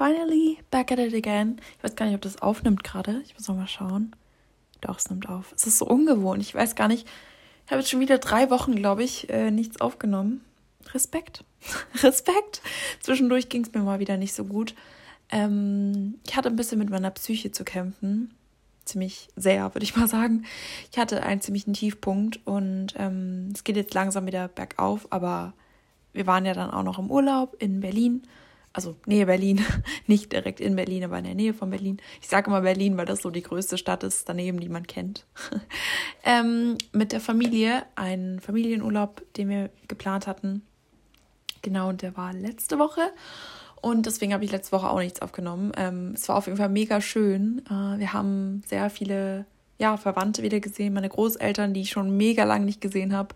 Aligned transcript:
finally 0.00 0.56
back 0.70 0.90
at 0.90 0.98
it 0.98 1.12
again. 1.12 1.60
Ich 1.76 1.84
weiß 1.84 1.94
gar 1.94 2.06
nicht, 2.06 2.14
ob 2.14 2.22
das 2.22 2.40
aufnimmt 2.40 2.82
gerade. 2.82 3.20
Ich 3.26 3.34
muss 3.34 3.46
noch 3.48 3.56
mal 3.56 3.68
schauen. 3.68 4.16
Doch, 4.80 4.96
es 4.96 5.10
nimmt 5.10 5.28
auf. 5.28 5.52
Es 5.54 5.66
ist 5.66 5.76
so 5.76 5.86
ungewohnt. 5.86 6.40
Ich 6.40 6.54
weiß 6.54 6.74
gar 6.74 6.88
nicht. 6.88 7.06
Ich 7.66 7.70
habe 7.70 7.82
jetzt 7.82 7.90
schon 7.90 8.00
wieder 8.00 8.16
drei 8.16 8.48
Wochen, 8.48 8.74
glaube 8.74 9.04
ich, 9.04 9.28
äh, 9.28 9.50
nichts 9.50 9.78
aufgenommen. 9.78 10.40
Respekt. 10.94 11.44
Respekt. 12.02 12.62
Zwischendurch 13.00 13.50
ging 13.50 13.62
es 13.62 13.74
mir 13.74 13.82
mal 13.82 14.00
wieder 14.00 14.16
nicht 14.16 14.32
so 14.32 14.44
gut. 14.46 14.74
Ähm, 15.30 16.18
ich 16.26 16.34
hatte 16.34 16.48
ein 16.48 16.56
bisschen 16.56 16.78
mit 16.78 16.88
meiner 16.88 17.10
Psyche 17.10 17.52
zu 17.52 17.64
kämpfen. 17.64 18.32
Ziemlich 18.86 19.28
sehr, 19.36 19.74
würde 19.74 19.84
ich 19.84 19.96
mal 19.96 20.08
sagen. 20.08 20.46
Ich 20.90 20.98
hatte 20.98 21.22
einen 21.24 21.42
ziemlichen 21.42 21.74
Tiefpunkt 21.74 22.40
und 22.46 22.94
ähm, 22.96 23.50
es 23.54 23.64
geht 23.64 23.76
jetzt 23.76 23.92
langsam 23.92 24.26
wieder 24.26 24.48
bergauf, 24.48 25.06
aber 25.10 25.52
wir 26.14 26.26
waren 26.26 26.46
ja 26.46 26.54
dann 26.54 26.70
auch 26.70 26.84
noch 26.84 26.98
im 26.98 27.10
Urlaub 27.10 27.54
in 27.58 27.80
Berlin. 27.80 28.22
Also 28.72 28.96
Nähe 29.06 29.26
Berlin, 29.26 29.64
nicht 30.06 30.32
direkt 30.32 30.60
in 30.60 30.76
Berlin, 30.76 31.04
aber 31.04 31.18
in 31.18 31.24
der 31.24 31.34
Nähe 31.34 31.54
von 31.54 31.70
Berlin. 31.70 32.00
Ich 32.20 32.28
sage 32.28 32.48
immer 32.48 32.60
Berlin, 32.60 32.96
weil 32.96 33.06
das 33.06 33.22
so 33.22 33.30
die 33.30 33.42
größte 33.42 33.78
Stadt 33.78 34.04
ist 34.04 34.28
daneben, 34.28 34.60
die 34.60 34.68
man 34.68 34.86
kennt. 34.86 35.26
ähm, 36.24 36.78
mit 36.92 37.12
der 37.12 37.20
Familie, 37.20 37.84
einen 37.96 38.40
Familienurlaub, 38.40 39.22
den 39.34 39.48
wir 39.48 39.70
geplant 39.88 40.26
hatten. 40.26 40.62
Genau, 41.62 41.88
und 41.88 42.02
der 42.02 42.16
war 42.16 42.32
letzte 42.32 42.78
Woche. 42.78 43.12
Und 43.82 44.06
deswegen 44.06 44.34
habe 44.34 44.44
ich 44.44 44.52
letzte 44.52 44.72
Woche 44.72 44.90
auch 44.90 44.98
nichts 44.98 45.22
aufgenommen. 45.22 45.72
Ähm, 45.76 46.12
es 46.14 46.28
war 46.28 46.36
auf 46.36 46.46
jeden 46.46 46.58
Fall 46.58 46.68
mega 46.68 47.00
schön. 47.00 47.62
Äh, 47.66 47.98
wir 47.98 48.12
haben 48.12 48.62
sehr 48.66 48.90
viele 48.90 49.46
ja, 49.78 49.96
Verwandte 49.96 50.42
wieder 50.42 50.60
gesehen, 50.60 50.92
meine 50.92 51.08
Großeltern, 51.08 51.72
die 51.72 51.80
ich 51.80 51.90
schon 51.90 52.16
mega 52.16 52.44
lang 52.44 52.66
nicht 52.66 52.82
gesehen 52.82 53.16
habe. 53.16 53.34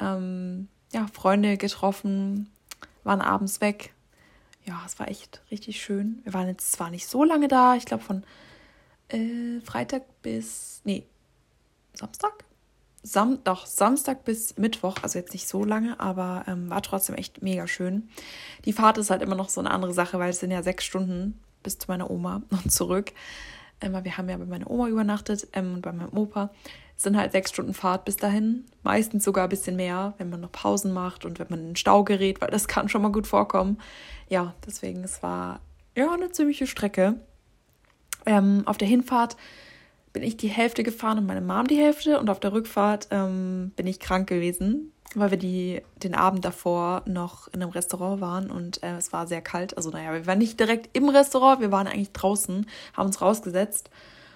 Ähm, 0.00 0.68
ja, 0.92 1.06
Freunde 1.12 1.56
getroffen, 1.56 2.50
waren 3.04 3.22
abends 3.22 3.60
weg. 3.62 3.94
Ja, 4.64 4.82
es 4.86 4.98
war 4.98 5.08
echt 5.08 5.42
richtig 5.50 5.82
schön. 5.82 6.20
Wir 6.24 6.34
waren 6.34 6.48
jetzt 6.48 6.72
zwar 6.72 6.90
nicht 6.90 7.06
so 7.06 7.24
lange 7.24 7.48
da, 7.48 7.74
ich 7.74 7.84
glaube 7.84 8.04
von 8.04 8.22
äh, 9.08 9.60
Freitag 9.64 10.02
bis, 10.22 10.80
nee, 10.84 11.04
Samstag? 11.94 12.44
Sam 13.04 13.42
doch, 13.42 13.66
Samstag 13.66 14.24
bis 14.24 14.56
Mittwoch, 14.58 14.96
also 15.02 15.18
jetzt 15.18 15.32
nicht 15.32 15.48
so 15.48 15.64
lange, 15.64 15.98
aber 15.98 16.44
ähm, 16.46 16.70
war 16.70 16.82
trotzdem 16.82 17.16
echt 17.16 17.42
mega 17.42 17.66
schön. 17.66 18.08
Die 18.64 18.72
Fahrt 18.72 18.96
ist 18.96 19.10
halt 19.10 19.22
immer 19.22 19.34
noch 19.34 19.48
so 19.48 19.60
eine 19.60 19.72
andere 19.72 19.92
Sache, 19.92 20.20
weil 20.20 20.30
es 20.30 20.38
sind 20.38 20.52
ja 20.52 20.62
sechs 20.62 20.84
Stunden 20.84 21.40
bis 21.64 21.78
zu 21.78 21.88
meiner 21.88 22.10
Oma 22.10 22.42
und 22.50 22.70
zurück. 22.70 23.12
Ähm, 23.80 23.98
wir 24.04 24.16
haben 24.16 24.28
ja 24.28 24.36
bei 24.36 24.44
meiner 24.44 24.70
Oma 24.70 24.88
übernachtet 24.88 25.48
ähm, 25.52 25.74
und 25.74 25.82
bei 25.82 25.92
meinem 25.92 26.16
Opa. 26.16 26.50
Es 26.96 27.04
sind 27.04 27.16
halt 27.16 27.32
sechs 27.32 27.50
Stunden 27.50 27.74
Fahrt 27.74 28.04
bis 28.04 28.16
dahin. 28.16 28.64
Meistens 28.82 29.24
sogar 29.24 29.44
ein 29.44 29.50
bisschen 29.50 29.76
mehr, 29.76 30.14
wenn 30.18 30.30
man 30.30 30.40
noch 30.40 30.52
Pausen 30.52 30.92
macht 30.92 31.24
und 31.24 31.38
wenn 31.38 31.48
man 31.50 31.60
in 31.60 31.66
den 31.70 31.76
Stau 31.76 32.04
gerät, 32.04 32.40
weil 32.40 32.50
das 32.50 32.68
kann 32.68 32.88
schon 32.88 33.02
mal 33.02 33.12
gut 33.12 33.26
vorkommen. 33.26 33.78
Ja, 34.28 34.54
deswegen, 34.66 35.02
es 35.04 35.22
war 35.22 35.60
ja 35.96 36.12
eine 36.12 36.30
ziemliche 36.30 36.66
Strecke. 36.66 37.16
Ähm, 38.24 38.62
auf 38.66 38.78
der 38.78 38.88
Hinfahrt 38.88 39.36
bin 40.12 40.22
ich 40.22 40.36
die 40.36 40.48
Hälfte 40.48 40.82
gefahren 40.82 41.18
und 41.18 41.26
meine 41.26 41.40
Mom 41.40 41.66
die 41.66 41.76
Hälfte. 41.78 42.20
Und 42.20 42.30
auf 42.30 42.40
der 42.40 42.52
Rückfahrt 42.52 43.08
ähm, 43.10 43.72
bin 43.76 43.86
ich 43.86 43.98
krank 43.98 44.28
gewesen, 44.28 44.92
weil 45.14 45.30
wir 45.30 45.38
die, 45.38 45.82
den 46.02 46.14
Abend 46.14 46.44
davor 46.44 47.02
noch 47.06 47.48
in 47.48 47.62
einem 47.62 47.70
Restaurant 47.70 48.20
waren 48.20 48.50
und 48.50 48.82
äh, 48.82 48.96
es 48.96 49.12
war 49.12 49.26
sehr 49.26 49.42
kalt. 49.42 49.76
Also 49.76 49.90
naja, 49.90 50.12
wir 50.12 50.26
waren 50.26 50.38
nicht 50.38 50.60
direkt 50.60 50.96
im 50.96 51.08
Restaurant, 51.08 51.60
wir 51.60 51.72
waren 51.72 51.86
eigentlich 51.86 52.12
draußen, 52.12 52.66
haben 52.94 53.06
uns 53.06 53.20
rausgesetzt 53.20 53.90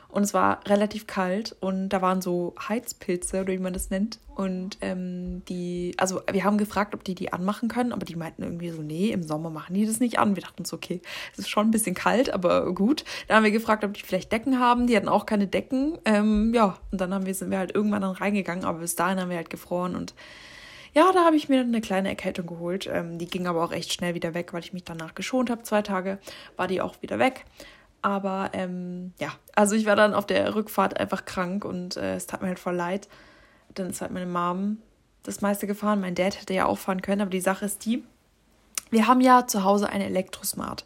und 0.08 0.22
es 0.22 0.34
war 0.34 0.60
relativ 0.66 1.06
kalt 1.06 1.56
und 1.60 1.88
da 1.90 2.00
waren 2.00 2.22
so 2.22 2.54
Heizpilze 2.68 3.42
oder 3.42 3.52
wie 3.52 3.58
man 3.58 3.72
das 3.72 3.90
nennt. 3.90 4.18
Und 4.34 4.78
ähm, 4.80 5.42
die, 5.46 5.94
also 5.98 6.20
wir 6.30 6.44
haben 6.44 6.58
gefragt, 6.58 6.94
ob 6.94 7.04
die 7.04 7.14
die 7.14 7.32
anmachen 7.32 7.68
können, 7.68 7.92
aber 7.92 8.04
die 8.04 8.16
meinten 8.16 8.42
irgendwie 8.42 8.70
so, 8.70 8.82
nee, 8.82 9.10
im 9.10 9.22
Sommer 9.22 9.50
machen 9.50 9.74
die 9.74 9.86
das 9.86 9.98
nicht 9.98 10.18
an. 10.18 10.36
Wir 10.36 10.42
dachten 10.42 10.64
so, 10.64 10.76
okay, 10.76 11.00
es 11.32 11.40
ist 11.40 11.48
schon 11.48 11.68
ein 11.68 11.70
bisschen 11.70 11.94
kalt, 11.94 12.30
aber 12.30 12.72
gut. 12.74 13.04
Dann 13.28 13.38
haben 13.38 13.44
wir 13.44 13.50
gefragt, 13.50 13.84
ob 13.84 13.94
die 13.94 14.02
vielleicht 14.02 14.32
Decken 14.32 14.60
haben. 14.60 14.86
Die 14.86 14.96
hatten 14.96 15.08
auch 15.08 15.26
keine 15.26 15.46
Decken. 15.46 15.98
Ähm, 16.04 16.52
ja, 16.54 16.78
und 16.92 17.00
dann 17.00 17.12
haben 17.14 17.26
wir, 17.26 17.34
sind 17.34 17.50
wir 17.50 17.58
halt 17.58 17.74
irgendwann 17.74 18.02
dann 18.02 18.12
reingegangen, 18.12 18.64
aber 18.64 18.80
bis 18.80 18.94
dahin 18.94 19.20
haben 19.20 19.30
wir 19.30 19.36
halt 19.36 19.50
gefroren 19.50 19.96
und 19.96 20.14
ja, 20.96 21.12
da 21.12 21.26
habe 21.26 21.36
ich 21.36 21.50
mir 21.50 21.60
eine 21.60 21.82
kleine 21.82 22.08
Erkältung 22.08 22.46
geholt. 22.46 22.88
Ähm, 22.90 23.18
die 23.18 23.26
ging 23.26 23.46
aber 23.46 23.62
auch 23.62 23.72
echt 23.72 23.92
schnell 23.92 24.14
wieder 24.14 24.32
weg, 24.32 24.54
weil 24.54 24.60
ich 24.60 24.72
mich 24.72 24.82
danach 24.82 25.14
geschont 25.14 25.50
habe. 25.50 25.62
Zwei 25.62 25.82
Tage 25.82 26.18
war 26.56 26.68
die 26.68 26.80
auch 26.80 27.02
wieder 27.02 27.18
weg. 27.18 27.44
Aber 28.06 28.50
ähm, 28.52 29.14
ja, 29.18 29.32
also 29.56 29.74
ich 29.74 29.84
war 29.84 29.96
dann 29.96 30.14
auf 30.14 30.26
der 30.26 30.54
Rückfahrt 30.54 30.96
einfach 30.96 31.24
krank 31.24 31.64
und 31.64 31.96
äh, 31.96 32.14
es 32.14 32.28
tat 32.28 32.40
mir 32.40 32.46
halt 32.46 32.60
voll 32.60 32.76
leid. 32.76 33.08
Dann 33.74 33.90
ist 33.90 34.00
halt 34.00 34.12
meine 34.12 34.26
Mom 34.26 34.78
das 35.24 35.40
meiste 35.40 35.66
gefahren. 35.66 36.00
Mein 36.00 36.14
Dad 36.14 36.40
hätte 36.40 36.54
ja 36.54 36.66
auch 36.66 36.78
fahren 36.78 37.02
können, 37.02 37.22
aber 37.22 37.32
die 37.32 37.40
Sache 37.40 37.64
ist 37.64 37.84
die, 37.84 38.04
wir 38.90 39.08
haben 39.08 39.20
ja 39.20 39.48
zu 39.48 39.64
Hause 39.64 39.88
einen 39.88 40.04
Elektrosmart, 40.04 40.84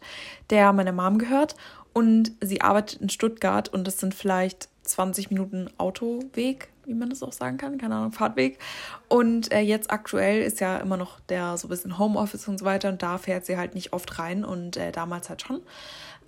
der 0.49 0.73
meiner 0.73 0.93
Mom 0.93 1.19
gehört 1.19 1.55
und 1.93 2.31
sie 2.41 2.61
arbeitet 2.61 3.01
in 3.01 3.09
Stuttgart 3.09 3.69
und 3.69 3.85
das 3.85 3.99
sind 3.99 4.15
vielleicht 4.15 4.69
20 4.81 5.29
Minuten 5.29 5.69
Autoweg, 5.77 6.69
wie 6.85 6.95
man 6.95 7.11
das 7.11 7.21
auch 7.21 7.33
sagen 7.33 7.57
kann, 7.57 7.77
keine 7.77 7.97
Ahnung, 7.97 8.13
Fahrtweg. 8.13 8.57
Und 9.09 9.51
äh, 9.51 9.59
jetzt 9.59 9.91
aktuell 9.91 10.41
ist 10.41 10.59
ja 10.59 10.77
immer 10.77 10.97
noch 10.97 11.19
der 11.19 11.55
so 11.57 11.67
ein 11.67 11.69
bisschen 11.69 11.99
Homeoffice 11.99 12.47
und 12.47 12.57
so 12.57 12.65
weiter 12.65 12.89
und 12.89 13.03
da 13.03 13.19
fährt 13.19 13.45
sie 13.45 13.57
halt 13.57 13.75
nicht 13.75 13.93
oft 13.93 14.17
rein 14.17 14.43
und 14.43 14.75
äh, 14.75 14.91
damals 14.91 15.29
halt 15.29 15.43
schon. 15.43 15.61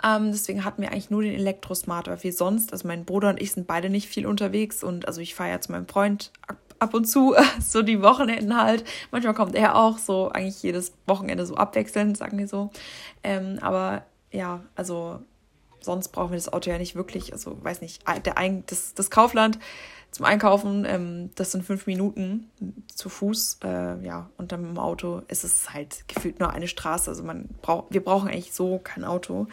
Ähm, 0.03 0.31
deswegen 0.31 0.65
hatten 0.65 0.81
wir 0.81 0.91
eigentlich 0.91 1.09
nur 1.09 1.23
den 1.23 1.33
Elektrosmart, 1.33 2.07
weil 2.07 2.23
wir 2.23 2.33
sonst, 2.33 2.73
also 2.73 2.87
mein 2.87 3.05
Bruder 3.05 3.29
und 3.29 3.41
ich 3.41 3.53
sind 3.53 3.67
beide 3.67 3.89
nicht 3.89 4.07
viel 4.07 4.27
unterwegs 4.27 4.83
und 4.83 5.07
also 5.07 5.21
ich 5.21 5.33
fahre 5.33 5.51
ja 5.51 5.61
zu 5.61 5.71
meinem 5.71 5.87
Freund 5.87 6.31
ab 6.79 6.93
und 6.93 7.05
zu, 7.05 7.35
so 7.61 7.81
die 7.81 8.01
Wochenenden 8.01 8.55
halt. 8.61 8.83
Manchmal 9.11 9.33
kommt 9.33 9.55
er 9.55 9.75
auch 9.75 9.97
so, 9.97 10.29
eigentlich 10.29 10.61
jedes 10.61 10.93
Wochenende 11.07 11.45
so 11.45 11.55
abwechselnd, 11.55 12.17
sagen 12.17 12.37
wir 12.37 12.47
so. 12.47 12.71
Ähm, 13.23 13.59
aber 13.61 14.03
ja, 14.31 14.61
also 14.75 15.19
sonst 15.79 16.09
brauchen 16.09 16.31
wir 16.31 16.37
das 16.37 16.51
Auto 16.51 16.69
ja 16.69 16.77
nicht 16.77 16.95
wirklich. 16.95 17.31
Also 17.33 17.57
weiß 17.63 17.81
nicht, 17.81 18.03
der 18.25 18.35
das, 18.65 18.93
das 18.93 19.09
Kaufland 19.09 19.59
zum 20.11 20.25
Einkaufen, 20.25 20.85
ähm, 20.85 21.31
das 21.35 21.51
sind 21.51 21.63
fünf 21.63 21.87
Minuten 21.87 22.51
zu 22.93 23.09
Fuß, 23.09 23.59
äh, 23.63 24.05
ja, 24.05 24.29
und 24.37 24.51
dann 24.51 24.61
mit 24.61 24.69
dem 24.71 24.77
Auto 24.77 25.23
ist 25.27 25.43
es 25.43 25.73
halt 25.73 26.07
gefühlt 26.07 26.39
nur 26.39 26.51
eine 26.51 26.67
Straße. 26.67 27.09
Also 27.09 27.23
man 27.23 27.49
braucht, 27.61 27.91
wir 27.91 28.03
brauchen 28.03 28.29
eigentlich 28.29 28.53
so 28.53 28.79
kein 28.83 29.05
Auto 29.05 29.47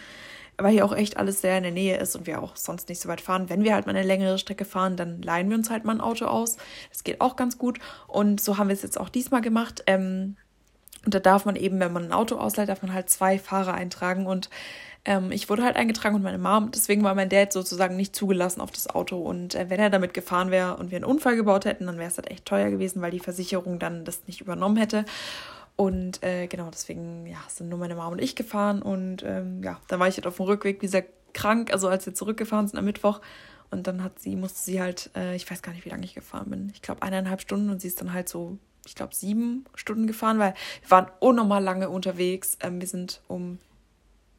weil 0.62 0.72
hier 0.72 0.84
auch 0.84 0.94
echt 0.94 1.16
alles 1.16 1.40
sehr 1.40 1.56
in 1.56 1.62
der 1.62 1.72
Nähe 1.72 1.98
ist 1.98 2.16
und 2.16 2.26
wir 2.26 2.42
auch 2.42 2.56
sonst 2.56 2.88
nicht 2.88 3.00
so 3.00 3.08
weit 3.08 3.20
fahren. 3.20 3.48
Wenn 3.48 3.64
wir 3.64 3.74
halt 3.74 3.86
mal 3.86 3.94
eine 3.94 4.06
längere 4.06 4.38
Strecke 4.38 4.64
fahren, 4.64 4.96
dann 4.96 5.22
leihen 5.22 5.48
wir 5.48 5.56
uns 5.56 5.70
halt 5.70 5.84
mal 5.84 5.94
ein 5.94 6.00
Auto 6.00 6.26
aus. 6.26 6.56
Das 6.90 7.04
geht 7.04 7.20
auch 7.20 7.36
ganz 7.36 7.58
gut. 7.58 7.78
Und 8.06 8.40
so 8.40 8.58
haben 8.58 8.68
wir 8.68 8.74
es 8.74 8.82
jetzt 8.82 8.98
auch 8.98 9.08
diesmal 9.08 9.40
gemacht. 9.40 9.82
Ähm, 9.86 10.36
und 11.04 11.14
da 11.14 11.18
darf 11.18 11.44
man 11.44 11.56
eben, 11.56 11.80
wenn 11.80 11.92
man 11.92 12.04
ein 12.04 12.12
Auto 12.12 12.36
ausleiht, 12.36 12.68
darf 12.68 12.82
man 12.82 12.92
halt 12.92 13.08
zwei 13.08 13.38
Fahrer 13.38 13.74
eintragen. 13.74 14.26
Und 14.26 14.50
ähm, 15.04 15.32
ich 15.32 15.48
wurde 15.48 15.64
halt 15.64 15.76
eingetragen 15.76 16.14
und 16.14 16.22
meine 16.22 16.38
Mom. 16.38 16.70
Deswegen 16.72 17.02
war 17.02 17.14
mein 17.14 17.30
Dad 17.30 17.52
sozusagen 17.52 17.96
nicht 17.96 18.14
zugelassen 18.14 18.60
auf 18.60 18.70
das 18.70 18.88
Auto. 18.88 19.16
Und 19.18 19.54
äh, 19.54 19.70
wenn 19.70 19.80
er 19.80 19.90
damit 19.90 20.12
gefahren 20.12 20.50
wäre 20.50 20.76
und 20.76 20.90
wir 20.90 20.96
einen 20.96 21.06
Unfall 21.06 21.36
gebaut 21.36 21.64
hätten, 21.64 21.86
dann 21.86 21.98
wäre 21.98 22.08
es 22.08 22.18
halt 22.18 22.30
echt 22.30 22.44
teuer 22.44 22.70
gewesen, 22.70 23.00
weil 23.00 23.10
die 23.10 23.20
Versicherung 23.20 23.78
dann 23.78 24.04
das 24.04 24.26
nicht 24.26 24.40
übernommen 24.40 24.76
hätte. 24.76 25.04
Und 25.80 26.22
äh, 26.22 26.46
genau, 26.46 26.68
deswegen 26.70 27.24
ja, 27.26 27.38
sind 27.48 27.70
nur 27.70 27.78
meine 27.78 27.94
Mama 27.94 28.10
und 28.10 28.20
ich 28.20 28.36
gefahren. 28.36 28.82
Und 28.82 29.22
ähm, 29.22 29.62
ja, 29.62 29.80
dann 29.88 29.98
war 29.98 30.08
ich 30.08 30.16
halt 30.16 30.26
auf 30.26 30.36
dem 30.36 30.44
Rückweg, 30.44 30.82
wie 30.82 30.86
gesagt, 30.86 31.08
krank, 31.32 31.72
also 31.72 31.88
als 31.88 32.04
wir 32.04 32.12
zurückgefahren 32.12 32.68
sind 32.68 32.78
am 32.78 32.84
Mittwoch. 32.84 33.22
Und 33.70 33.86
dann 33.86 34.04
hat 34.04 34.18
sie, 34.18 34.36
musste 34.36 34.60
sie 34.60 34.78
halt, 34.78 35.08
äh, 35.16 35.34
ich 35.34 35.50
weiß 35.50 35.62
gar 35.62 35.72
nicht, 35.72 35.86
wie 35.86 35.88
lange 35.88 36.04
ich 36.04 36.12
gefahren 36.12 36.50
bin. 36.50 36.68
Ich 36.74 36.82
glaube 36.82 37.00
eineinhalb 37.00 37.40
Stunden 37.40 37.70
und 37.70 37.80
sie 37.80 37.88
ist 37.88 37.98
dann 37.98 38.12
halt 38.12 38.28
so, 38.28 38.58
ich 38.84 38.94
glaube, 38.94 39.14
sieben 39.14 39.64
Stunden 39.74 40.06
gefahren, 40.06 40.38
weil 40.38 40.52
wir 40.82 40.90
waren 40.90 41.06
unnormal 41.18 41.64
lange 41.64 41.88
unterwegs. 41.88 42.58
Ähm, 42.60 42.78
wir 42.78 42.86
sind 42.86 43.22
um 43.26 43.58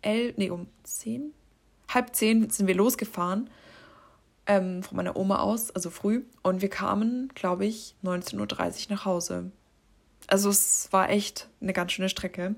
elf, 0.04 0.38
nee, 0.38 0.52
um 0.52 0.68
zehn, 0.84 1.34
halb 1.92 2.16
zehn 2.16 2.52
sind 2.52 2.68
wir 2.68 2.76
losgefahren 2.76 3.50
ähm, 4.46 4.84
von 4.84 4.96
meiner 4.96 5.16
Oma 5.16 5.40
aus, 5.40 5.72
also 5.72 5.90
früh. 5.90 6.24
Und 6.44 6.62
wir 6.62 6.70
kamen, 6.70 7.32
glaube 7.34 7.66
ich, 7.66 7.96
19.30 8.04 8.38
Uhr 8.38 8.96
nach 8.96 9.06
Hause. 9.06 9.52
Also 10.28 10.50
es 10.50 10.88
war 10.92 11.10
echt 11.10 11.50
eine 11.62 11.74
ganz 11.74 11.92
schöne 11.92 12.10
Strecke. 12.10 12.56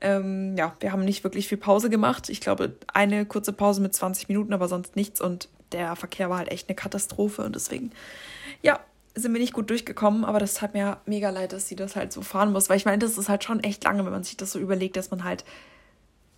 Ähm, 0.00 0.56
ja, 0.56 0.76
wir 0.80 0.92
haben 0.92 1.04
nicht 1.04 1.24
wirklich 1.24 1.48
viel 1.48 1.58
Pause 1.58 1.88
gemacht. 1.88 2.28
Ich 2.28 2.40
glaube, 2.40 2.76
eine 2.92 3.24
kurze 3.24 3.52
Pause 3.52 3.80
mit 3.80 3.94
20 3.94 4.28
Minuten, 4.28 4.52
aber 4.52 4.68
sonst 4.68 4.96
nichts. 4.96 5.20
Und 5.20 5.48
der 5.72 5.96
Verkehr 5.96 6.30
war 6.30 6.38
halt 6.38 6.50
echt 6.50 6.68
eine 6.68 6.76
Katastrophe. 6.76 7.42
Und 7.42 7.54
deswegen, 7.54 7.90
ja, 8.62 8.80
sind 9.14 9.32
wir 9.32 9.40
nicht 9.40 9.52
gut 9.52 9.70
durchgekommen. 9.70 10.24
Aber 10.24 10.38
das 10.40 10.60
hat 10.60 10.74
mir 10.74 10.98
mega 11.06 11.30
leid, 11.30 11.52
dass 11.52 11.68
sie 11.68 11.76
das 11.76 11.96
halt 11.96 12.12
so 12.12 12.22
fahren 12.22 12.52
muss. 12.52 12.68
Weil 12.68 12.76
ich 12.76 12.84
meine, 12.84 12.98
das 12.98 13.16
ist 13.16 13.28
halt 13.28 13.44
schon 13.44 13.62
echt 13.62 13.84
lange, 13.84 14.04
wenn 14.04 14.12
man 14.12 14.24
sich 14.24 14.36
das 14.36 14.52
so 14.52 14.58
überlegt, 14.58 14.96
dass 14.96 15.10
man 15.10 15.24
halt 15.24 15.44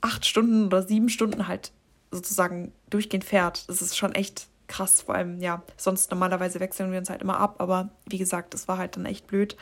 acht 0.01 0.27
Stunden 0.27 0.67
oder 0.67 0.83
sieben 0.83 1.09
Stunden 1.09 1.49
halt 1.49 1.73
sozusagen 2.11 2.73
durchgehend 2.91 3.25
fährt. 3.25 3.69
Das 3.69 3.83
ist 3.83 3.97
schon 3.97 4.15
echt 4.15 4.47
krass. 4.69 5.03
Vor 5.03 5.15
allem, 5.15 5.41
ja, 5.41 5.63
sonst 5.77 6.11
normalerweise 6.11 6.61
wechseln 6.61 6.93
wir 6.93 6.99
uns 6.99 7.11
halt 7.11 7.23
immer 7.23 7.39
ab. 7.39 7.57
Aber 7.59 7.91
wie 8.09 8.19
gesagt, 8.19 8.55
das 8.55 8.69
war 8.69 8.79
halt 8.79 8.97
dann 8.97 9.07
echt 9.07 9.27
blöd. 9.27 9.57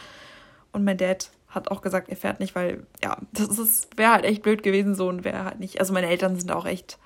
Und 0.74 0.84
mein 0.84 0.98
Dad 0.98 1.30
hat 1.48 1.70
auch 1.70 1.82
gesagt, 1.82 2.08
er 2.08 2.16
fährt 2.16 2.40
nicht, 2.40 2.54
weil, 2.54 2.84
ja, 3.02 3.16
das 3.32 3.88
wäre 3.96 4.12
halt 4.12 4.24
echt 4.24 4.42
blöd 4.42 4.62
gewesen 4.62 4.94
so 4.94 5.08
und 5.08 5.24
wäre 5.24 5.44
halt 5.44 5.60
nicht. 5.60 5.80
Also 5.80 5.92
meine 5.92 6.08
Eltern 6.08 6.36
sind 6.36 6.50
auch 6.50 6.66
echt, 6.66 6.98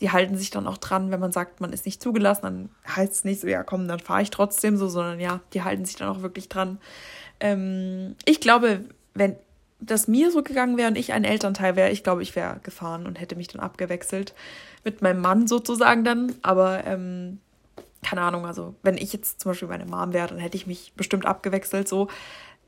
die 0.00 0.10
halten 0.10 0.36
sich 0.36 0.50
dann 0.50 0.66
auch 0.66 0.78
dran, 0.78 1.10
wenn 1.10 1.20
man 1.20 1.32
sagt, 1.32 1.60
man 1.60 1.72
ist 1.72 1.86
nicht 1.86 2.02
zugelassen, 2.02 2.42
dann 2.42 2.68
heißt 2.96 3.12
es 3.12 3.24
nicht 3.24 3.40
so, 3.40 3.46
ja 3.46 3.62
komm, 3.62 3.86
dann 3.86 4.00
fahre 4.00 4.22
ich 4.22 4.30
trotzdem 4.30 4.76
so, 4.76 4.88
sondern 4.88 5.20
ja, 5.20 5.40
die 5.54 5.62
halten 5.62 5.84
sich 5.84 5.96
dann 5.96 6.08
auch 6.08 6.22
wirklich 6.22 6.48
dran. 6.48 6.78
Ähm, 7.40 8.16
ich 8.24 8.40
glaube, 8.40 8.84
wenn 9.14 9.36
das 9.80 10.08
mir 10.08 10.32
so 10.32 10.42
gegangen 10.42 10.76
wäre 10.76 10.88
und 10.88 10.98
ich 10.98 11.12
ein 11.12 11.24
Elternteil 11.24 11.76
wäre, 11.76 11.90
ich 11.90 12.02
glaube, 12.02 12.22
ich 12.22 12.34
wäre 12.34 12.58
gefahren 12.64 13.06
und 13.06 13.20
hätte 13.20 13.36
mich 13.36 13.46
dann 13.46 13.60
abgewechselt 13.60 14.34
mit 14.82 15.02
meinem 15.02 15.20
Mann 15.20 15.46
sozusagen 15.46 16.02
dann. 16.02 16.34
Aber 16.42 16.84
ähm, 16.84 17.38
keine 18.02 18.22
Ahnung, 18.22 18.46
also 18.46 18.74
wenn 18.82 18.96
ich 18.96 19.12
jetzt 19.12 19.40
zum 19.40 19.50
Beispiel 19.50 19.68
meine 19.68 19.86
Mom 19.86 20.12
wäre, 20.12 20.28
dann 20.28 20.38
hätte 20.38 20.56
ich 20.56 20.66
mich 20.66 20.92
bestimmt 20.96 21.26
abgewechselt 21.26 21.88
so. 21.88 22.08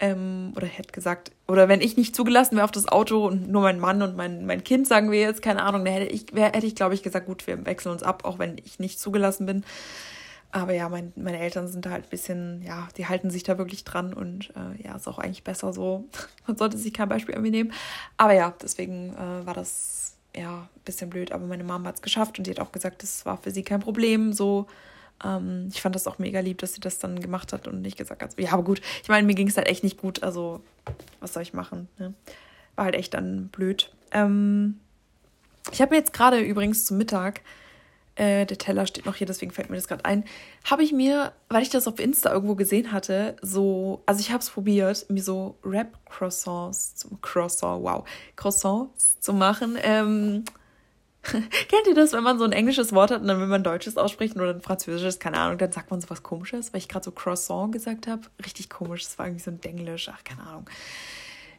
Ähm, 0.01 0.55
oder 0.57 0.67
hätte 0.67 0.93
gesagt, 0.93 1.31
oder 1.47 1.69
wenn 1.69 1.83
ich 1.83 1.97
nicht 1.97 2.17
zugelassen 2.17 2.57
wäre 2.57 2.65
auf 2.65 2.71
das 2.71 2.89
Auto 2.89 3.27
und 3.27 3.51
nur 3.51 3.61
mein 3.63 3.79
Mann 3.79 4.01
und 4.01 4.17
mein, 4.17 4.47
mein 4.47 4.65
Kind, 4.65 4.89
sagen 4.89 5.11
wir 5.11 5.21
jetzt, 5.21 5.43
keine 5.43 5.63
Ahnung, 5.63 5.85
dann 5.85 5.93
hätte 5.93 6.11
ich, 6.11 6.35
wär, 6.35 6.47
hätte 6.47 6.67
ich, 6.67 6.75
glaube 6.75 6.95
ich, 6.95 7.03
gesagt, 7.03 7.27
gut, 7.27 7.47
wir 7.47 7.67
wechseln 7.67 7.93
uns 7.93 8.03
ab, 8.03 8.25
auch 8.25 8.39
wenn 8.39 8.57
ich 8.65 8.79
nicht 8.79 8.99
zugelassen 8.99 9.45
bin. 9.45 9.63
Aber 10.53 10.73
ja, 10.73 10.89
mein, 10.89 11.13
meine 11.17 11.39
Eltern 11.39 11.69
sind 11.69 11.87
da 11.87 11.91
halt 11.91 12.07
ein 12.07 12.11
bisschen, 12.11 12.63
ja, 12.63 12.89
die 12.97 13.07
halten 13.07 13.31
sich 13.31 13.45
da 13.45 13.57
wirklich 13.59 13.85
dran 13.85 14.13
und 14.13 14.51
äh, 14.57 14.83
ja, 14.83 14.97
ist 14.97 15.07
auch 15.07 15.19
eigentlich 15.19 15.45
besser 15.45 15.73
so. 15.73 16.09
Man 16.47 16.57
sollte 16.57 16.77
sich 16.77 16.93
kein 16.93 17.09
Beispiel 17.09 17.35
irgendwie 17.35 17.53
nehmen. 17.53 17.73
Aber 18.17 18.33
ja, 18.33 18.53
deswegen 18.61 19.15
äh, 19.15 19.47
war 19.47 19.55
das 19.55 20.17
ja 20.37 20.63
ein 20.63 20.83
bisschen 20.85 21.11
blöd. 21.11 21.33
Aber 21.33 21.47
meine 21.47 21.65
Mama 21.65 21.89
hat 21.89 21.97
es 21.97 22.03
geschafft 22.03 22.39
und 22.39 22.47
die 22.47 22.51
hat 22.51 22.61
auch 22.61 22.73
gesagt, 22.73 23.03
das 23.03 23.27
war 23.27 23.37
für 23.37 23.51
sie 23.51 23.63
kein 23.63 23.81
Problem. 23.81 24.33
So, 24.33 24.67
ähm, 25.25 25.69
ich 25.73 25.81
fand 25.81 25.95
das 25.95 26.07
auch 26.07 26.19
mega 26.19 26.41
lieb, 26.41 26.59
dass 26.59 26.75
sie 26.75 26.81
das 26.81 26.99
dann 26.99 27.21
gemacht 27.21 27.53
hat 27.53 27.69
und 27.69 27.83
nicht 27.83 27.97
gesagt 27.97 28.23
hat, 28.23 28.39
ja, 28.39 28.53
aber 28.53 28.65
gut. 28.65 28.81
Ich 29.03 29.09
meine, 29.09 29.27
mir 29.27 29.35
ging 29.35 29.49
es 29.49 29.57
halt 29.57 29.69
echt 29.69 29.85
nicht 29.85 29.99
gut. 29.99 30.23
Also, 30.23 30.63
was 31.21 31.33
soll 31.33 31.43
ich 31.43 31.53
machen? 31.53 31.89
Ne? 31.99 32.15
War 32.77 32.87
halt 32.87 32.95
echt 32.95 33.15
dann 33.15 33.49
blöd. 33.49 33.93
Ähm, 34.13 34.81
ich 35.73 35.81
habe 35.81 35.93
mir 35.93 35.99
jetzt 35.99 36.13
gerade 36.13 36.41
übrigens 36.41 36.85
zum 36.85 36.99
Mittag 36.99 37.43
äh, 38.21 38.45
der 38.45 38.59
Teller 38.59 38.87
steht 38.87 39.07
noch 39.07 39.15
hier, 39.15 39.27
deswegen 39.27 39.51
fällt 39.51 39.71
mir 39.71 39.77
das 39.77 39.89
gerade 39.89 40.05
ein. 40.05 40.25
Habe 40.65 40.83
ich 40.83 40.93
mir, 40.93 41.33
weil 41.49 41.63
ich 41.63 41.71
das 41.71 41.89
auf 41.89 41.99
Insta 41.99 42.31
irgendwo 42.31 42.55
gesehen 42.55 42.93
hatte, 42.93 43.37
so, 43.41 44.03
also 44.05 44.21
ich 44.21 44.31
habe 44.31 44.41
es 44.41 44.51
probiert, 44.51 45.07
mir 45.09 45.23
so 45.23 45.57
Rap-Croissants, 45.65 47.09
Croissant, 47.23 47.83
wow, 47.83 48.07
Croissants 48.37 49.19
zu 49.21 49.33
machen. 49.33 49.79
Ähm, 49.83 50.45
Kennt 51.23 51.87
ihr 51.87 51.95
das, 51.95 52.13
wenn 52.13 52.23
man 52.23 52.39
so 52.39 52.45
ein 52.45 52.53
englisches 52.53 52.95
Wort 52.95 53.11
hat 53.11 53.21
und 53.21 53.29
dann 53.29 53.41
will 53.41 53.47
man 53.47 53.63
Deutsches 53.63 53.99
aussprechen 53.99 54.41
oder 54.41 54.55
ein 54.55 54.63
Französisches, 54.63 55.19
keine 55.19 55.39
Ahnung, 55.39 55.59
dann 55.59 55.71
sagt 55.71 55.91
man 55.91 56.01
so 56.01 56.09
was 56.09 56.23
Komisches, 56.23 56.73
weil 56.73 56.79
ich 56.79 56.89
gerade 56.89 57.05
so 57.05 57.11
Croissant 57.11 57.73
gesagt 57.73 58.07
habe. 58.07 58.23
Richtig 58.43 58.71
komisch, 58.71 59.05
das 59.05 59.19
war 59.19 59.27
irgendwie 59.27 59.45
so 59.45 59.51
ein 59.51 59.61
Denglisch, 59.61 60.09
ach, 60.09 60.25
keine 60.25 60.43
Ahnung. 60.45 60.71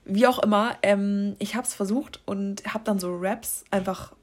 Wie 0.03 0.25
auch 0.25 0.39
immer, 0.39 0.77
ähm, 0.81 1.35
ich 1.37 1.55
habe 1.55 1.67
es 1.67 1.75
versucht 1.75 2.21
und 2.25 2.65
habe 2.73 2.83
dann 2.83 2.97
so 2.97 3.15
Raps 3.15 3.63
einfach 3.69 4.13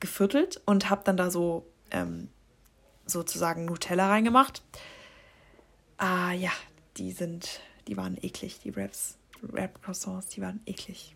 geviertelt 0.00 0.62
und 0.64 0.88
habe 0.88 1.02
dann 1.04 1.18
da 1.18 1.30
so 1.30 1.66
ähm, 1.90 2.28
sozusagen 3.04 3.66
Nutella 3.66 4.08
reingemacht. 4.08 4.62
Ah 5.98 6.32
ja, 6.32 6.52
die 6.96 7.12
sind, 7.12 7.60
die 7.86 7.98
waren 7.98 8.16
eklig, 8.22 8.60
die 8.60 8.74
Wraps, 8.74 9.18
Wrap 9.42 9.82
Croissants, 9.82 10.28
die 10.28 10.40
waren 10.40 10.60
eklig. 10.64 11.15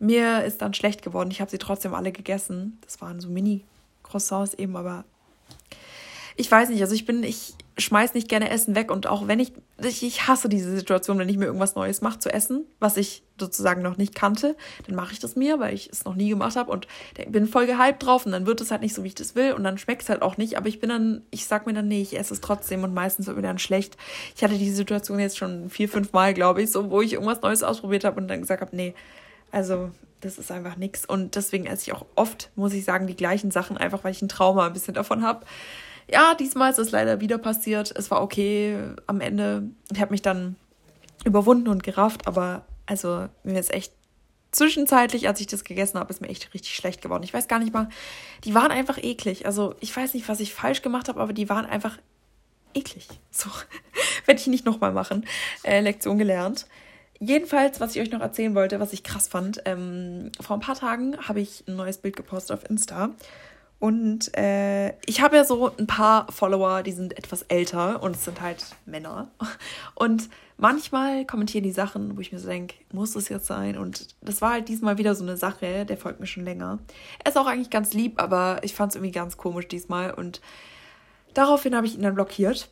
Mir 0.00 0.44
ist 0.44 0.62
dann 0.62 0.74
schlecht 0.74 1.02
geworden. 1.02 1.30
Ich 1.30 1.40
habe 1.40 1.50
sie 1.50 1.58
trotzdem 1.58 1.94
alle 1.94 2.10
gegessen. 2.10 2.78
Das 2.80 3.00
waren 3.00 3.20
so 3.20 3.28
Mini-Croissants 3.28 4.54
eben, 4.54 4.76
aber 4.76 5.04
ich 6.40 6.50
weiß 6.50 6.70
nicht, 6.70 6.80
also 6.80 6.94
ich 6.94 7.04
bin, 7.04 7.22
ich 7.22 7.52
schmeiß 7.76 8.14
nicht 8.14 8.28
gerne 8.28 8.48
Essen 8.48 8.74
weg 8.74 8.90
und 8.90 9.06
auch 9.06 9.28
wenn 9.28 9.40
ich, 9.40 9.52
ich, 9.82 10.02
ich 10.02 10.26
hasse 10.26 10.48
diese 10.48 10.74
Situation, 10.74 11.18
wenn 11.18 11.28
ich 11.28 11.36
mir 11.36 11.44
irgendwas 11.44 11.74
Neues 11.74 12.00
mache 12.00 12.18
zu 12.18 12.32
essen, 12.32 12.64
was 12.78 12.96
ich 12.96 13.22
sozusagen 13.38 13.82
noch 13.82 13.98
nicht 13.98 14.14
kannte, 14.14 14.56
dann 14.86 14.96
mache 14.96 15.12
ich 15.12 15.18
das 15.18 15.36
mir, 15.36 15.58
weil 15.60 15.74
ich 15.74 15.90
es 15.92 16.04
noch 16.04 16.14
nie 16.14 16.30
gemacht 16.30 16.56
habe 16.56 16.70
und 16.70 16.86
bin 17.28 17.46
voll 17.46 17.66
gehypt 17.66 18.02
drauf 18.02 18.24
und 18.24 18.32
dann 18.32 18.46
wird 18.46 18.62
es 18.62 18.70
halt 18.70 18.80
nicht 18.80 18.94
so, 18.94 19.04
wie 19.04 19.08
ich 19.08 19.14
das 19.14 19.34
will 19.34 19.52
und 19.52 19.64
dann 19.64 19.76
schmeckt 19.76 20.02
es 20.02 20.08
halt 20.08 20.22
auch 20.22 20.38
nicht, 20.38 20.56
aber 20.56 20.68
ich 20.68 20.80
bin 20.80 20.88
dann, 20.88 21.22
ich 21.30 21.46
sag 21.46 21.66
mir 21.66 21.74
dann, 21.74 21.88
nee, 21.88 22.00
ich 22.00 22.18
esse 22.18 22.32
es 22.32 22.40
trotzdem 22.40 22.84
und 22.84 22.94
meistens 22.94 23.26
wird 23.26 23.36
mir 23.36 23.42
dann 23.42 23.58
schlecht. 23.58 23.98
Ich 24.34 24.42
hatte 24.42 24.56
diese 24.56 24.76
Situation 24.76 25.18
jetzt 25.18 25.36
schon 25.36 25.68
vier, 25.68 25.90
fünf 25.90 26.12
Mal, 26.12 26.32
glaube 26.32 26.62
ich, 26.62 26.70
so, 26.70 26.90
wo 26.90 27.02
ich 27.02 27.12
irgendwas 27.12 27.42
Neues 27.42 27.62
ausprobiert 27.62 28.04
habe 28.04 28.20
und 28.20 28.28
dann 28.28 28.40
gesagt 28.40 28.62
habe, 28.62 28.74
nee, 28.74 28.94
also 29.50 29.90
das 30.20 30.38
ist 30.38 30.50
einfach 30.50 30.76
nichts 30.76 31.06
und 31.06 31.34
deswegen 31.34 31.66
esse 31.66 31.90
ich 31.90 31.92
auch 31.94 32.04
oft, 32.14 32.50
muss 32.54 32.74
ich 32.74 32.84
sagen, 32.84 33.06
die 33.06 33.16
gleichen 33.16 33.50
Sachen, 33.50 33.78
einfach 33.78 34.04
weil 34.04 34.12
ich 34.12 34.22
ein 34.22 34.28
Trauma 34.28 34.66
ein 34.66 34.72
bisschen 34.72 34.94
davon 34.94 35.22
habe 35.22 35.46
ja, 36.12 36.34
diesmal 36.34 36.70
ist 36.70 36.78
es 36.78 36.90
leider 36.90 37.20
wieder 37.20 37.38
passiert. 37.38 37.92
Es 37.96 38.10
war 38.10 38.22
okay 38.22 38.76
am 39.06 39.20
Ende. 39.20 39.70
Ich 39.92 40.00
habe 40.00 40.10
mich 40.10 40.22
dann 40.22 40.56
überwunden 41.24 41.68
und 41.68 41.82
gerafft, 41.82 42.26
aber 42.26 42.64
also 42.86 43.28
mir 43.44 43.60
ist 43.60 43.72
echt 43.72 43.92
zwischenzeitlich, 44.52 45.28
als 45.28 45.40
ich 45.40 45.46
das 45.46 45.62
gegessen 45.62 45.98
habe, 45.98 46.10
ist 46.10 46.20
mir 46.20 46.28
echt 46.28 46.52
richtig 46.54 46.74
schlecht 46.74 47.02
geworden. 47.02 47.22
Ich 47.22 47.32
weiß 47.32 47.46
gar 47.46 47.60
nicht 47.60 47.72
mal, 47.72 47.88
die 48.44 48.54
waren 48.54 48.72
einfach 48.72 48.98
eklig. 48.98 49.46
Also 49.46 49.74
ich 49.80 49.96
weiß 49.96 50.14
nicht, 50.14 50.28
was 50.28 50.40
ich 50.40 50.52
falsch 50.52 50.82
gemacht 50.82 51.08
habe, 51.08 51.20
aber 51.20 51.32
die 51.32 51.48
waren 51.48 51.66
einfach 51.66 51.98
eklig. 52.74 53.06
So, 53.30 53.48
werde 54.26 54.40
ich 54.40 54.48
nicht 54.48 54.66
nochmal 54.66 54.92
machen. 54.92 55.24
Äh, 55.62 55.80
Lektion 55.80 56.18
gelernt. 56.18 56.66
Jedenfalls, 57.20 57.80
was 57.80 57.94
ich 57.94 58.02
euch 58.02 58.10
noch 58.10 58.20
erzählen 58.20 58.54
wollte, 58.54 58.80
was 58.80 58.92
ich 58.92 59.02
krass 59.02 59.28
fand, 59.28 59.62
ähm, 59.66 60.32
vor 60.40 60.56
ein 60.56 60.60
paar 60.60 60.74
Tagen 60.74 61.16
habe 61.28 61.40
ich 61.40 61.64
ein 61.68 61.76
neues 61.76 61.98
Bild 61.98 62.16
gepostet 62.16 62.56
auf 62.56 62.68
Insta 62.68 63.10
und 63.80 64.36
äh, 64.36 64.90
ich 65.06 65.22
habe 65.22 65.36
ja 65.36 65.44
so 65.44 65.74
ein 65.78 65.86
paar 65.86 66.30
Follower, 66.30 66.82
die 66.82 66.92
sind 66.92 67.16
etwas 67.16 67.42
älter 67.44 68.02
und 68.02 68.14
es 68.14 68.26
sind 68.26 68.40
halt 68.42 68.76
Männer. 68.84 69.30
Und 69.94 70.28
manchmal 70.58 71.24
kommentieren 71.24 71.64
die 71.64 71.72
Sachen, 71.72 72.14
wo 72.14 72.20
ich 72.20 72.30
mir 72.30 72.38
so 72.38 72.46
denke, 72.46 72.74
muss 72.92 73.16
es 73.16 73.30
jetzt 73.30 73.46
sein? 73.46 73.78
Und 73.78 74.08
das 74.20 74.42
war 74.42 74.52
halt 74.52 74.68
diesmal 74.68 74.98
wieder 74.98 75.14
so 75.14 75.24
eine 75.24 75.38
Sache, 75.38 75.86
der 75.86 75.96
folgt 75.96 76.20
mir 76.20 76.26
schon 76.26 76.44
länger. 76.44 76.78
Er 77.24 77.30
ist 77.30 77.38
auch 77.38 77.46
eigentlich 77.46 77.70
ganz 77.70 77.94
lieb, 77.94 78.20
aber 78.20 78.60
ich 78.62 78.74
fand 78.74 78.92
es 78.92 78.96
irgendwie 78.96 79.12
ganz 79.12 79.38
komisch 79.38 79.66
diesmal. 79.68 80.12
Und 80.12 80.42
daraufhin 81.32 81.74
habe 81.74 81.86
ich 81.86 81.94
ihn 81.94 82.02
dann 82.02 82.14
blockiert. 82.14 82.68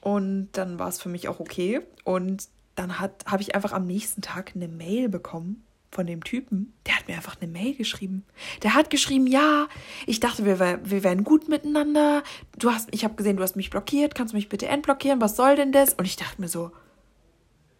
Und 0.00 0.50
dann 0.52 0.78
war 0.78 0.88
es 0.88 1.02
für 1.02 1.08
mich 1.08 1.26
auch 1.26 1.40
okay. 1.40 1.80
Und 2.04 2.48
dann 2.74 2.98
habe 2.98 3.42
ich 3.42 3.54
einfach 3.54 3.72
am 3.72 3.86
nächsten 3.86 4.22
Tag 4.22 4.52
eine 4.54 4.68
Mail 4.68 5.08
bekommen 5.08 5.64
von 5.90 6.06
dem 6.06 6.22
Typen, 6.22 6.72
der 6.86 6.96
hat 6.96 7.08
mir 7.08 7.16
einfach 7.16 7.36
eine 7.40 7.50
Mail 7.50 7.74
geschrieben. 7.74 8.24
Der 8.62 8.74
hat 8.74 8.90
geschrieben, 8.90 9.26
ja, 9.26 9.68
ich 10.06 10.20
dachte, 10.20 10.44
wir, 10.44 10.60
wir 10.60 11.02
wären 11.02 11.24
gut 11.24 11.48
miteinander. 11.48 12.22
Du 12.58 12.70
hast, 12.70 12.88
ich 12.92 13.02
habe 13.04 13.16
gesehen, 13.16 13.36
du 13.36 13.42
hast 13.42 13.56
mich 13.56 13.70
blockiert. 13.70 14.14
Kannst 14.14 14.32
du 14.32 14.36
mich 14.36 14.48
bitte 14.48 14.68
entblockieren? 14.68 15.20
Was 15.20 15.36
soll 15.36 15.56
denn 15.56 15.72
das? 15.72 15.94
Und 15.94 16.04
ich 16.04 16.16
dachte 16.16 16.40
mir 16.40 16.48
so, 16.48 16.70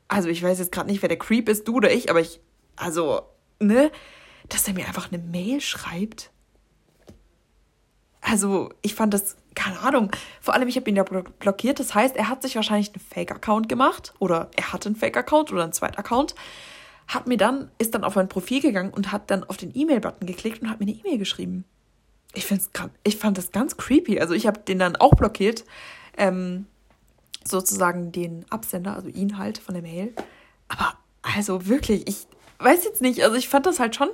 also 0.08 0.28
ich 0.28 0.42
weiß 0.42 0.58
jetzt 0.58 0.72
gerade 0.72 0.90
nicht, 0.90 1.02
wer 1.02 1.08
der 1.08 1.18
Creep 1.18 1.48
ist, 1.48 1.68
du 1.68 1.76
oder 1.76 1.92
ich, 1.92 2.10
aber 2.10 2.20
ich, 2.20 2.40
also, 2.74 3.22
ne, 3.60 3.92
dass 4.48 4.66
er 4.66 4.74
mir 4.74 4.86
einfach 4.86 5.12
eine 5.12 5.22
Mail 5.22 5.60
schreibt. 5.60 6.30
Also, 8.20 8.70
ich 8.82 8.94
fand 8.94 9.14
das, 9.14 9.36
keine 9.54 9.80
Ahnung. 9.80 10.10
Vor 10.40 10.54
allem, 10.54 10.68
ich 10.68 10.76
habe 10.76 10.88
ihn 10.88 10.96
ja 10.96 11.02
blockiert. 11.02 11.80
Das 11.80 11.94
heißt, 11.94 12.16
er 12.16 12.28
hat 12.28 12.42
sich 12.42 12.56
wahrscheinlich 12.56 12.92
einen 12.94 13.04
Fake-Account 13.04 13.68
gemacht. 13.68 14.14
Oder 14.18 14.50
er 14.56 14.72
hatte 14.72 14.88
einen 14.88 14.96
Fake-Account 14.96 15.52
oder 15.52 15.64
einen 15.64 15.72
zweiten 15.72 15.96
Account 15.96 16.34
hat 17.14 17.26
mir 17.26 17.36
dann, 17.36 17.70
ist 17.78 17.94
dann 17.94 18.04
auf 18.04 18.14
mein 18.14 18.28
Profil 18.28 18.60
gegangen 18.60 18.90
und 18.90 19.10
hat 19.10 19.30
dann 19.30 19.42
auf 19.44 19.56
den 19.56 19.72
E-Mail-Button 19.74 20.26
geklickt 20.26 20.62
und 20.62 20.70
hat 20.70 20.78
mir 20.78 20.86
eine 20.86 20.96
E-Mail 20.96 21.18
geschrieben. 21.18 21.64
Ich, 22.34 22.46
find's, 22.46 22.70
ich 23.02 23.16
fand 23.16 23.36
das 23.36 23.50
ganz 23.50 23.76
creepy. 23.76 24.20
Also 24.20 24.34
ich 24.34 24.46
habe 24.46 24.60
den 24.60 24.78
dann 24.78 24.94
auch 24.96 25.14
blockiert. 25.14 25.64
Ähm, 26.16 26.66
sozusagen 27.44 28.12
den 28.12 28.44
Absender, 28.50 28.94
also 28.94 29.08
ihn 29.08 29.38
halt 29.38 29.58
von 29.58 29.74
der 29.74 29.82
Mail. 29.82 30.14
Aber 30.68 30.94
also 31.22 31.66
wirklich, 31.66 32.08
ich 32.08 32.26
weiß 32.60 32.84
jetzt 32.84 33.00
nicht. 33.00 33.22
Also 33.24 33.36
ich 33.36 33.48
fand 33.48 33.66
das 33.66 33.80
halt 33.80 33.96
schon 33.96 34.08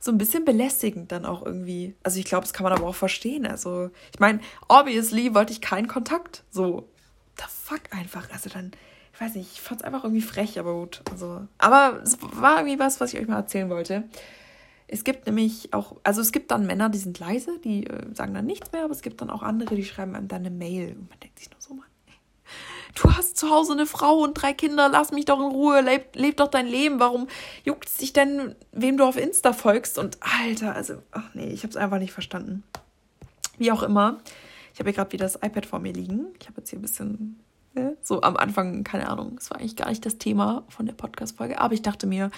so 0.00 0.10
ein 0.10 0.18
bisschen 0.18 0.44
belästigend 0.44 1.12
dann 1.12 1.24
auch 1.24 1.44
irgendwie. 1.44 1.94
Also 2.02 2.18
ich 2.18 2.24
glaube, 2.24 2.42
das 2.42 2.52
kann 2.52 2.64
man 2.64 2.72
aber 2.72 2.86
auch 2.86 2.94
verstehen. 2.94 3.46
Also 3.46 3.90
ich 4.12 4.20
meine, 4.20 4.40
obviously 4.68 5.34
wollte 5.34 5.52
ich 5.52 5.60
keinen 5.60 5.88
Kontakt. 5.88 6.44
So, 6.50 6.88
the 7.38 7.44
fuck 7.48 7.82
einfach. 7.90 8.28
Also 8.32 8.50
dann 8.50 8.72
ich 9.14 9.20
weiß 9.20 9.34
nicht, 9.34 9.52
ich 9.52 9.60
fand 9.60 9.80
es 9.80 9.86
einfach 9.86 10.04
irgendwie 10.04 10.22
frech, 10.22 10.58
aber 10.58 10.72
gut. 10.74 11.02
Also, 11.10 11.46
aber 11.58 12.00
es 12.02 12.18
war 12.20 12.58
irgendwie 12.58 12.78
was, 12.78 13.00
was 13.00 13.12
ich 13.12 13.20
euch 13.20 13.28
mal 13.28 13.36
erzählen 13.36 13.68
wollte. 13.68 14.04
Es 14.88 15.04
gibt 15.04 15.26
nämlich 15.26 15.72
auch, 15.72 15.96
also 16.02 16.20
es 16.20 16.32
gibt 16.32 16.50
dann 16.50 16.66
Männer, 16.66 16.88
die 16.88 16.98
sind 16.98 17.18
leise, 17.18 17.58
die 17.64 17.86
äh, 17.86 18.14
sagen 18.14 18.34
dann 18.34 18.46
nichts 18.46 18.72
mehr, 18.72 18.84
aber 18.84 18.92
es 18.92 19.02
gibt 19.02 19.20
dann 19.20 19.30
auch 19.30 19.42
andere, 19.42 19.74
die 19.74 19.84
schreiben 19.84 20.14
einem 20.14 20.28
dann 20.28 20.44
eine 20.44 20.50
Mail. 20.54 20.96
Und 20.98 21.08
man 21.08 21.20
denkt 21.20 21.38
sich 21.38 21.50
nur 21.50 21.60
so, 21.60 21.74
Mann, 21.74 21.86
du 22.94 23.12
hast 23.12 23.36
zu 23.36 23.50
Hause 23.50 23.72
eine 23.72 23.86
Frau 23.86 24.18
und 24.18 24.34
drei 24.34 24.52
Kinder, 24.52 24.88
lass 24.88 25.12
mich 25.12 25.24
doch 25.24 25.38
in 25.38 25.46
Ruhe, 25.46 25.80
leb, 25.80 26.14
leb 26.14 26.36
doch 26.36 26.48
dein 26.48 26.66
Leben. 26.66 27.00
Warum 27.00 27.28
juckt 27.64 27.88
es 27.88 27.96
dich 27.96 28.12
denn, 28.12 28.54
wem 28.72 28.96
du 28.96 29.04
auf 29.04 29.16
Insta 29.16 29.52
folgst? 29.52 29.98
Und 29.98 30.18
Alter, 30.20 30.74
also, 30.74 30.94
ach 31.10 31.34
nee, 31.34 31.48
ich 31.48 31.62
habe 31.62 31.70
es 31.70 31.76
einfach 31.76 31.98
nicht 31.98 32.12
verstanden. 32.12 32.62
Wie 33.58 33.72
auch 33.72 33.82
immer. 33.82 34.18
Ich 34.72 34.80
habe 34.80 34.90
hier 34.90 34.96
gerade 34.96 35.12
wieder 35.12 35.26
das 35.26 35.36
iPad 35.36 35.66
vor 35.66 35.78
mir 35.78 35.92
liegen. 35.92 36.26
Ich 36.40 36.48
habe 36.48 36.58
jetzt 36.58 36.70
hier 36.70 36.78
ein 36.78 36.82
bisschen 36.82 37.42
Ne? 37.74 37.96
So 38.02 38.20
am 38.20 38.36
Anfang, 38.36 38.84
keine 38.84 39.08
Ahnung, 39.08 39.36
es 39.38 39.50
war 39.50 39.58
eigentlich 39.58 39.76
gar 39.76 39.88
nicht 39.88 40.04
das 40.04 40.18
Thema 40.18 40.64
von 40.68 40.86
der 40.86 40.92
Podcast-Folge, 40.92 41.58
aber 41.58 41.72
ich 41.72 41.82
dachte 41.82 42.06
mir, 42.06 42.30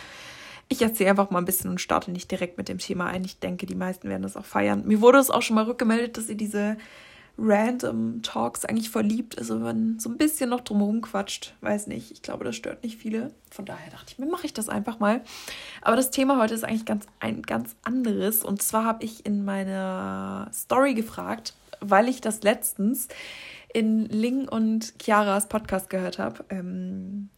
ich 0.68 0.80
erzähle 0.80 1.10
einfach 1.10 1.30
mal 1.30 1.40
ein 1.40 1.44
bisschen 1.44 1.70
und 1.70 1.80
starte 1.80 2.10
nicht 2.10 2.30
direkt 2.30 2.56
mit 2.56 2.68
dem 2.68 2.78
Thema 2.78 3.06
ein. 3.06 3.24
Ich 3.24 3.38
denke, 3.38 3.66
die 3.66 3.74
meisten 3.74 4.08
werden 4.08 4.22
das 4.22 4.36
auch 4.36 4.44
feiern. 4.44 4.86
Mir 4.86 5.00
wurde 5.00 5.18
es 5.18 5.30
auch 5.30 5.42
schon 5.42 5.56
mal 5.56 5.64
rückgemeldet, 5.64 6.16
dass 6.16 6.28
ihr 6.28 6.36
diese 6.36 6.76
random 7.36 8.22
Talks 8.22 8.64
eigentlich 8.64 8.90
verliebt. 8.90 9.38
Also 9.38 9.54
wenn 9.54 9.62
man 9.62 9.98
so 9.98 10.08
ein 10.08 10.16
bisschen 10.16 10.50
noch 10.50 10.60
drumherum 10.60 11.00
quatscht, 11.00 11.54
weiß 11.60 11.88
nicht. 11.88 12.12
Ich 12.12 12.22
glaube, 12.22 12.44
das 12.44 12.56
stört 12.56 12.82
nicht 12.82 12.96
viele. 12.96 13.32
Von 13.50 13.64
daher 13.64 13.90
dachte 13.90 14.06
ich 14.12 14.18
mir, 14.18 14.26
mache 14.26 14.46
ich 14.46 14.54
das 14.54 14.68
einfach 14.68 15.00
mal. 15.00 15.20
Aber 15.82 15.96
das 15.96 16.10
Thema 16.10 16.40
heute 16.40 16.54
ist 16.54 16.64
eigentlich 16.64 16.84
ganz 16.84 17.06
ein 17.20 17.42
ganz 17.42 17.74
anderes. 17.82 18.44
Und 18.44 18.62
zwar 18.62 18.84
habe 18.84 19.04
ich 19.04 19.26
in 19.26 19.44
meiner 19.44 20.50
Story 20.52 20.94
gefragt, 20.94 21.54
weil 21.80 22.08
ich 22.08 22.20
das 22.20 22.42
letztens 22.42 23.08
in 23.72 24.06
Ling 24.06 24.48
und 24.48 24.94
Chiaras 25.02 25.48
Podcast 25.48 25.90
gehört 25.90 26.18
habe. 26.18 26.44
Ähm, 26.50 27.30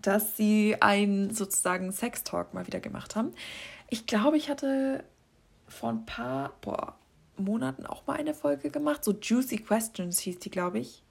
dass 0.00 0.36
sie 0.36 0.76
einen 0.80 1.32
sozusagen 1.32 1.90
Sex-Talk 1.90 2.52
mal 2.52 2.66
wieder 2.66 2.80
gemacht 2.80 3.16
haben. 3.16 3.32
Ich 3.88 4.06
glaube, 4.06 4.36
ich 4.36 4.50
hatte 4.50 5.02
vor 5.66 5.88
ein 5.88 6.04
paar 6.04 6.52
boah, 6.60 6.94
Monaten 7.36 7.86
auch 7.86 8.06
mal 8.06 8.16
eine 8.16 8.34
Folge 8.34 8.70
gemacht. 8.70 9.04
So 9.04 9.12
Juicy 9.12 9.58
Questions 9.58 10.18
hieß 10.20 10.38
die, 10.38 10.50
glaube 10.50 10.78
ich, 10.78 11.02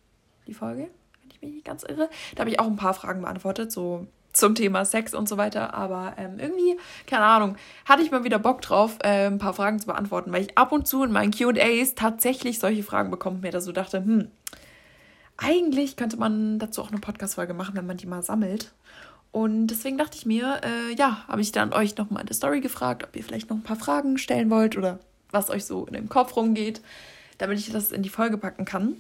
die 0.48 0.54
Folge, 0.54 0.90
wenn 1.22 1.32
ich 1.32 1.42
mich 1.42 1.54
nicht 1.54 1.66
ganz 1.66 1.84
irre. 1.84 2.10
Da 2.36 2.42
habe 2.42 2.50
ich 2.50 2.60
auch 2.60 2.68
ein 2.68 2.76
paar 2.76 2.94
Fragen 2.94 3.22
beantwortet, 3.22 3.72
so 3.72 4.08
zum 4.34 4.56
Thema 4.56 4.84
Sex 4.84 5.14
und 5.14 5.30
so 5.30 5.38
weiter. 5.38 5.74
Aber 5.74 6.16
ähm, 6.18 6.40
irgendwie, 6.40 6.78
keine 7.08 7.26
Ahnung, 7.26 7.56
hatte 7.86 8.02
ich 8.02 8.12
mal 8.12 8.24
wieder 8.24 8.40
Bock 8.40 8.62
drauf, 8.62 8.98
äh, 9.04 9.28
ein 9.28 9.38
paar 9.38 9.54
Fragen 9.54 9.80
zu 9.80 9.88
beantworten, 9.88 10.34
weil 10.34 10.44
ich 10.44 10.58
ab 10.58 10.72
und 10.72 10.88
zu 10.88 11.04
in 11.04 11.12
meinen 11.12 11.32
QAs 11.32 11.96
tatsächlich 11.96 12.60
solche 12.60 12.84
Fragen 12.84 13.12
bekomme, 13.12 13.40
mir 13.40 13.52
da 13.52 13.62
so 13.62 13.72
dachte, 13.72 14.04
hm, 14.04 14.30
eigentlich 15.38 15.96
könnte 15.96 16.18
man 16.18 16.60
dazu 16.60 16.82
auch 16.82 16.92
eine 16.92 17.00
Podcast-Folge 17.00 17.54
machen, 17.54 17.76
wenn 17.76 17.86
man 17.86 17.98
die 17.98 18.08
mal 18.08 18.24
sammelt. 18.24 18.74
Und 19.32 19.68
deswegen 19.68 19.98
dachte 19.98 20.18
ich 20.18 20.28
mir, 20.28 20.62
äh, 20.64 20.94
ja, 20.96 21.28
habe 21.28 21.42
ich 21.42 21.52
dann 21.52 21.74
euch 21.74 21.98
nochmal 21.98 22.22
in 22.22 22.28
der 22.28 22.36
Story 22.36 22.62
gefragt, 22.62 23.04
ob 23.04 23.16
ihr 23.16 23.24
vielleicht 23.24 23.50
noch 23.50 23.58
ein 23.58 23.64
paar 23.64 23.76
Fragen 23.76 24.18
stellen 24.20 24.52
wollt 24.52 24.78
oder 24.78 25.00
was 25.34 25.50
euch 25.50 25.66
so 25.66 25.86
in 25.86 25.94
dem 25.94 26.10
Kopf 26.10 26.36
rumgeht, 26.36 26.82
damit 27.38 27.60
ich 27.60 27.72
das 27.72 27.92
in 27.92 28.04
die 28.04 28.10
Folge 28.10 28.38
packen 28.38 28.66
kann. 28.66 28.96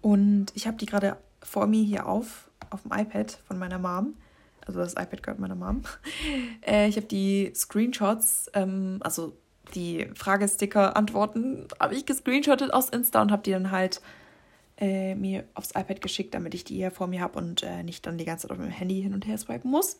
Und 0.00 0.46
ich 0.54 0.66
habe 0.66 0.76
die 0.76 0.86
gerade 0.86 1.16
vor 1.42 1.66
mir 1.66 1.84
hier 1.84 2.06
auf, 2.06 2.48
auf 2.70 2.82
dem 2.82 2.92
iPad 2.92 3.38
von 3.46 3.58
meiner 3.58 3.78
Mom. 3.78 4.14
Also 4.66 4.78
das 4.78 4.92
iPad 4.92 5.22
gehört 5.22 5.40
meiner 5.40 5.56
Mom. 5.56 5.82
Äh, 6.64 6.88
ich 6.88 6.96
habe 6.96 7.06
die 7.06 7.52
Screenshots, 7.56 8.48
ähm, 8.54 8.98
also 9.00 9.36
die 9.74 10.08
Fragesticker-Antworten, 10.14 11.66
habe 11.80 11.94
ich 11.94 12.06
gescreenshottet 12.06 12.72
aus 12.72 12.88
Insta 12.88 13.20
und 13.20 13.32
habe 13.32 13.42
die 13.42 13.50
dann 13.50 13.72
halt 13.72 14.00
äh, 14.78 15.14
mir 15.14 15.44
aufs 15.54 15.70
iPad 15.70 16.00
geschickt, 16.00 16.34
damit 16.34 16.54
ich 16.54 16.64
die 16.64 16.76
hier 16.76 16.90
vor 16.90 17.06
mir 17.08 17.20
habe 17.20 17.38
und 17.38 17.62
äh, 17.62 17.82
nicht 17.82 18.06
dann 18.06 18.18
die 18.18 18.24
ganze 18.24 18.42
Zeit 18.46 18.52
auf 18.52 18.58
meinem 18.58 18.70
Handy 18.70 19.02
hin 19.02 19.14
und 19.14 19.26
her 19.26 19.38
swipen 19.38 19.70
muss. 19.70 19.98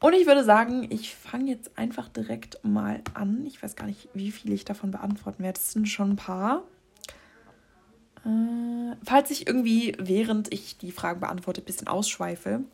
Und 0.00 0.12
ich 0.12 0.26
würde 0.26 0.44
sagen, 0.44 0.86
ich 0.90 1.14
fange 1.14 1.50
jetzt 1.50 1.78
einfach 1.78 2.08
direkt 2.08 2.62
mal 2.62 3.00
an. 3.14 3.44
Ich 3.46 3.62
weiß 3.62 3.76
gar 3.76 3.86
nicht, 3.86 4.08
wie 4.12 4.30
viele 4.30 4.54
ich 4.54 4.64
davon 4.64 4.90
beantworten 4.90 5.42
werde. 5.42 5.58
Es 5.58 5.72
sind 5.72 5.88
schon 5.88 6.10
ein 6.10 6.16
paar. 6.16 6.62
Äh, 8.24 8.96
falls 9.04 9.30
ich 9.30 9.46
irgendwie, 9.46 9.94
während 9.98 10.52
ich 10.52 10.76
die 10.78 10.92
Fragen 10.92 11.20
beantworte, 11.20 11.62
ein 11.62 11.64
bisschen 11.64 11.88
ausschweife, 11.88 12.64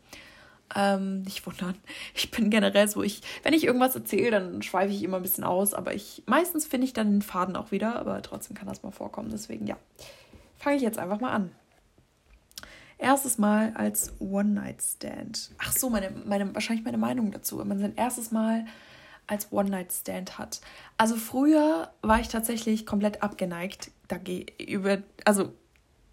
ähm, 0.75 1.23
nicht 1.23 1.47
wundern. 1.47 1.75
Ich 2.15 2.31
bin 2.31 2.50
generell 2.50 2.89
so, 2.89 3.03
ich, 3.03 3.23
wenn 3.43 3.55
ich 3.55 3.65
irgendwas 3.65 3.95
erzähle, 3.95 4.31
dann 4.31 4.62
schweife 4.62 4.93
ich 4.93 5.03
immer 5.03 5.17
ein 5.17 5.23
bisschen 5.23 5.45
aus, 5.45 5.75
aber 5.75 5.95
ich 5.95 6.23
meistens 6.27 6.67
finde 6.67 6.87
ich 6.87 6.93
dann 6.93 7.11
den 7.11 7.23
Faden 7.23 7.57
auch 7.57 7.71
wieder, 7.73 7.97
aber 7.97 8.23
trotzdem 8.23 8.57
kann 8.57 8.69
das 8.69 8.83
mal 8.83 8.93
vorkommen. 8.93 9.31
Deswegen 9.31 9.67
ja 9.67 9.77
fange 10.57 10.77
ich 10.77 10.83
jetzt 10.83 10.99
einfach 10.99 11.21
mal 11.21 11.33
an. 11.33 11.50
Erstes 13.00 13.38
Mal 13.38 13.73
als 13.75 14.12
One-Night-Stand. 14.21 15.52
Ach 15.59 15.73
so, 15.73 15.88
meine, 15.88 16.11
meine, 16.11 16.54
wahrscheinlich 16.54 16.85
meine 16.85 16.99
Meinung 16.99 17.33
dazu, 17.33 17.59
wenn 17.59 17.69
man 17.69 17.78
sein 17.78 17.97
erstes 17.97 18.30
Mal 18.30 18.66
als 19.26 19.52
One-Night-Stand 19.52 20.38
hat. 20.38 20.61
Also 20.99 21.16
früher 21.16 21.92
war 22.02 22.21
ich 22.21 22.28
tatsächlich 22.28 22.85
komplett 22.85 23.23
abgeneigt 23.23 23.90
über, 24.59 24.99
also 25.25 25.52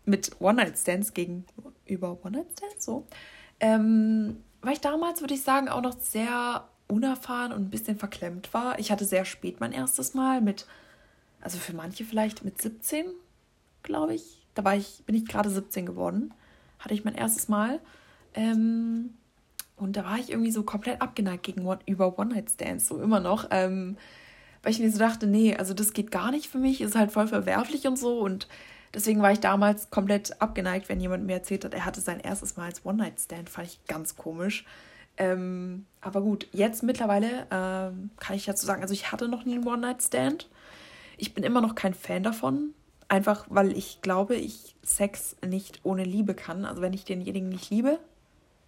mit 0.06 0.40
One-Night-Stands 0.40 1.14
gegenüber 1.14 2.24
One-Night-Stands, 2.24 2.86
so. 2.86 3.06
Ähm, 3.60 4.38
weil 4.62 4.74
ich 4.74 4.82
damals, 4.82 5.20
würde 5.22 5.34
ich 5.34 5.42
sagen, 5.42 5.68
auch 5.68 5.82
noch 5.82 6.00
sehr 6.00 6.70
unerfahren 6.88 7.52
und 7.52 7.64
ein 7.64 7.70
bisschen 7.70 7.98
verklemmt 7.98 8.54
war. 8.54 8.80
Ich 8.80 8.92
hatte 8.92 9.04
sehr 9.04 9.26
spät 9.26 9.60
mein 9.60 9.74
erstes 9.74 10.14
Mal 10.14 10.40
mit, 10.40 10.66
also 11.42 11.58
für 11.58 11.76
manche 11.76 12.06
vielleicht 12.06 12.46
mit 12.46 12.62
17, 12.62 13.06
glaube 13.84 14.16
ich. 14.16 14.46
Da 14.54 14.64
war 14.64 14.76
ich, 14.76 15.04
bin 15.06 15.16
ich 15.16 15.26
gerade 15.26 15.50
17 15.50 15.86
geworden. 15.86 16.34
Hatte 16.80 16.94
ich 16.94 17.04
mein 17.04 17.16
erstes 17.16 17.48
Mal. 17.48 17.80
Ähm, 18.34 19.14
und 19.76 19.96
da 19.96 20.06
war 20.06 20.18
ich 20.18 20.32
irgendwie 20.32 20.52
so 20.52 20.64
komplett 20.64 21.02
abgeneigt 21.02 21.44
gegen 21.44 21.66
One, 21.66 21.80
über 21.86 22.18
One-Night-Stands, 22.18 22.88
so 22.88 23.00
immer 23.02 23.20
noch. 23.20 23.48
Ähm, 23.52 23.98
weil 24.64 24.72
ich 24.72 24.80
mir 24.80 24.92
so 24.92 25.00
dachte, 25.00 25.28
nee, 25.28 25.56
also 25.56 25.74
das 25.74 25.94
geht 25.94 26.12
gar 26.12 26.32
nicht 26.32 26.48
für 26.48 26.58
mich, 26.58 26.82
ist 26.82 26.96
halt 26.96 27.12
voll 27.12 27.28
verwerflich 27.28 27.88
und 27.88 27.98
so. 27.98 28.20
Und 28.20 28.48
deswegen 28.94 29.22
war 29.22 29.32
ich 29.32 29.40
damals 29.40 29.90
komplett 29.92 30.42
abgeneigt, 30.42 30.90
wenn 30.90 31.00
jemand 31.00 31.26
mir 31.26 31.34
erzählt 31.34 31.64
hat, 31.64 31.74
er 31.74 31.86
hatte 31.86 32.02
sein 32.02 32.20
erstes 32.20 32.58
Mal 32.58 32.66
als 32.66 32.86
One-Night-Stand. 32.86 33.50
Fand 33.50 33.68
ich 33.68 33.86
ganz 33.86 34.16
komisch. 34.16 34.66
Ähm, 35.18 35.86
aber 36.02 36.22
gut, 36.22 36.48
jetzt 36.52 36.84
mittlerweile 36.84 37.48
ähm, 37.52 38.12
kann 38.20 38.36
ich 38.36 38.46
dazu 38.46 38.66
sagen, 38.66 38.82
also 38.82 38.94
ich 38.94 39.12
hatte 39.12 39.28
noch 39.28 39.46
nie 39.46 39.56
einen 39.56 39.68
One-Night-Stand. 39.68 40.50
Ich 41.18 41.34
bin 41.34 41.44
immer 41.44 41.62
noch 41.62 41.76
kein 41.76 41.94
Fan 41.94 42.24
davon. 42.24 42.74
Einfach 43.10 43.46
weil 43.50 43.76
ich 43.78 44.02
glaube, 44.02 44.36
ich 44.36 44.76
Sex 44.84 45.38
nicht 45.46 45.80
ohne 45.84 46.04
Liebe 46.04 46.34
kann. 46.34 46.66
Also 46.66 46.82
wenn 46.82 46.94
ich 46.94 47.06
denjenigen 47.06 47.50
nicht 47.50 47.70
liebe, 47.70 48.00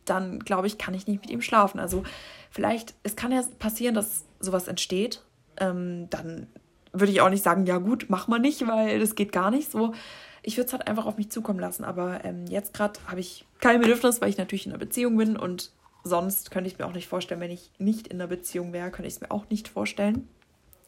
dann 0.06 0.40
glaube 0.40 0.68
ich, 0.68 0.78
kann 0.78 0.94
ich 0.94 1.08
nicht 1.08 1.22
mit 1.22 1.30
ihm 1.30 1.42
schlafen. 1.42 1.80
Also 1.80 2.04
vielleicht, 2.50 2.96
es 3.04 3.16
kann 3.16 3.32
ja 3.32 3.44
passieren, 3.60 3.96
dass 3.96 4.26
sowas 4.40 4.68
entsteht. 4.68 5.24
Ähm, 5.58 6.10
dann 6.10 6.48
würde 6.94 7.12
ich 7.12 7.22
auch 7.22 7.30
nicht 7.30 7.44
sagen, 7.44 7.66
ja 7.66 7.78
gut, 7.78 8.06
mach 8.10 8.28
mal 8.28 8.40
nicht, 8.40 8.66
weil 8.68 9.00
das 9.00 9.16
geht 9.16 9.32
gar 9.32 9.52
nicht 9.52 9.72
so. 9.72 9.94
Ich 10.42 10.58
würde 10.58 10.68
es 10.68 10.74
halt 10.74 10.88
einfach 10.88 11.06
auf 11.06 11.18
mich 11.18 11.30
zukommen 11.30 11.60
lassen. 11.60 11.84
Aber 11.84 12.24
ähm, 12.24 12.46
jetzt 12.48 12.74
gerade 12.74 13.00
habe 13.08 13.20
ich 13.20 13.46
kein 13.60 13.82
Bedürfnis, 13.82 14.22
weil 14.22 14.30
ich 14.30 14.38
natürlich 14.38 14.66
in 14.66 14.72
einer 14.72 14.80
Beziehung 14.80 15.18
bin 15.18 15.38
und 15.38 15.72
sonst 16.04 16.50
könnte 16.52 16.70
ich 16.70 16.80
mir 16.80 16.86
auch 16.86 16.94
nicht 16.94 17.08
vorstellen, 17.08 17.42
wenn 17.42 17.52
ich 17.52 17.72
nicht 17.78 18.08
in 18.08 18.20
einer 18.20 18.28
Beziehung 18.28 18.74
wäre, 18.74 18.90
könnte 18.90 19.08
ich 19.08 19.16
es 19.16 19.22
mir 19.22 19.32
auch 19.32 19.50
nicht 19.50 19.68
vorstellen. 19.68 20.28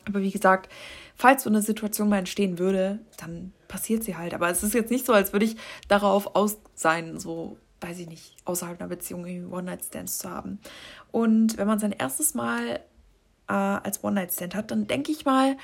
Aber 0.06 0.22
wie 0.22 0.32
gesagt, 0.32 0.72
falls 1.16 1.44
so 1.44 1.50
eine 1.50 1.62
Situation 1.62 2.10
mal 2.10 2.20
entstehen 2.20 2.60
würde, 2.60 3.00
dann 3.18 3.54
passiert 3.68 4.04
sie 4.04 4.18
halt. 4.18 4.34
Aber 4.34 4.50
es 4.50 4.64
ist 4.64 4.74
jetzt 4.74 4.92
nicht 4.92 5.06
so, 5.06 5.14
als 5.14 5.34
würde 5.34 5.46
ich 5.46 5.56
darauf 5.88 6.36
aus 6.36 6.58
sein, 6.76 7.20
so, 7.20 7.58
weiß 7.80 8.00
ich 8.00 8.08
nicht, 8.08 8.36
außerhalb 8.46 8.80
einer 8.80 8.90
Beziehung 8.90 9.26
irgendwie 9.26 9.54
One-Night-Stands 9.54 10.20
zu 10.20 10.30
haben. 10.30 10.60
Und 11.12 11.58
wenn 11.58 11.68
man 11.68 11.80
sein 11.80 11.92
erstes 11.92 12.34
Mal 12.34 12.82
äh, 13.48 13.54
als 13.54 14.04
One-Night-Stand 14.04 14.56
hat, 14.56 14.72
dann 14.72 14.88
denke 14.88 15.12
ich 15.12 15.26
mal, 15.26 15.58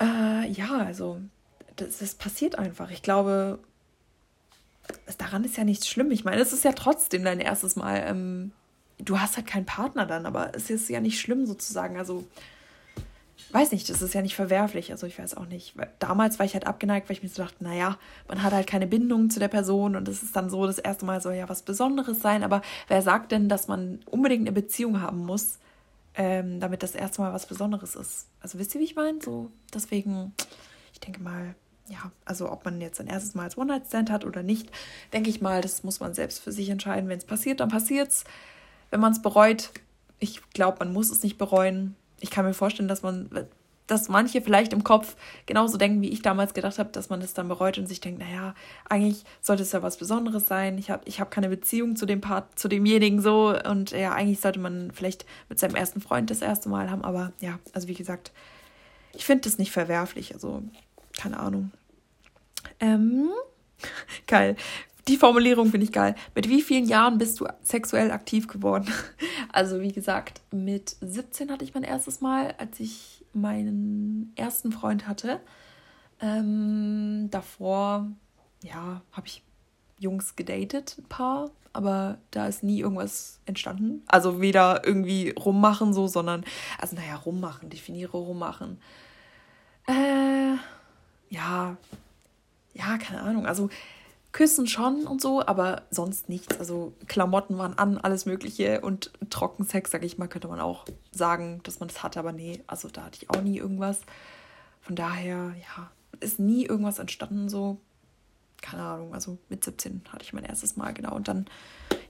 äh, 0.00 0.48
ja, 0.48 0.78
also, 0.78 1.20
das, 1.76 1.98
das 1.98 2.14
passiert 2.14 2.58
einfach. 2.58 2.90
Ich 2.90 3.02
glaube, 3.02 3.58
daran 5.18 5.44
ist 5.44 5.56
ja 5.56 5.64
nichts 5.64 5.88
schlimm. 5.88 6.10
Ich 6.10 6.24
meine, 6.24 6.40
es 6.40 6.52
ist 6.52 6.64
ja 6.64 6.72
trotzdem 6.72 7.24
dein 7.24 7.40
erstes 7.40 7.76
Mal. 7.76 8.04
Ähm, 8.06 8.52
du 8.98 9.20
hast 9.20 9.36
halt 9.36 9.46
keinen 9.46 9.66
Partner 9.66 10.06
dann, 10.06 10.26
aber 10.26 10.54
es 10.54 10.70
ist 10.70 10.88
ja 10.88 11.00
nicht 11.00 11.20
schlimm 11.20 11.46
sozusagen. 11.46 11.96
Also, 11.98 12.24
weiß 13.52 13.72
nicht, 13.72 13.88
das 13.88 14.02
ist 14.02 14.14
ja 14.14 14.22
nicht 14.22 14.36
verwerflich. 14.36 14.92
Also 14.92 15.06
ich 15.06 15.18
weiß 15.18 15.36
auch 15.36 15.46
nicht. 15.46 15.74
Damals 15.98 16.38
war 16.38 16.46
ich 16.46 16.54
halt 16.54 16.66
abgeneigt, 16.66 17.08
weil 17.08 17.16
ich 17.16 17.22
mir 17.22 17.28
so 17.28 17.42
dachte, 17.42 17.64
naja, 17.64 17.98
man 18.28 18.42
hat 18.42 18.52
halt 18.52 18.66
keine 18.66 18.86
Bindung 18.86 19.30
zu 19.30 19.40
der 19.40 19.48
Person 19.48 19.96
und 19.96 20.08
es 20.08 20.22
ist 20.22 20.36
dann 20.36 20.50
so, 20.50 20.66
das 20.66 20.78
erste 20.78 21.04
Mal 21.04 21.20
soll 21.20 21.34
ja 21.34 21.48
was 21.48 21.62
Besonderes 21.62 22.20
sein. 22.20 22.44
Aber 22.44 22.62
wer 22.88 23.02
sagt 23.02 23.32
denn, 23.32 23.48
dass 23.48 23.68
man 23.68 24.00
unbedingt 24.06 24.42
eine 24.42 24.52
Beziehung 24.52 25.00
haben 25.00 25.24
muss, 25.24 25.58
ähm, 26.14 26.60
damit 26.60 26.82
das 26.82 26.94
erste 26.94 27.22
Mal 27.22 27.32
was 27.32 27.46
Besonderes 27.46 27.96
ist? 27.96 28.26
Also 28.40 28.58
wisst 28.58 28.74
ihr, 28.74 28.80
wie 28.80 28.84
ich 28.84 28.96
meine? 28.96 29.20
So, 29.20 29.50
deswegen, 29.72 30.32
ich 30.92 31.00
denke 31.00 31.22
mal, 31.22 31.54
ja, 31.88 32.12
also 32.24 32.50
ob 32.50 32.64
man 32.64 32.80
jetzt 32.80 33.00
ein 33.00 33.08
erstes 33.08 33.34
Mal 33.34 33.44
als 33.44 33.58
One-Night-Stand 33.58 34.10
hat 34.10 34.24
oder 34.24 34.42
nicht, 34.42 34.70
denke 35.12 35.28
ich 35.28 35.40
mal, 35.40 35.60
das 35.60 35.82
muss 35.82 35.98
man 35.98 36.14
selbst 36.14 36.38
für 36.38 36.52
sich 36.52 36.68
entscheiden. 36.68 37.08
Wenn 37.08 37.18
es 37.18 37.24
passiert, 37.24 37.60
dann 37.60 37.68
passiert's. 37.68 38.24
Wenn 38.90 39.00
man 39.00 39.12
es 39.12 39.22
bereut, 39.22 39.70
ich 40.20 40.40
glaube, 40.50 40.78
man 40.80 40.92
muss 40.92 41.10
es 41.10 41.22
nicht 41.22 41.38
bereuen 41.38 41.96
ich 42.20 42.30
kann 42.30 42.44
mir 42.44 42.54
vorstellen, 42.54 42.88
dass 42.88 43.02
man, 43.02 43.28
dass 43.86 44.08
manche 44.08 44.40
vielleicht 44.40 44.72
im 44.72 44.84
Kopf 44.84 45.16
genauso 45.46 45.76
denken, 45.76 46.00
wie 46.02 46.10
ich 46.10 46.22
damals 46.22 46.54
gedacht 46.54 46.78
habe, 46.78 46.90
dass 46.90 47.08
man 47.08 47.20
es 47.22 47.34
dann 47.34 47.48
bereut 47.48 47.78
und 47.78 47.86
sich 47.86 48.00
denkt, 48.00 48.20
naja, 48.20 48.54
eigentlich 48.88 49.24
sollte 49.40 49.62
es 49.62 49.72
ja 49.72 49.82
was 49.82 49.96
Besonderes 49.96 50.46
sein. 50.46 50.78
Ich 50.78 50.90
habe 50.90 51.02
ich 51.06 51.20
hab 51.20 51.30
keine 51.30 51.48
Beziehung 51.48 51.96
zu 51.96 52.06
dem 52.06 52.20
Part, 52.20 52.58
zu 52.58 52.68
demjenigen 52.68 53.20
so 53.20 53.54
und 53.68 53.90
ja, 53.90 54.12
eigentlich 54.12 54.40
sollte 54.40 54.60
man 54.60 54.92
vielleicht 54.92 55.26
mit 55.48 55.58
seinem 55.58 55.74
ersten 55.74 56.00
Freund 56.00 56.30
das 56.30 56.42
erste 56.42 56.68
Mal 56.68 56.90
haben, 56.90 57.04
aber 57.04 57.32
ja, 57.40 57.58
also 57.72 57.88
wie 57.88 57.94
gesagt, 57.94 58.32
ich 59.12 59.26
finde 59.26 59.42
das 59.42 59.58
nicht 59.58 59.72
verwerflich, 59.72 60.34
also 60.34 60.62
keine 61.18 61.40
Ahnung. 61.40 61.72
Ähm, 62.78 63.30
geil 64.26 64.56
die 65.10 65.16
Formulierung 65.16 65.70
finde 65.70 65.84
ich 65.84 65.92
geil. 65.92 66.14
Mit 66.36 66.48
wie 66.48 66.62
vielen 66.62 66.84
Jahren 66.86 67.18
bist 67.18 67.40
du 67.40 67.46
sexuell 67.62 68.10
aktiv 68.10 68.46
geworden? 68.46 68.86
Also 69.52 69.80
wie 69.80 69.90
gesagt, 69.90 70.42
mit 70.52 70.94
17 71.00 71.50
hatte 71.50 71.64
ich 71.64 71.74
mein 71.74 71.82
erstes 71.82 72.20
Mal, 72.20 72.54
als 72.58 72.78
ich 72.78 73.24
meinen 73.32 74.32
ersten 74.36 74.70
Freund 74.70 75.08
hatte. 75.08 75.40
Ähm, 76.20 77.28
davor, 77.32 78.06
ja, 78.62 79.02
habe 79.10 79.26
ich 79.26 79.42
Jungs 79.98 80.36
gedatet, 80.36 80.94
ein 80.98 81.08
paar, 81.08 81.50
aber 81.72 82.18
da 82.30 82.46
ist 82.46 82.62
nie 82.62 82.78
irgendwas 82.78 83.40
entstanden. 83.44 84.04
Also 84.06 84.40
weder 84.40 84.86
irgendwie 84.86 85.30
rummachen 85.30 85.92
so, 85.92 86.06
sondern, 86.06 86.44
also 86.78 86.94
naja, 86.94 87.16
rummachen, 87.16 87.70
definiere 87.70 88.16
rummachen. 88.16 88.78
Äh, 89.88 90.54
ja, 91.28 91.76
ja, 92.72 92.98
keine 92.98 93.22
Ahnung. 93.22 93.46
Also 93.46 93.68
Küssen 94.32 94.66
schon 94.68 95.06
und 95.06 95.20
so, 95.20 95.44
aber 95.44 95.82
sonst 95.90 96.28
nichts. 96.28 96.58
Also 96.58 96.92
Klamotten 97.06 97.58
waren 97.58 97.76
an, 97.78 97.98
alles 97.98 98.26
Mögliche 98.26 98.80
und 98.80 99.10
Trockensex, 99.28 99.90
sag 99.90 100.04
ich 100.04 100.18
mal, 100.18 100.28
könnte 100.28 100.48
man 100.48 100.60
auch 100.60 100.84
sagen, 101.10 101.60
dass 101.64 101.80
man 101.80 101.88
das 101.88 102.02
hatte, 102.02 102.20
aber 102.20 102.32
nee, 102.32 102.62
also 102.66 102.88
da 102.88 103.04
hatte 103.04 103.18
ich 103.20 103.30
auch 103.30 103.42
nie 103.42 103.58
irgendwas. 103.58 104.00
Von 104.82 104.94
daher, 104.94 105.54
ja, 105.76 105.90
ist 106.20 106.38
nie 106.38 106.64
irgendwas 106.64 106.98
entstanden, 106.98 107.48
so. 107.48 107.78
Keine 108.62 108.82
Ahnung, 108.82 109.14
also 109.14 109.38
mit 109.48 109.64
17 109.64 110.02
hatte 110.10 110.22
ich 110.22 110.34
mein 110.34 110.44
erstes 110.44 110.76
Mal, 110.76 110.92
genau. 110.92 111.14
Und 111.14 111.28
dann, 111.28 111.46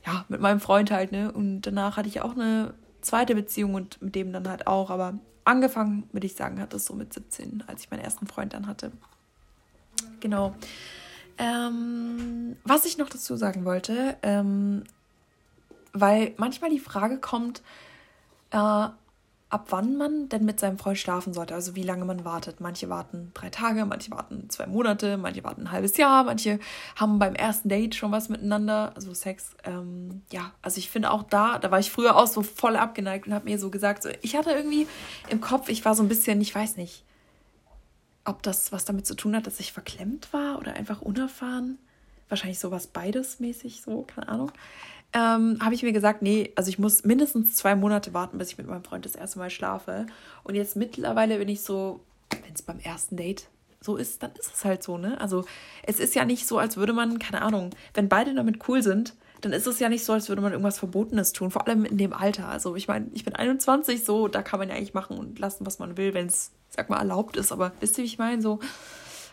ja, 0.04 0.24
mit 0.28 0.40
meinem 0.40 0.60
Freund 0.60 0.90
halt, 0.90 1.12
ne? 1.12 1.30
Und 1.30 1.62
danach 1.62 1.96
hatte 1.96 2.08
ich 2.08 2.22
auch 2.22 2.32
eine 2.32 2.74
zweite 3.02 3.36
Beziehung 3.36 3.74
und 3.74 4.02
mit 4.02 4.16
dem 4.16 4.32
dann 4.32 4.48
halt 4.48 4.66
auch. 4.66 4.90
Aber 4.90 5.14
angefangen, 5.44 6.08
würde 6.12 6.26
ich 6.26 6.34
sagen, 6.34 6.60
hat 6.60 6.74
es 6.74 6.86
so 6.86 6.94
mit 6.94 7.12
17, 7.12 7.64
als 7.68 7.82
ich 7.82 7.90
meinen 7.90 8.00
ersten 8.00 8.26
Freund 8.26 8.52
dann 8.52 8.66
hatte. 8.66 8.90
Genau. 10.18 10.54
Ähm, 11.40 12.56
was 12.64 12.84
ich 12.84 12.98
noch 12.98 13.08
dazu 13.08 13.34
sagen 13.34 13.64
wollte, 13.64 14.16
ähm, 14.22 14.84
weil 15.94 16.34
manchmal 16.36 16.68
die 16.68 16.78
Frage 16.78 17.16
kommt, 17.18 17.62
äh, 18.50 18.56
ab 18.58 19.66
wann 19.70 19.96
man 19.96 20.28
denn 20.28 20.44
mit 20.44 20.60
seinem 20.60 20.78
Freund 20.78 20.98
schlafen 20.98 21.32
sollte, 21.32 21.54
also 21.54 21.74
wie 21.74 21.82
lange 21.82 22.04
man 22.04 22.26
wartet. 22.26 22.60
Manche 22.60 22.90
warten 22.90 23.32
drei 23.32 23.48
Tage, 23.48 23.86
manche 23.86 24.10
warten 24.10 24.50
zwei 24.50 24.66
Monate, 24.66 25.16
manche 25.16 25.42
warten 25.42 25.62
ein 25.62 25.72
halbes 25.72 25.96
Jahr, 25.96 26.24
manche 26.24 26.60
haben 26.94 27.18
beim 27.18 27.34
ersten 27.34 27.70
Date 27.70 27.94
schon 27.94 28.12
was 28.12 28.28
miteinander, 28.28 28.92
also 28.94 29.14
Sex. 29.14 29.56
Ähm, 29.64 30.22
ja, 30.30 30.52
also 30.60 30.76
ich 30.76 30.90
finde 30.90 31.10
auch 31.10 31.22
da, 31.22 31.58
da 31.58 31.70
war 31.70 31.80
ich 31.80 31.90
früher 31.90 32.16
auch 32.16 32.26
so 32.26 32.42
voll 32.42 32.76
abgeneigt 32.76 33.26
und 33.26 33.32
habe 33.32 33.46
mir 33.46 33.58
so 33.58 33.70
gesagt, 33.70 34.02
so, 34.02 34.10
ich 34.20 34.36
hatte 34.36 34.50
irgendwie 34.50 34.86
im 35.30 35.40
Kopf, 35.40 35.70
ich 35.70 35.84
war 35.86 35.94
so 35.94 36.02
ein 36.02 36.08
bisschen, 36.08 36.40
ich 36.42 36.54
weiß 36.54 36.76
nicht, 36.76 37.02
ob 38.30 38.42
das 38.42 38.72
was 38.72 38.84
damit 38.84 39.06
zu 39.06 39.14
tun 39.14 39.36
hat, 39.36 39.46
dass 39.46 39.60
ich 39.60 39.72
verklemmt 39.72 40.32
war 40.32 40.58
oder 40.58 40.74
einfach 40.74 41.02
unerfahren. 41.02 41.78
Wahrscheinlich 42.28 42.58
sowas 42.58 42.86
beides 42.86 43.40
mäßig, 43.40 43.82
so, 43.82 44.02
keine 44.02 44.28
Ahnung 44.28 44.52
ähm, 45.12 45.58
habe 45.60 45.74
ich 45.74 45.82
mir 45.82 45.92
gesagt, 45.92 46.22
nee, 46.22 46.52
also 46.54 46.68
ich 46.68 46.78
muss 46.78 47.04
mindestens 47.04 47.56
zwei 47.56 47.74
Monate 47.74 48.14
warten, 48.14 48.38
bis 48.38 48.50
ich 48.50 48.58
mit 48.58 48.66
meinem 48.66 48.84
Freund 48.84 49.04
das 49.04 49.16
erste 49.16 49.38
Mal 49.38 49.50
schlafe. 49.50 50.06
Und 50.44 50.54
jetzt 50.54 50.76
mittlerweile 50.76 51.38
bin 51.38 51.48
ich 51.48 51.62
so, 51.62 52.00
wenn 52.30 52.54
es 52.54 52.62
beim 52.62 52.78
ersten 52.78 53.16
Date 53.16 53.48
so 53.80 53.96
ist, 53.96 54.22
dann 54.22 54.32
ist 54.38 54.54
es 54.54 54.64
halt 54.64 54.82
so, 54.82 54.98
ne? 54.98 55.20
Also 55.20 55.44
es 55.82 55.98
ist 55.98 56.14
ja 56.14 56.24
nicht 56.24 56.46
so, 56.46 56.58
als 56.58 56.76
würde 56.76 56.92
man, 56.92 57.18
keine 57.18 57.42
Ahnung, 57.42 57.70
wenn 57.94 58.08
beide 58.08 58.34
damit 58.34 58.68
cool 58.68 58.82
sind, 58.82 59.14
dann 59.40 59.52
ist 59.52 59.66
es 59.66 59.78
ja 59.78 59.88
nicht 59.88 60.04
so, 60.04 60.12
als 60.12 60.28
würde 60.28 60.42
man 60.42 60.52
irgendwas 60.52 60.78
Verbotenes 60.78 61.32
tun, 61.32 61.50
vor 61.50 61.66
allem 61.66 61.84
in 61.84 61.98
dem 61.98 62.12
Alter. 62.12 62.48
Also 62.48 62.76
ich 62.76 62.88
meine, 62.88 63.06
ich 63.12 63.24
bin 63.24 63.34
21, 63.34 64.04
so, 64.04 64.28
da 64.28 64.42
kann 64.42 64.58
man 64.58 64.68
ja 64.68 64.74
eigentlich 64.74 64.94
machen 64.94 65.18
und 65.18 65.38
lassen, 65.38 65.66
was 65.66 65.78
man 65.78 65.96
will, 65.96 66.14
wenn 66.14 66.26
es, 66.26 66.52
sag 66.68 66.90
mal, 66.90 66.98
erlaubt 66.98 67.36
ist. 67.36 67.52
Aber 67.52 67.72
wisst 67.80 67.98
ihr, 67.98 68.04
wie 68.04 68.08
ich 68.08 68.18
meine? 68.18 68.42
So, 68.42 68.60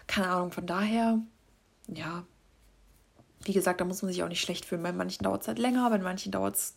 keine 0.08 0.30
Ahnung, 0.30 0.52
von 0.52 0.66
daher, 0.66 1.20
ja, 1.88 2.24
wie 3.44 3.54
gesagt, 3.54 3.82
da 3.82 3.86
muss 3.86 4.02
man 4.02 4.12
sich 4.12 4.24
auch 4.24 4.30
nicht 4.30 4.42
schlecht 4.42 4.66
fühlen. 4.66 4.84
Bei 4.84 4.92
manchen 4.92 5.24
dauert 5.24 5.42
es 5.42 5.48
halt 5.48 5.60
länger, 5.60 5.90
bei 5.90 5.98
manchen 6.00 6.32
dauert 6.32 6.56
es 6.56 6.76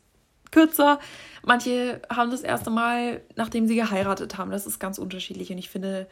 kürzer. 0.51 0.99
Manche 1.45 2.03
haben 2.11 2.31
das 2.31 2.43
erste 2.43 2.71
Mal, 2.71 3.23
nachdem 3.37 3.67
sie 3.67 3.77
geheiratet 3.77 4.39
haben. 4.39 4.51
Das 4.51 4.67
ist 4.67 4.79
ganz 4.79 4.99
unterschiedlich. 4.99 5.51
Und 5.53 5.59
ich 5.59 5.71
finde, 5.71 6.09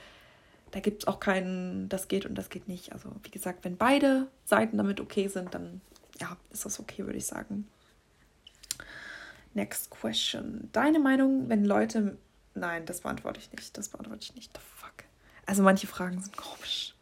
da 0.71 0.81
gibt 0.81 1.03
es 1.03 1.09
auch 1.09 1.21
keinen, 1.21 1.89
das 1.89 2.09
geht 2.09 2.27
und 2.27 2.35
das 2.37 2.49
geht 2.49 2.69
nicht. 2.69 2.93
Also, 2.93 3.11
wie 3.23 3.31
gesagt, 3.31 3.65
wenn 3.65 3.77
beide 3.77 4.29
Seiten 4.45 4.77
damit 4.79 5.01
okay 5.01 5.29
sind, 5.29 5.55
dann 5.55 5.81
ja, 6.21 6.37
ist 6.51 6.65
das 6.65 6.81
okay, 6.81 7.05
würde 7.05 7.19
ich 7.19 7.27
sagen. 7.27 7.69
Next 9.55 9.91
question. 9.91 10.69
Deine 10.73 10.99
Meinung, 10.99 11.49
wenn 11.49 11.65
Leute. 11.65 12.19
Nein, 12.55 12.87
das 12.87 13.01
beantworte 13.01 13.41
ich 13.41 13.51
nicht. 13.53 13.77
Das 13.77 13.89
beantworte 13.89 14.23
ich 14.23 14.35
nicht. 14.35 14.53
The 14.55 14.61
fuck. 14.77 15.05
Also 15.47 15.63
manche 15.63 15.87
Fragen 15.87 16.21
sind 16.21 16.37
komisch. 16.37 16.95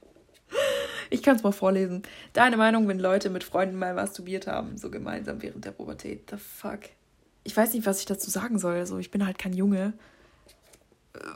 Ich 1.11 1.23
kann 1.23 1.37
es 1.37 1.43
mal 1.43 1.53
vorlesen. 1.53 2.03
Deine 2.33 2.57
Meinung, 2.57 2.89
wenn 2.89 2.99
Leute 2.99 3.31
mit 3.31 3.45
Freunden 3.45 3.77
mal 3.77 3.95
masturbiert 3.95 4.47
haben, 4.47 4.77
so 4.77 4.91
gemeinsam 4.91 5.43
während 5.43 5.65
der 5.65 5.73
Pubertät. 5.73 6.31
The 6.31 6.37
fuck. 6.37 6.81
Ich 7.45 7.57
weiß 7.57 7.75
nicht, 7.75 7.87
was 7.87 8.01
ich 8.01 8.07
dazu 8.07 8.31
sagen 8.31 8.59
soll. 8.59 8.75
Also, 8.75 8.99
ich 8.99 9.11
bin 9.11 9.25
halt 9.25 9.39
kein 9.39 9.53
Junge. 9.53 9.93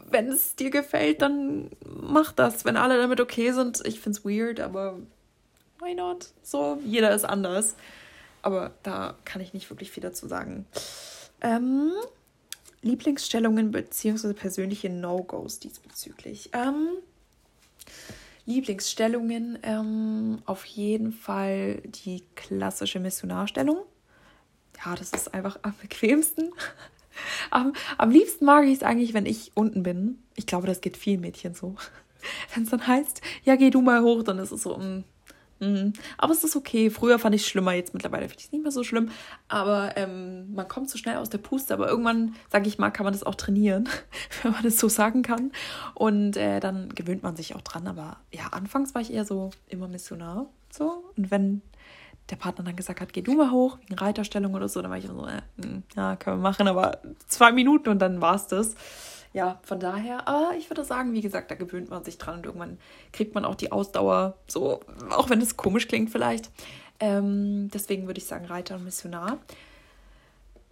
Wenn 0.08 0.28
es 0.28 0.56
dir 0.56 0.70
gefällt, 0.70 1.22
dann 1.22 1.70
mach 1.84 2.32
das. 2.32 2.64
Wenn 2.64 2.76
alle 2.76 2.98
damit 2.98 3.20
okay 3.20 3.52
sind, 3.52 3.80
ich 3.86 4.00
find's 4.00 4.24
weird, 4.24 4.60
aber 4.60 4.98
why 5.80 5.94
not? 5.94 6.28
So, 6.42 6.78
jeder 6.84 7.14
ist 7.14 7.24
anders. 7.24 7.74
Aber 8.42 8.72
da 8.82 9.16
kann 9.24 9.42
ich 9.42 9.52
nicht 9.52 9.68
wirklich 9.70 9.90
viel 9.90 10.02
dazu 10.02 10.26
sagen. 10.26 10.66
Ähm, 11.40 11.92
Lieblingsstellungen 12.82 13.70
bzw. 13.70 14.32
persönliche 14.32 14.88
No-Gos 14.88 15.58
diesbezüglich. 15.58 16.50
Ähm, 16.52 16.88
Lieblingsstellungen 18.46 19.58
ähm, 19.62 20.42
auf 20.46 20.64
jeden 20.64 21.12
Fall 21.12 21.82
die 21.84 22.24
klassische 22.34 23.00
Missionarstellung. 23.00 23.78
Ja, 24.84 24.94
das 24.94 25.12
ist 25.12 25.34
einfach 25.34 25.58
am 25.62 25.74
bequemsten. 25.80 26.50
am, 27.50 27.74
am 27.98 28.10
liebsten 28.10 28.46
mag 28.46 28.64
ich 28.64 28.78
es 28.78 28.82
eigentlich, 28.82 29.12
wenn 29.12 29.26
ich 29.26 29.52
unten 29.54 29.82
bin. 29.82 30.18
Ich 30.36 30.46
glaube, 30.46 30.66
das 30.66 30.80
geht 30.80 30.96
vielen 30.96 31.20
Mädchen 31.20 31.54
so. 31.54 31.76
Wenn 32.54 32.64
es 32.64 32.70
dann 32.70 32.86
heißt, 32.86 33.22
ja, 33.44 33.56
geh 33.56 33.70
du 33.70 33.80
mal 33.80 34.02
hoch, 34.02 34.22
dann 34.22 34.38
ist 34.38 34.52
es 34.52 34.62
so, 34.62 34.76
mh, 34.76 34.84
mm, 34.84 35.04
Mhm. 35.60 35.92
Aber 36.18 36.32
es 36.32 36.42
ist 36.42 36.56
okay. 36.56 36.90
Früher 36.90 37.18
fand 37.18 37.34
ich 37.34 37.42
es 37.42 37.48
schlimmer, 37.48 37.72
jetzt 37.72 37.94
mittlerweile 37.94 38.28
finde 38.28 38.40
ich 38.40 38.46
es 38.46 38.52
nicht 38.52 38.62
mehr 38.62 38.72
so 38.72 38.82
schlimm. 38.82 39.10
Aber 39.48 39.96
ähm, 39.96 40.52
man 40.54 40.66
kommt 40.66 40.90
so 40.90 40.98
schnell 40.98 41.16
aus 41.16 41.30
der 41.30 41.38
Puste. 41.38 41.74
Aber 41.74 41.88
irgendwann, 41.88 42.34
sage 42.50 42.66
ich 42.68 42.78
mal, 42.78 42.90
kann 42.90 43.04
man 43.04 43.12
das 43.12 43.22
auch 43.22 43.34
trainieren, 43.34 43.88
wenn 44.42 44.52
man 44.52 44.62
das 44.62 44.78
so 44.78 44.88
sagen 44.88 45.22
kann. 45.22 45.52
Und 45.94 46.36
äh, 46.36 46.60
dann 46.60 46.88
gewöhnt 46.94 47.22
man 47.22 47.36
sich 47.36 47.54
auch 47.54 47.62
dran. 47.62 47.86
Aber 47.86 48.16
ja, 48.32 48.48
anfangs 48.50 48.94
war 48.94 49.02
ich 49.02 49.12
eher 49.12 49.24
so 49.24 49.50
immer 49.68 49.86
Missionar. 49.86 50.46
So. 50.70 51.04
Und 51.16 51.30
wenn 51.30 51.62
der 52.30 52.36
Partner 52.36 52.64
dann 52.64 52.76
gesagt 52.76 53.00
hat, 53.00 53.12
geh 53.12 53.22
du 53.22 53.34
mal 53.34 53.50
hoch, 53.50 53.78
wegen 53.80 53.94
Reiterstellung 53.94 54.54
oder 54.54 54.68
so, 54.68 54.80
dann 54.80 54.90
war 54.90 54.98
ich 54.98 55.06
so, 55.06 55.26
äh, 55.26 55.42
hm, 55.62 55.82
ja, 55.96 56.16
können 56.16 56.38
wir 56.38 56.42
machen, 56.42 56.68
aber 56.68 56.98
zwei 57.26 57.52
Minuten 57.52 57.88
und 57.88 57.98
dann 57.98 58.20
war 58.20 58.36
es 58.36 58.46
das 58.46 58.74
ja, 59.32 59.60
von 59.62 59.78
daher, 59.78 60.26
aber 60.26 60.56
ich 60.58 60.68
würde 60.70 60.84
sagen, 60.84 61.12
wie 61.12 61.20
gesagt, 61.20 61.50
da 61.50 61.54
gewöhnt 61.54 61.90
man 61.90 62.04
sich 62.04 62.18
dran 62.18 62.38
und 62.38 62.46
irgendwann 62.46 62.78
kriegt 63.12 63.34
man 63.34 63.44
auch 63.44 63.54
die 63.54 63.70
Ausdauer, 63.70 64.36
so, 64.48 64.80
auch 65.10 65.30
wenn 65.30 65.40
es 65.40 65.56
komisch 65.56 65.86
klingt 65.86 66.10
vielleicht. 66.10 66.50
Ähm, 66.98 67.70
deswegen 67.72 68.06
würde 68.06 68.18
ich 68.18 68.26
sagen, 68.26 68.44
Reiter 68.46 68.76
und 68.76 68.84
Missionar. 68.84 69.38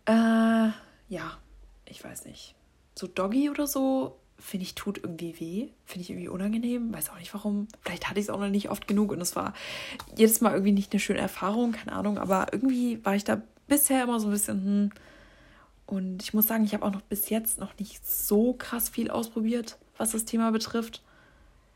Äh, 0.06 0.70
ja, 1.08 1.38
ich 1.86 2.02
weiß 2.02 2.24
nicht. 2.26 2.54
So 2.94 3.06
Doggy 3.06 3.48
oder 3.48 3.66
so, 3.66 4.16
finde 4.38 4.64
ich, 4.64 4.74
tut 4.74 4.98
irgendwie 4.98 5.38
weh. 5.40 5.68
Finde 5.86 6.02
ich 6.02 6.10
irgendwie 6.10 6.28
unangenehm. 6.28 6.92
Weiß 6.92 7.10
auch 7.10 7.18
nicht 7.18 7.32
warum. 7.34 7.68
Vielleicht 7.82 8.08
hatte 8.08 8.20
ich 8.20 8.26
es 8.26 8.30
auch 8.30 8.40
noch 8.40 8.48
nicht 8.48 8.70
oft 8.70 8.86
genug 8.88 9.12
und 9.12 9.20
es 9.20 9.36
war 9.36 9.54
jedes 10.16 10.40
Mal 10.40 10.52
irgendwie 10.52 10.72
nicht 10.72 10.92
eine 10.92 11.00
schöne 11.00 11.20
Erfahrung, 11.20 11.72
keine 11.72 11.92
Ahnung. 11.92 12.18
Aber 12.18 12.52
irgendwie 12.52 13.04
war 13.04 13.14
ich 13.14 13.24
da 13.24 13.40
bisher 13.66 14.04
immer 14.04 14.20
so 14.20 14.28
ein 14.28 14.32
bisschen, 14.32 14.64
hm, 14.64 14.90
und 15.88 16.22
ich 16.22 16.34
muss 16.34 16.46
sagen, 16.46 16.64
ich 16.64 16.74
habe 16.74 16.84
auch 16.84 16.92
noch 16.92 17.00
bis 17.00 17.30
jetzt 17.30 17.58
noch 17.58 17.78
nicht 17.78 18.06
so 18.06 18.52
krass 18.52 18.90
viel 18.90 19.10
ausprobiert, 19.10 19.78
was 19.96 20.10
das 20.10 20.26
Thema 20.26 20.52
betrifft. 20.52 21.02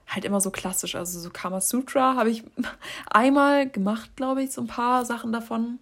Halt 0.06 0.26
immer 0.26 0.38
so 0.42 0.50
klassisch. 0.50 0.96
Also 0.96 1.18
so 1.18 1.30
Kama 1.30 1.62
Sutra 1.62 2.14
habe 2.14 2.28
ich 2.28 2.44
einmal 3.10 3.70
gemacht, 3.70 4.14
glaube 4.14 4.42
ich, 4.42 4.52
so 4.52 4.60
ein 4.60 4.66
paar 4.66 5.06
Sachen 5.06 5.32
davon. 5.32 5.78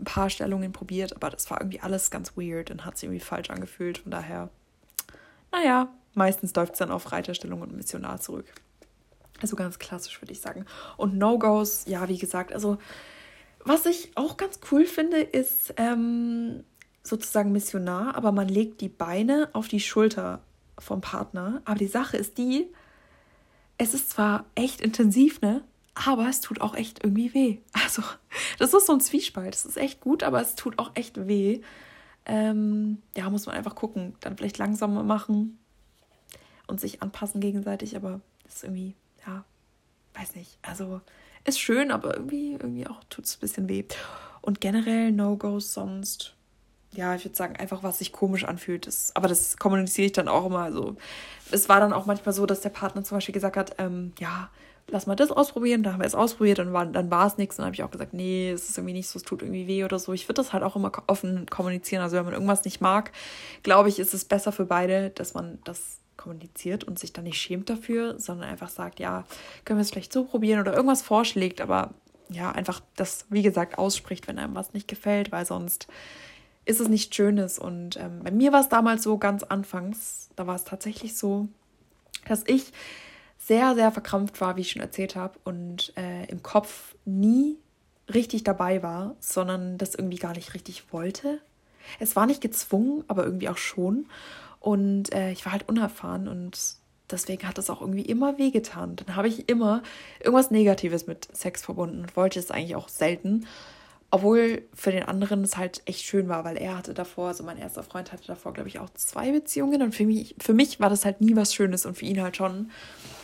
Ein 0.00 0.04
paar 0.04 0.30
Stellungen 0.30 0.72
probiert, 0.72 1.14
aber 1.14 1.30
das 1.30 1.48
war 1.48 1.60
irgendwie 1.60 1.80
alles 1.80 2.10
ganz 2.10 2.36
weird 2.36 2.72
und 2.72 2.84
hat 2.84 2.98
sich 2.98 3.04
irgendwie 3.04 3.24
falsch 3.24 3.50
angefühlt. 3.50 3.98
Von 3.98 4.10
daher, 4.10 4.48
naja, 5.52 5.92
meistens 6.14 6.52
läuft 6.56 6.72
es 6.72 6.80
dann 6.80 6.90
auf 6.90 7.12
Reiterstellung 7.12 7.62
und 7.62 7.72
Missionar 7.72 8.20
zurück. 8.20 8.46
Also 9.40 9.54
ganz 9.54 9.78
klassisch, 9.78 10.20
würde 10.20 10.32
ich 10.32 10.40
sagen. 10.40 10.66
Und 10.96 11.16
No-Gos, 11.16 11.84
ja, 11.86 12.08
wie 12.08 12.18
gesagt, 12.18 12.52
also 12.52 12.78
was 13.64 13.86
ich 13.86 14.10
auch 14.16 14.36
ganz 14.36 14.58
cool 14.72 14.86
finde, 14.86 15.20
ist, 15.20 15.74
ähm, 15.76 16.64
sozusagen 17.08 17.52
Missionar, 17.52 18.14
aber 18.14 18.32
man 18.32 18.48
legt 18.48 18.80
die 18.80 18.88
Beine 18.88 19.48
auf 19.52 19.68
die 19.68 19.80
Schulter 19.80 20.40
vom 20.78 21.00
Partner. 21.00 21.62
Aber 21.64 21.78
die 21.78 21.86
Sache 21.86 22.16
ist 22.16 22.38
die, 22.38 22.68
es 23.78 23.94
ist 23.94 24.10
zwar 24.10 24.44
echt 24.54 24.80
intensiv, 24.80 25.40
ne? 25.40 25.62
Aber 25.94 26.28
es 26.28 26.40
tut 26.40 26.60
auch 26.60 26.74
echt 26.74 27.02
irgendwie 27.02 27.34
weh. 27.34 27.58
Also, 27.84 28.02
das 28.58 28.74
ist 28.74 28.86
so 28.86 28.92
ein 28.92 29.00
Zwiespalt. 29.00 29.54
Das 29.54 29.64
ist 29.64 29.76
echt 29.76 30.00
gut, 30.00 30.22
aber 30.22 30.40
es 30.40 30.54
tut 30.54 30.78
auch 30.78 30.90
echt 30.94 31.26
weh. 31.26 31.60
Ähm, 32.26 33.02
ja, 33.16 33.28
muss 33.30 33.46
man 33.46 33.56
einfach 33.56 33.74
gucken. 33.74 34.14
Dann 34.20 34.36
vielleicht 34.36 34.58
langsamer 34.58 35.02
machen 35.02 35.58
und 36.66 36.80
sich 36.80 37.02
anpassen 37.02 37.40
gegenseitig, 37.40 37.96
aber 37.96 38.20
ist 38.46 38.62
irgendwie, 38.62 38.94
ja, 39.26 39.44
weiß 40.14 40.36
nicht. 40.36 40.58
Also, 40.62 41.00
ist 41.44 41.58
schön, 41.58 41.90
aber 41.90 42.14
irgendwie, 42.14 42.52
irgendwie 42.52 42.86
auch 42.86 43.02
tut 43.04 43.24
es 43.24 43.36
ein 43.36 43.40
bisschen 43.40 43.68
weh. 43.68 43.84
Und 44.40 44.60
generell 44.60 45.10
No-Gos 45.12 45.72
sonst 45.72 46.36
ja, 46.92 47.14
ich 47.14 47.24
würde 47.24 47.36
sagen, 47.36 47.56
einfach 47.56 47.82
was 47.82 47.98
sich 47.98 48.12
komisch 48.12 48.44
anfühlt. 48.44 48.86
Das, 48.86 49.14
aber 49.14 49.28
das 49.28 49.56
kommuniziere 49.56 50.06
ich 50.06 50.12
dann 50.12 50.28
auch 50.28 50.46
immer. 50.46 50.60
Also, 50.60 50.96
es 51.50 51.68
war 51.68 51.80
dann 51.80 51.92
auch 51.92 52.06
manchmal 52.06 52.34
so, 52.34 52.46
dass 52.46 52.60
der 52.60 52.70
Partner 52.70 53.04
zum 53.04 53.16
Beispiel 53.16 53.32
gesagt 53.32 53.56
hat, 53.56 53.74
ähm, 53.78 54.12
ja, 54.18 54.50
lass 54.88 55.06
mal 55.06 55.16
das 55.16 55.30
ausprobieren. 55.30 55.82
Da 55.82 55.92
haben 55.92 56.00
wir 56.00 56.06
es 56.06 56.14
ausprobiert 56.14 56.58
und 56.60 56.72
war, 56.72 56.86
dann 56.86 57.10
war 57.10 57.26
es 57.26 57.36
nichts. 57.36 57.56
Und 57.56 57.62
dann 57.62 57.66
habe 57.66 57.74
ich 57.74 57.82
auch 57.82 57.90
gesagt, 57.90 58.14
nee, 58.14 58.50
es 58.50 58.70
ist 58.70 58.78
irgendwie 58.78 58.94
nicht 58.94 59.08
so, 59.08 59.18
es 59.18 59.22
tut 59.22 59.42
irgendwie 59.42 59.66
weh 59.66 59.84
oder 59.84 59.98
so. 59.98 60.12
Ich 60.12 60.28
würde 60.28 60.40
das 60.40 60.52
halt 60.52 60.62
auch 60.62 60.76
immer 60.76 60.90
offen 61.06 61.46
kommunizieren. 61.46 62.02
Also, 62.02 62.16
wenn 62.16 62.24
man 62.24 62.34
irgendwas 62.34 62.64
nicht 62.64 62.80
mag, 62.80 63.12
glaube 63.62 63.88
ich, 63.88 63.98
ist 63.98 64.14
es 64.14 64.24
besser 64.24 64.52
für 64.52 64.64
beide, 64.64 65.10
dass 65.10 65.34
man 65.34 65.58
das 65.64 65.98
kommuniziert 66.16 66.84
und 66.84 66.98
sich 66.98 67.12
dann 67.12 67.24
nicht 67.24 67.40
schämt 67.40 67.70
dafür, 67.70 68.18
sondern 68.18 68.48
einfach 68.48 68.70
sagt, 68.70 68.98
ja, 68.98 69.24
können 69.64 69.78
wir 69.78 69.82
es 69.82 69.90
vielleicht 69.90 70.12
so 70.12 70.24
probieren 70.24 70.60
oder 70.60 70.74
irgendwas 70.74 71.02
vorschlägt, 71.02 71.60
aber 71.60 71.94
ja, 72.28 72.50
einfach 72.50 72.80
das, 72.96 73.24
wie 73.30 73.42
gesagt, 73.42 73.78
ausspricht, 73.78 74.28
wenn 74.28 74.38
einem 74.38 74.54
was 74.54 74.74
nicht 74.74 74.88
gefällt, 74.88 75.32
weil 75.32 75.46
sonst 75.46 75.86
ist 76.68 76.80
es 76.80 76.88
nichts 76.88 77.16
Schönes. 77.16 77.58
Und 77.58 77.96
ähm, 77.96 78.20
bei 78.22 78.30
mir 78.30 78.52
war 78.52 78.60
es 78.60 78.68
damals 78.68 79.02
so 79.02 79.18
ganz 79.18 79.42
anfangs, 79.42 80.28
da 80.36 80.46
war 80.46 80.54
es 80.54 80.64
tatsächlich 80.64 81.16
so, 81.16 81.48
dass 82.26 82.44
ich 82.46 82.72
sehr, 83.38 83.74
sehr 83.74 83.90
verkrampft 83.90 84.40
war, 84.40 84.56
wie 84.56 84.60
ich 84.60 84.72
schon 84.72 84.82
erzählt 84.82 85.16
habe, 85.16 85.38
und 85.44 85.92
äh, 85.96 86.26
im 86.26 86.42
Kopf 86.42 86.94
nie 87.06 87.56
richtig 88.12 88.44
dabei 88.44 88.82
war, 88.82 89.16
sondern 89.20 89.78
das 89.78 89.94
irgendwie 89.94 90.18
gar 90.18 90.34
nicht 90.34 90.54
richtig 90.54 90.92
wollte. 90.92 91.40
Es 91.98 92.16
war 92.16 92.26
nicht 92.26 92.42
gezwungen, 92.42 93.04
aber 93.08 93.24
irgendwie 93.24 93.48
auch 93.48 93.56
schon. 93.56 94.06
Und 94.60 95.12
äh, 95.14 95.30
ich 95.32 95.44
war 95.46 95.52
halt 95.52 95.68
unerfahren 95.68 96.28
und 96.28 96.58
deswegen 97.10 97.48
hat 97.48 97.56
es 97.56 97.70
auch 97.70 97.80
irgendwie 97.80 98.02
immer 98.02 98.36
wehgetan. 98.36 98.96
Dann 98.96 99.16
habe 99.16 99.28
ich 99.28 99.48
immer 99.48 99.82
irgendwas 100.20 100.50
Negatives 100.50 101.06
mit 101.06 101.28
Sex 101.34 101.62
verbunden 101.62 102.02
und 102.02 102.16
wollte 102.16 102.38
es 102.38 102.50
eigentlich 102.50 102.76
auch 102.76 102.88
selten. 102.88 103.46
Obwohl 104.10 104.62
für 104.72 104.90
den 104.90 105.02
anderen 105.02 105.44
es 105.44 105.58
halt 105.58 105.82
echt 105.84 106.00
schön 106.00 106.28
war, 106.28 106.42
weil 106.44 106.56
er 106.56 106.78
hatte 106.78 106.94
davor, 106.94 107.28
also 107.28 107.44
mein 107.44 107.58
erster 107.58 107.82
Freund 107.82 108.10
hatte 108.10 108.26
davor, 108.26 108.54
glaube 108.54 108.68
ich, 108.68 108.78
auch 108.78 108.88
zwei 108.94 109.32
Beziehungen. 109.32 109.82
Und 109.82 109.94
für 109.94 110.06
mich, 110.06 110.34
für 110.38 110.54
mich 110.54 110.80
war 110.80 110.88
das 110.88 111.04
halt 111.04 111.20
nie 111.20 111.36
was 111.36 111.54
Schönes 111.54 111.84
und 111.84 111.96
für 111.98 112.06
ihn 112.06 112.22
halt 112.22 112.36
schon. 112.36 112.70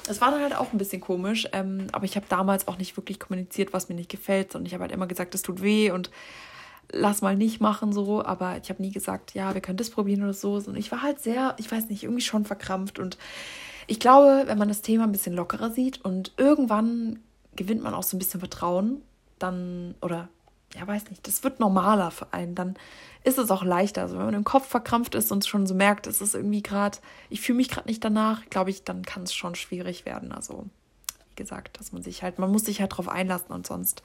Es 0.08 0.20
war 0.20 0.30
dann 0.30 0.42
halt 0.42 0.54
auch 0.54 0.72
ein 0.72 0.78
bisschen 0.78 1.00
komisch, 1.00 1.48
ähm, 1.52 1.86
aber 1.92 2.04
ich 2.04 2.16
habe 2.16 2.26
damals 2.28 2.68
auch 2.68 2.76
nicht 2.76 2.98
wirklich 2.98 3.18
kommuniziert, 3.18 3.72
was 3.72 3.88
mir 3.88 3.94
nicht 3.94 4.10
gefällt. 4.10 4.54
Und 4.54 4.66
ich 4.66 4.74
habe 4.74 4.82
halt 4.82 4.92
immer 4.92 5.06
gesagt, 5.06 5.34
es 5.34 5.40
tut 5.40 5.62
weh 5.62 5.90
und 5.90 6.10
lass 6.92 7.22
mal 7.22 7.34
nicht 7.34 7.62
machen 7.62 7.94
so. 7.94 8.22
Aber 8.22 8.58
ich 8.62 8.68
habe 8.68 8.82
nie 8.82 8.92
gesagt, 8.92 9.32
ja, 9.32 9.54
wir 9.54 9.62
können 9.62 9.78
das 9.78 9.88
probieren 9.88 10.22
oder 10.22 10.34
so. 10.34 10.54
Und 10.54 10.76
ich 10.76 10.92
war 10.92 11.00
halt 11.00 11.18
sehr, 11.20 11.54
ich 11.58 11.72
weiß 11.72 11.88
nicht, 11.88 12.02
irgendwie 12.02 12.20
schon 12.20 12.44
verkrampft. 12.44 12.98
Und 12.98 13.16
ich 13.86 14.00
glaube, 14.00 14.42
wenn 14.46 14.58
man 14.58 14.68
das 14.68 14.82
Thema 14.82 15.04
ein 15.04 15.12
bisschen 15.12 15.34
lockerer 15.34 15.70
sieht 15.70 16.04
und 16.04 16.32
irgendwann 16.36 17.20
gewinnt 17.56 17.82
man 17.82 17.94
auch 17.94 18.02
so 18.02 18.16
ein 18.16 18.18
bisschen 18.18 18.40
Vertrauen, 18.40 19.00
dann, 19.38 19.94
oder 20.02 20.28
ja, 20.74 20.86
weiß 20.86 21.10
nicht, 21.10 21.26
das 21.26 21.44
wird 21.44 21.60
normaler 21.60 22.10
für 22.10 22.32
einen, 22.32 22.54
dann 22.54 22.76
ist 23.22 23.38
es 23.38 23.50
auch 23.50 23.64
leichter. 23.64 24.02
Also 24.02 24.18
wenn 24.18 24.26
man 24.26 24.34
im 24.34 24.44
Kopf 24.44 24.66
verkrampft 24.68 25.14
ist 25.14 25.32
und 25.32 25.46
schon 25.46 25.66
so 25.66 25.74
merkt, 25.74 26.06
es 26.06 26.20
ist 26.20 26.34
irgendwie 26.34 26.62
gerade, 26.62 26.98
ich 27.30 27.40
fühle 27.40 27.56
mich 27.56 27.68
gerade 27.68 27.88
nicht 27.88 28.04
danach, 28.04 28.42
glaube 28.50 28.70
ich, 28.70 28.84
dann 28.84 29.02
kann 29.02 29.22
es 29.22 29.34
schon 29.34 29.54
schwierig 29.54 30.04
werden. 30.04 30.32
Also 30.32 30.66
wie 31.30 31.42
gesagt, 31.42 31.80
dass 31.80 31.92
man 31.92 32.02
sich 32.02 32.22
halt, 32.22 32.38
man 32.38 32.50
muss 32.50 32.64
sich 32.64 32.80
halt 32.80 32.96
drauf 32.96 33.08
einlassen 33.08 33.52
und 33.52 33.66
sonst, 33.66 34.02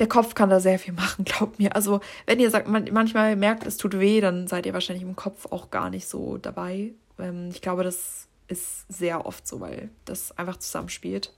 der 0.00 0.08
Kopf 0.08 0.34
kann 0.34 0.50
da 0.50 0.60
sehr 0.60 0.78
viel 0.78 0.92
machen, 0.94 1.24
glaubt 1.24 1.58
mir. 1.58 1.74
Also 1.76 2.00
wenn 2.26 2.40
ihr 2.40 2.50
sagt, 2.50 2.68
man, 2.68 2.88
manchmal 2.92 3.36
merkt, 3.36 3.66
es 3.66 3.76
tut 3.76 3.98
weh, 3.98 4.20
dann 4.20 4.46
seid 4.46 4.66
ihr 4.66 4.74
wahrscheinlich 4.74 5.04
im 5.04 5.16
Kopf 5.16 5.46
auch 5.52 5.70
gar 5.70 5.90
nicht 5.90 6.08
so 6.08 6.38
dabei. 6.38 6.92
Ähm, 7.18 7.50
ich 7.50 7.60
glaube, 7.60 7.84
das 7.84 8.26
ist 8.48 8.86
sehr 8.88 9.24
oft 9.24 9.46
so, 9.46 9.60
weil 9.60 9.90
das 10.04 10.36
einfach 10.36 10.58
zusammenspielt. 10.58 11.32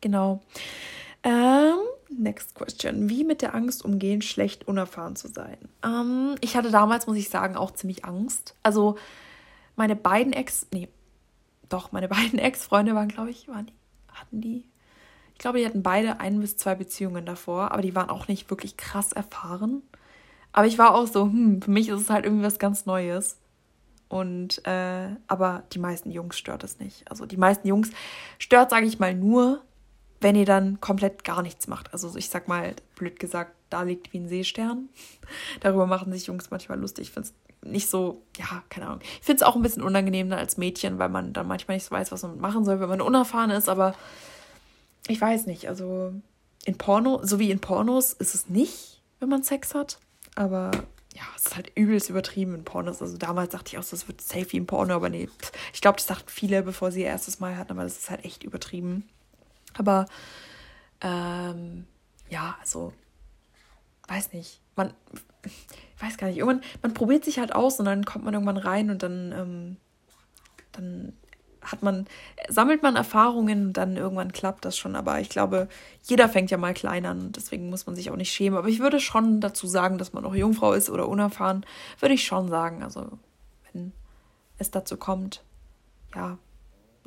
Genau. 0.00 0.42
Ähm, 1.28 1.76
next 2.08 2.54
question. 2.54 3.10
Wie 3.10 3.22
mit 3.22 3.42
der 3.42 3.54
Angst 3.54 3.84
umgehen, 3.84 4.22
schlecht 4.22 4.66
unerfahren 4.66 5.14
zu 5.14 5.28
sein? 5.28 5.58
Ähm, 5.84 6.36
ich 6.40 6.56
hatte 6.56 6.70
damals, 6.70 7.06
muss 7.06 7.18
ich 7.18 7.28
sagen, 7.28 7.54
auch 7.54 7.72
ziemlich 7.72 8.06
Angst. 8.06 8.54
Also 8.62 8.96
meine 9.76 9.94
beiden 9.94 10.32
Ex, 10.32 10.66
nee, 10.72 10.88
doch, 11.68 11.92
meine 11.92 12.08
beiden 12.08 12.38
Ex-Freunde 12.38 12.94
waren, 12.94 13.08
glaube 13.08 13.28
ich, 13.28 13.46
waren 13.46 13.66
die, 13.66 13.72
hatten 14.10 14.40
die, 14.40 14.64
ich 15.34 15.38
glaube, 15.38 15.58
die 15.58 15.66
hatten 15.66 15.82
beide 15.82 16.18
ein 16.18 16.40
bis 16.40 16.56
zwei 16.56 16.74
Beziehungen 16.74 17.26
davor, 17.26 17.72
aber 17.72 17.82
die 17.82 17.94
waren 17.94 18.08
auch 18.08 18.26
nicht 18.26 18.48
wirklich 18.48 18.78
krass 18.78 19.12
erfahren. 19.12 19.82
Aber 20.52 20.66
ich 20.66 20.78
war 20.78 20.94
auch 20.94 21.06
so, 21.06 21.24
hm, 21.24 21.60
für 21.60 21.70
mich 21.70 21.90
ist 21.90 22.00
es 22.00 22.10
halt 22.10 22.24
irgendwie 22.24 22.44
was 22.44 22.58
ganz 22.58 22.86
Neues. 22.86 23.36
Und, 24.08 24.66
äh, 24.66 25.10
aber 25.26 25.64
die 25.74 25.78
meisten 25.78 26.10
Jungs 26.10 26.38
stört 26.38 26.64
es 26.64 26.78
nicht. 26.78 27.08
Also 27.10 27.26
die 27.26 27.36
meisten 27.36 27.68
Jungs 27.68 27.90
stört, 28.38 28.70
sage 28.70 28.86
ich 28.86 28.98
mal, 28.98 29.14
nur, 29.14 29.62
wenn 30.20 30.36
ihr 30.36 30.46
dann 30.46 30.80
komplett 30.80 31.24
gar 31.24 31.42
nichts 31.42 31.66
macht. 31.68 31.92
Also 31.92 32.16
ich 32.16 32.28
sag 32.28 32.48
mal, 32.48 32.74
blöd 32.96 33.20
gesagt, 33.20 33.52
da 33.70 33.82
liegt 33.82 34.12
wie 34.12 34.18
ein 34.18 34.28
Seestern. 34.28 34.88
Darüber 35.60 35.86
machen 35.86 36.12
sich 36.12 36.26
Jungs 36.26 36.50
manchmal 36.50 36.78
lustig. 36.78 37.08
Ich 37.08 37.12
finde 37.12 37.28
es 37.28 37.34
nicht 37.68 37.88
so, 37.88 38.22
ja, 38.36 38.62
keine 38.68 38.86
Ahnung. 38.86 39.00
Ich 39.02 39.26
finde 39.26 39.42
es 39.42 39.42
auch 39.42 39.56
ein 39.56 39.62
bisschen 39.62 39.82
unangenehm 39.82 40.32
als 40.32 40.56
Mädchen, 40.56 40.98
weil 40.98 41.08
man 41.08 41.32
dann 41.32 41.46
manchmal 41.46 41.76
nicht 41.76 41.86
so 41.86 41.90
weiß, 41.90 42.12
was 42.12 42.22
man 42.22 42.40
machen 42.40 42.64
soll, 42.64 42.80
wenn 42.80 42.88
man 42.88 43.00
unerfahren 43.00 43.50
ist. 43.50 43.68
Aber 43.68 43.94
ich 45.06 45.20
weiß 45.20 45.46
nicht, 45.46 45.68
also 45.68 46.12
in 46.64 46.78
Porno, 46.78 47.20
so 47.22 47.38
wie 47.38 47.50
in 47.50 47.60
Pornos 47.60 48.12
ist 48.12 48.34
es 48.34 48.48
nicht, 48.48 49.02
wenn 49.20 49.28
man 49.28 49.42
Sex 49.42 49.74
hat. 49.74 49.98
Aber 50.34 50.70
ja, 51.14 51.22
es 51.36 51.46
ist 51.46 51.56
halt 51.56 51.72
übelst 51.74 52.10
übertrieben 52.10 52.54
in 52.54 52.64
Pornos. 52.64 53.02
Also 53.02 53.16
damals 53.16 53.50
dachte 53.50 53.72
ich 53.72 53.78
auch, 53.78 53.88
das 53.88 54.06
wird 54.06 54.20
safe 54.20 54.52
wie 54.52 54.58
in 54.58 54.66
Porno, 54.66 54.94
aber 54.94 55.08
nee, 55.08 55.28
ich 55.72 55.80
glaube, 55.80 55.96
das 55.96 56.06
dachten 56.06 56.28
viele, 56.28 56.62
bevor 56.62 56.92
sie 56.92 57.00
ihr 57.00 57.06
erstes 57.06 57.40
Mal 57.40 57.56
hatten, 57.56 57.72
aber 57.72 57.82
das 57.82 57.98
ist 57.98 58.10
halt 58.10 58.24
echt 58.24 58.44
übertrieben. 58.44 59.08
Aber 59.78 60.06
ähm, 61.00 61.86
ja, 62.28 62.56
also 62.60 62.92
weiß 64.08 64.32
nicht. 64.32 64.60
Man 64.76 64.92
weiß 66.00 66.16
gar 66.16 66.28
nicht. 66.28 66.38
Irgendwann, 66.38 66.62
man 66.82 66.94
probiert 66.94 67.24
sich 67.24 67.38
halt 67.38 67.54
aus 67.54 67.78
und 67.78 67.86
dann 67.86 68.04
kommt 68.04 68.24
man 68.24 68.34
irgendwann 68.34 68.56
rein 68.56 68.90
und 68.90 69.02
dann, 69.02 69.32
ähm, 69.32 69.76
dann 70.72 71.12
hat 71.60 71.82
man, 71.82 72.06
sammelt 72.48 72.82
man 72.82 72.96
Erfahrungen 72.96 73.68
und 73.68 73.72
dann 73.74 73.96
irgendwann 73.96 74.32
klappt 74.32 74.64
das 74.64 74.76
schon. 74.76 74.96
Aber 74.96 75.20
ich 75.20 75.28
glaube, 75.28 75.68
jeder 76.02 76.28
fängt 76.28 76.50
ja 76.50 76.56
mal 76.56 76.74
klein 76.74 77.04
an. 77.04 77.32
Deswegen 77.32 77.68
muss 77.68 77.86
man 77.86 77.96
sich 77.96 78.10
auch 78.10 78.16
nicht 78.16 78.32
schämen. 78.32 78.58
Aber 78.58 78.68
ich 78.68 78.80
würde 78.80 79.00
schon 79.00 79.40
dazu 79.40 79.66
sagen, 79.66 79.98
dass 79.98 80.12
man 80.12 80.22
noch 80.22 80.34
Jungfrau 80.34 80.72
ist 80.72 80.88
oder 80.88 81.08
unerfahren, 81.08 81.66
würde 82.00 82.14
ich 82.14 82.24
schon 82.24 82.48
sagen. 82.48 82.82
Also, 82.82 83.18
wenn 83.72 83.92
es 84.58 84.70
dazu 84.70 84.96
kommt, 84.96 85.42
ja, 86.14 86.38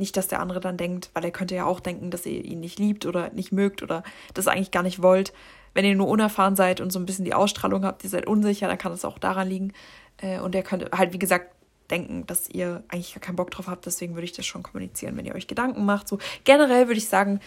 nicht, 0.02 0.18
dass 0.18 0.28
der 0.28 0.42
andere 0.42 0.60
dann 0.60 0.76
denkt, 0.76 1.12
weil 1.14 1.24
er 1.24 1.32
könnte 1.32 1.56
ja 1.56 1.66
auch 1.66 1.80
denken, 1.80 2.10
dass 2.10 2.26
ihr 2.26 2.44
ihn 2.44 2.60
nicht 2.60 2.80
liebt 2.80 3.06
oder 3.06 3.30
nicht 3.30 3.52
mögt 3.52 3.84
oder 3.84 4.04
das 4.34 4.48
eigentlich 4.48 4.72
gar 4.72 4.84
nicht 4.84 5.02
wollt. 5.02 5.32
Wenn 5.74 5.86
ihr 5.86 5.96
nur 5.96 6.10
unerfahren 6.10 6.58
seid 6.58 6.82
und 6.82 6.92
so 6.92 7.00
ein 7.00 7.06
bisschen 7.06 7.24
die 7.24 7.36
Ausstrahlung 7.36 7.86
habt, 7.86 8.04
ihr 8.04 8.10
seid 8.10 8.28
unsicher, 8.28 8.68
dann 8.68 8.80
kann 8.80 8.92
es 8.92 9.06
auch 9.06 9.20
daran 9.20 9.48
liegen. 9.48 9.74
Äh, 10.18 10.40
und 10.40 10.56
er 10.56 10.64
könnte 10.64 10.90
halt, 10.92 11.14
wie 11.14 11.20
gesagt, 11.20 11.56
denken, 11.92 12.26
dass 12.26 12.50
ihr 12.50 12.84
eigentlich 12.88 13.14
gar 13.14 13.22
keinen 13.22 13.36
Bock 13.36 13.52
drauf 13.52 13.68
habt. 13.68 13.86
Deswegen 13.86 14.16
würde 14.16 14.26
ich 14.26 14.34
das 14.34 14.46
schon 14.46 14.64
kommunizieren, 14.64 15.16
wenn 15.16 15.26
ihr 15.26 15.36
euch 15.36 15.48
Gedanken 15.48 15.86
macht. 15.86 16.08
So 16.08 16.18
generell 16.44 16.88
würde 16.88 16.98
ich 16.98 17.08
sagen, 17.08 17.40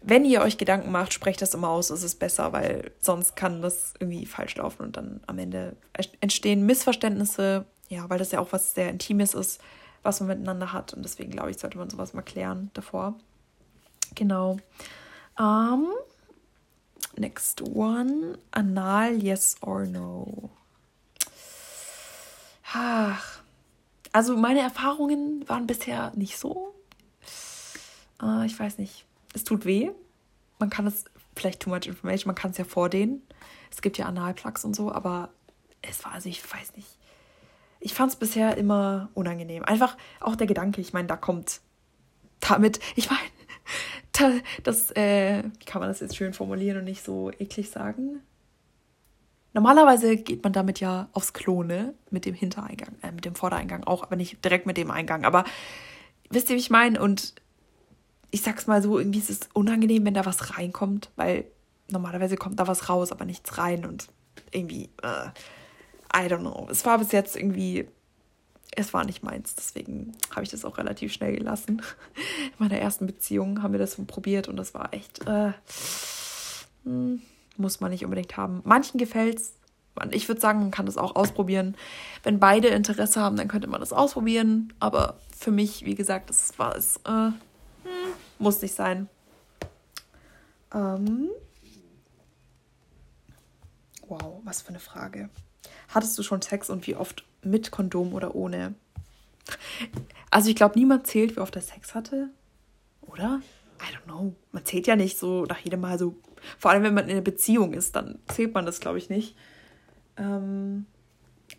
wenn 0.00 0.24
ihr 0.24 0.40
euch 0.40 0.56
Gedanken 0.56 0.90
macht, 0.90 1.12
sprecht 1.12 1.42
das 1.42 1.54
immer 1.54 1.68
aus, 1.68 1.90
ist 1.90 2.04
es 2.04 2.14
besser, 2.14 2.52
weil 2.52 2.92
sonst 3.00 3.36
kann 3.36 3.60
das 3.60 3.94
irgendwie 4.00 4.26
falsch 4.26 4.56
laufen 4.56 4.82
und 4.82 4.96
dann 4.96 5.20
am 5.26 5.38
Ende 5.38 5.76
entstehen 6.20 6.64
Missverständnisse, 6.64 7.66
ja, 7.88 8.08
weil 8.08 8.18
das 8.18 8.32
ja 8.32 8.38
auch 8.40 8.52
was 8.52 8.74
sehr 8.74 8.88
Intimes 8.90 9.34
ist 9.34 9.60
was 10.08 10.20
man 10.20 10.28
miteinander 10.28 10.72
hat. 10.72 10.94
Und 10.94 11.02
deswegen 11.02 11.30
glaube 11.30 11.50
ich, 11.50 11.58
sollte 11.58 11.76
man 11.76 11.90
sowas 11.90 12.14
mal 12.14 12.22
klären 12.22 12.70
davor. 12.72 13.14
Genau. 14.14 14.56
Um, 15.38 15.88
next 17.16 17.60
one. 17.60 18.38
Anal, 18.50 19.22
yes 19.22 19.56
or 19.60 19.84
no? 19.84 20.50
Ach. 22.72 23.40
Also 24.12 24.34
meine 24.36 24.60
Erfahrungen 24.60 25.46
waren 25.46 25.66
bisher 25.66 26.12
nicht 26.16 26.38
so. 26.38 26.74
Uh, 28.22 28.42
ich 28.44 28.58
weiß 28.58 28.78
nicht. 28.78 29.04
Es 29.34 29.44
tut 29.44 29.66
weh. 29.66 29.90
Man 30.58 30.70
kann 30.70 30.86
es, 30.86 31.04
vielleicht 31.36 31.60
too 31.60 31.70
much 31.70 31.86
information, 31.86 32.28
man 32.28 32.34
kann 32.34 32.52
es 32.52 32.56
ja 32.56 32.64
vordehnen. 32.64 33.22
Es 33.70 33.82
gibt 33.82 33.98
ja 33.98 34.06
Analplugs 34.06 34.64
und 34.64 34.74
so, 34.74 34.90
aber 34.90 35.28
es 35.82 36.02
war, 36.04 36.12
also 36.12 36.30
ich 36.30 36.42
weiß 36.42 36.74
nicht 36.76 36.97
ich 37.80 37.94
fand 37.94 38.12
es 38.12 38.18
bisher 38.18 38.56
immer 38.56 39.10
unangenehm. 39.14 39.64
Einfach 39.64 39.96
auch 40.20 40.36
der 40.36 40.46
Gedanke, 40.46 40.80
ich 40.80 40.92
meine, 40.92 41.08
da 41.08 41.16
kommt 41.16 41.60
damit, 42.40 42.80
ich 42.96 43.10
meine, 43.10 43.22
da, 44.12 44.32
das, 44.62 44.90
äh, 44.96 45.42
wie 45.58 45.64
kann 45.64 45.80
man 45.80 45.88
das 45.88 46.00
jetzt 46.00 46.16
schön 46.16 46.32
formulieren 46.32 46.78
und 46.78 46.84
nicht 46.84 47.04
so 47.04 47.30
eklig 47.38 47.70
sagen? 47.70 48.20
Normalerweise 49.54 50.16
geht 50.16 50.44
man 50.44 50.52
damit 50.52 50.78
ja 50.80 51.08
aufs 51.12 51.32
Klo, 51.32 51.62
ne? 51.62 51.94
Mit 52.10 52.26
dem 52.26 52.34
Hintereingang, 52.34 52.94
äh, 53.02 53.12
mit 53.12 53.24
dem 53.24 53.34
Vordereingang 53.34 53.84
auch, 53.84 54.02
aber 54.02 54.16
nicht 54.16 54.44
direkt 54.44 54.66
mit 54.66 54.76
dem 54.76 54.90
Eingang. 54.90 55.24
Aber 55.24 55.44
wisst 56.30 56.50
ihr, 56.50 56.56
wie 56.56 56.60
ich 56.60 56.70
meine? 56.70 57.00
Und 57.00 57.34
ich 58.30 58.42
sag's 58.42 58.66
mal 58.66 58.82
so, 58.82 58.98
irgendwie 58.98 59.18
ist 59.18 59.30
es 59.30 59.48
unangenehm, 59.54 60.04
wenn 60.04 60.14
da 60.14 60.26
was 60.26 60.56
reinkommt, 60.56 61.10
weil 61.16 61.46
normalerweise 61.90 62.36
kommt 62.36 62.60
da 62.60 62.66
was 62.66 62.88
raus, 62.88 63.10
aber 63.10 63.24
nichts 63.24 63.56
rein 63.56 63.86
und 63.86 64.08
irgendwie, 64.52 64.90
äh, 65.02 65.30
I 66.14 66.26
don't 66.26 66.40
know. 66.40 66.66
Es 66.70 66.84
war 66.84 66.98
bis 66.98 67.12
jetzt 67.12 67.36
irgendwie, 67.36 67.88
es 68.74 68.94
war 68.94 69.04
nicht 69.04 69.22
meins. 69.22 69.54
Deswegen 69.54 70.12
habe 70.30 70.42
ich 70.42 70.50
das 70.50 70.64
auch 70.64 70.78
relativ 70.78 71.12
schnell 71.12 71.36
gelassen. 71.36 71.82
In 72.46 72.52
meiner 72.58 72.78
ersten 72.78 73.06
Beziehung 73.06 73.62
haben 73.62 73.72
wir 73.72 73.78
das 73.78 73.96
probiert 74.06 74.48
und 74.48 74.56
das 74.56 74.74
war 74.74 74.92
echt, 74.94 75.26
äh, 75.26 75.52
hm, 76.84 77.22
muss 77.56 77.80
man 77.80 77.90
nicht 77.90 78.04
unbedingt 78.04 78.36
haben. 78.36 78.62
Manchen 78.64 78.98
gefällt 78.98 79.38
es. 79.38 79.52
Ich 80.12 80.28
würde 80.28 80.40
sagen, 80.40 80.60
man 80.60 80.70
kann 80.70 80.86
das 80.86 80.96
auch 80.96 81.16
ausprobieren. 81.16 81.76
Wenn 82.22 82.38
beide 82.38 82.68
Interesse 82.68 83.20
haben, 83.20 83.36
dann 83.36 83.48
könnte 83.48 83.66
man 83.66 83.80
das 83.80 83.92
ausprobieren. 83.92 84.72
Aber 84.78 85.18
für 85.36 85.50
mich, 85.50 85.84
wie 85.84 85.96
gesagt, 85.96 86.30
das 86.30 86.56
war 86.58 86.76
es, 86.76 86.98
äh, 87.04 87.10
hm, 87.10 87.34
muss 88.38 88.62
nicht 88.62 88.74
sein. 88.74 89.08
Ähm, 90.72 91.30
wow, 94.06 94.40
was 94.44 94.62
für 94.62 94.68
eine 94.68 94.80
Frage. 94.80 95.30
Hattest 95.88 96.18
du 96.18 96.22
schon 96.22 96.42
Sex 96.42 96.70
und 96.70 96.86
wie 96.86 96.96
oft 96.96 97.24
mit 97.42 97.70
Kondom 97.70 98.12
oder 98.14 98.34
ohne? 98.34 98.74
Also 100.30 100.50
ich 100.50 100.56
glaube, 100.56 100.78
niemand 100.78 101.06
zählt, 101.06 101.36
wie 101.36 101.40
oft 101.40 101.56
er 101.56 101.62
Sex 101.62 101.94
hatte. 101.94 102.28
Oder? 103.02 103.40
I 103.80 103.94
don't 103.94 104.04
know. 104.04 104.34
Man 104.52 104.64
zählt 104.64 104.86
ja 104.86 104.96
nicht 104.96 105.18
so 105.18 105.44
nach 105.46 105.58
jedem 105.58 105.80
Mal 105.80 105.98
so. 105.98 106.16
Vor 106.58 106.70
allem, 106.70 106.82
wenn 106.82 106.94
man 106.94 107.04
in 107.04 107.12
einer 107.12 107.20
Beziehung 107.20 107.72
ist, 107.72 107.96
dann 107.96 108.18
zählt 108.28 108.54
man 108.54 108.66
das, 108.66 108.80
glaube 108.80 108.98
ich, 108.98 109.08
nicht. 109.08 109.36
Ähm, 110.16 110.86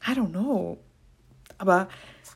I 0.08 0.12
don't 0.12 0.30
know. 0.30 0.78
Aber 1.58 1.88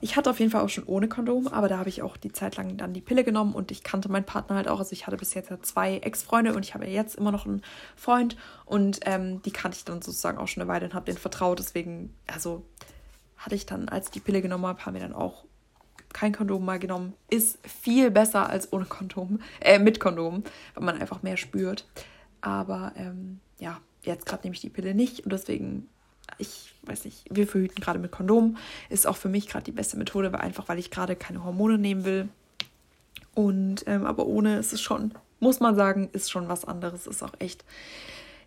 ich 0.01 0.17
hatte 0.17 0.29
auf 0.29 0.39
jeden 0.39 0.51
Fall 0.51 0.61
auch 0.61 0.69
schon 0.69 0.83
ohne 0.83 1.07
Kondom, 1.07 1.47
aber 1.47 1.69
da 1.69 1.77
habe 1.77 1.87
ich 1.87 2.01
auch 2.01 2.17
die 2.17 2.33
Zeit 2.33 2.57
lang 2.57 2.75
dann 2.75 2.93
die 2.93 2.99
Pille 2.99 3.23
genommen 3.23 3.53
und 3.53 3.71
ich 3.71 3.83
kannte 3.83 4.09
meinen 4.09 4.25
Partner 4.25 4.57
halt 4.57 4.67
auch. 4.67 4.79
Also 4.79 4.91
ich 4.91 5.07
hatte 5.07 5.15
bis 5.15 5.33
jetzt 5.33 5.49
zwei 5.65 5.97
Ex-Freunde 5.97 6.53
und 6.53 6.65
ich 6.65 6.73
habe 6.73 6.85
jetzt 6.85 7.15
immer 7.15 7.31
noch 7.31 7.45
einen 7.45 7.61
Freund 7.95 8.35
und 8.65 8.99
ähm, 9.05 9.41
die 9.43 9.51
kannte 9.51 9.77
ich 9.77 9.85
dann 9.85 10.01
sozusagen 10.01 10.39
auch 10.39 10.47
schon 10.49 10.61
eine 10.61 10.69
Weile 10.69 10.85
und 10.85 10.93
habe 10.93 11.05
denen 11.05 11.17
vertraut. 11.17 11.59
Deswegen, 11.59 12.13
also 12.27 12.65
hatte 13.37 13.55
ich 13.55 13.65
dann, 13.65 13.87
als 13.87 14.07
ich 14.07 14.11
die 14.11 14.19
Pille 14.19 14.41
genommen 14.41 14.65
habe, 14.65 14.85
haben 14.85 14.93
wir 14.93 15.01
dann 15.01 15.13
auch 15.13 15.45
kein 16.11 16.33
Kondom 16.33 16.65
mal 16.65 16.79
genommen. 16.79 17.13
Ist 17.29 17.59
viel 17.65 18.11
besser 18.11 18.49
als 18.49 18.73
ohne 18.73 18.85
Kondom, 18.85 19.39
äh, 19.61 19.79
mit 19.79 19.99
Kondom, 19.99 20.43
weil 20.73 20.83
man 20.83 20.99
einfach 20.99 21.23
mehr 21.23 21.37
spürt. 21.37 21.87
Aber 22.41 22.91
ähm, 22.97 23.39
ja, 23.59 23.79
jetzt 24.01 24.25
gerade 24.25 24.43
nehme 24.43 24.55
ich 24.55 24.61
die 24.61 24.69
Pille 24.69 24.93
nicht 24.93 25.21
und 25.21 25.31
deswegen 25.31 25.87
ich 26.37 26.73
weiß 26.83 27.05
nicht, 27.05 27.25
wir 27.29 27.47
verhüten 27.47 27.81
gerade 27.81 27.99
mit 27.99 28.11
Kondom. 28.11 28.57
Ist 28.89 29.07
auch 29.07 29.17
für 29.17 29.29
mich 29.29 29.47
gerade 29.47 29.63
die 29.63 29.71
beste 29.71 29.97
Methode, 29.97 30.31
weil 30.33 30.41
einfach, 30.41 30.67
weil 30.67 30.79
ich 30.79 30.91
gerade 30.91 31.15
keine 31.15 31.43
Hormone 31.43 31.77
nehmen 31.77 32.05
will. 32.05 32.29
Und 33.35 33.83
ähm, 33.87 34.05
aber 34.05 34.25
ohne 34.27 34.57
ist 34.57 34.73
es 34.73 34.81
schon, 34.81 35.13
muss 35.39 35.59
man 35.59 35.75
sagen, 35.75 36.09
ist 36.13 36.31
schon 36.31 36.49
was 36.49 36.65
anderes. 36.65 37.07
Ist 37.07 37.23
auch 37.23 37.33
echt 37.39 37.65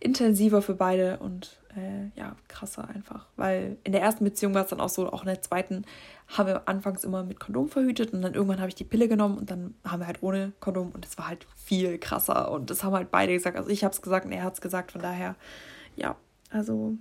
intensiver 0.00 0.62
für 0.62 0.74
beide 0.74 1.18
und 1.18 1.58
äh, 1.76 2.18
ja, 2.18 2.36
krasser 2.48 2.88
einfach. 2.88 3.26
Weil 3.36 3.76
in 3.84 3.92
der 3.92 4.02
ersten 4.02 4.24
Beziehung 4.24 4.54
war 4.54 4.64
es 4.64 4.70
dann 4.70 4.80
auch 4.80 4.88
so, 4.88 5.10
auch 5.12 5.22
in 5.22 5.28
der 5.28 5.42
zweiten 5.42 5.84
haben 6.28 6.46
wir 6.48 6.68
anfangs 6.68 7.04
immer 7.04 7.22
mit 7.22 7.40
Kondom 7.40 7.68
verhütet 7.68 8.12
und 8.12 8.22
dann 8.22 8.34
irgendwann 8.34 8.58
habe 8.58 8.68
ich 8.68 8.74
die 8.74 8.84
Pille 8.84 9.08
genommen 9.08 9.38
und 9.38 9.50
dann 9.50 9.74
haben 9.84 10.00
wir 10.00 10.06
halt 10.06 10.22
ohne 10.22 10.52
Kondom 10.60 10.90
und 10.90 11.04
es 11.04 11.18
war 11.18 11.28
halt 11.28 11.46
viel 11.56 11.98
krasser 11.98 12.50
und 12.50 12.70
das 12.70 12.82
haben 12.82 12.94
halt 12.94 13.10
beide 13.10 13.32
gesagt. 13.32 13.56
Also 13.56 13.70
ich 13.70 13.84
habe 13.84 13.92
es 13.92 14.02
gesagt 14.02 14.26
und 14.26 14.32
er 14.32 14.42
hat 14.42 14.54
es 14.54 14.60
gesagt, 14.60 14.92
von 14.92 15.02
daher, 15.02 15.36
ja, 15.96 16.16
also 16.50 16.96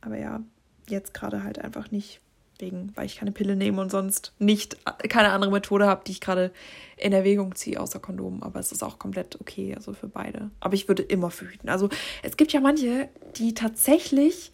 aber 0.00 0.18
ja, 0.18 0.40
jetzt 0.88 1.14
gerade 1.14 1.42
halt 1.44 1.58
einfach 1.58 1.90
nicht, 1.90 2.20
wegen, 2.60 2.92
weil 2.94 3.06
ich 3.06 3.16
keine 3.16 3.32
Pille 3.32 3.56
nehme 3.56 3.80
und 3.80 3.90
sonst 3.90 4.32
nicht 4.38 4.76
keine 5.08 5.30
andere 5.30 5.50
Methode 5.50 5.86
habe, 5.86 6.02
die 6.06 6.12
ich 6.12 6.20
gerade 6.20 6.52
in 6.96 7.12
Erwägung 7.12 7.54
ziehe, 7.54 7.80
außer 7.80 8.00
Kondom. 8.00 8.42
Aber 8.42 8.60
es 8.60 8.72
ist 8.72 8.82
auch 8.82 8.98
komplett 8.98 9.40
okay, 9.40 9.74
also 9.74 9.92
für 9.92 10.08
beide. 10.08 10.50
Aber 10.60 10.74
ich 10.74 10.88
würde 10.88 11.02
immer 11.02 11.30
verhüten. 11.30 11.68
Also 11.68 11.88
es 12.22 12.36
gibt 12.36 12.52
ja 12.52 12.60
manche, 12.60 13.08
die 13.36 13.54
tatsächlich 13.54 14.52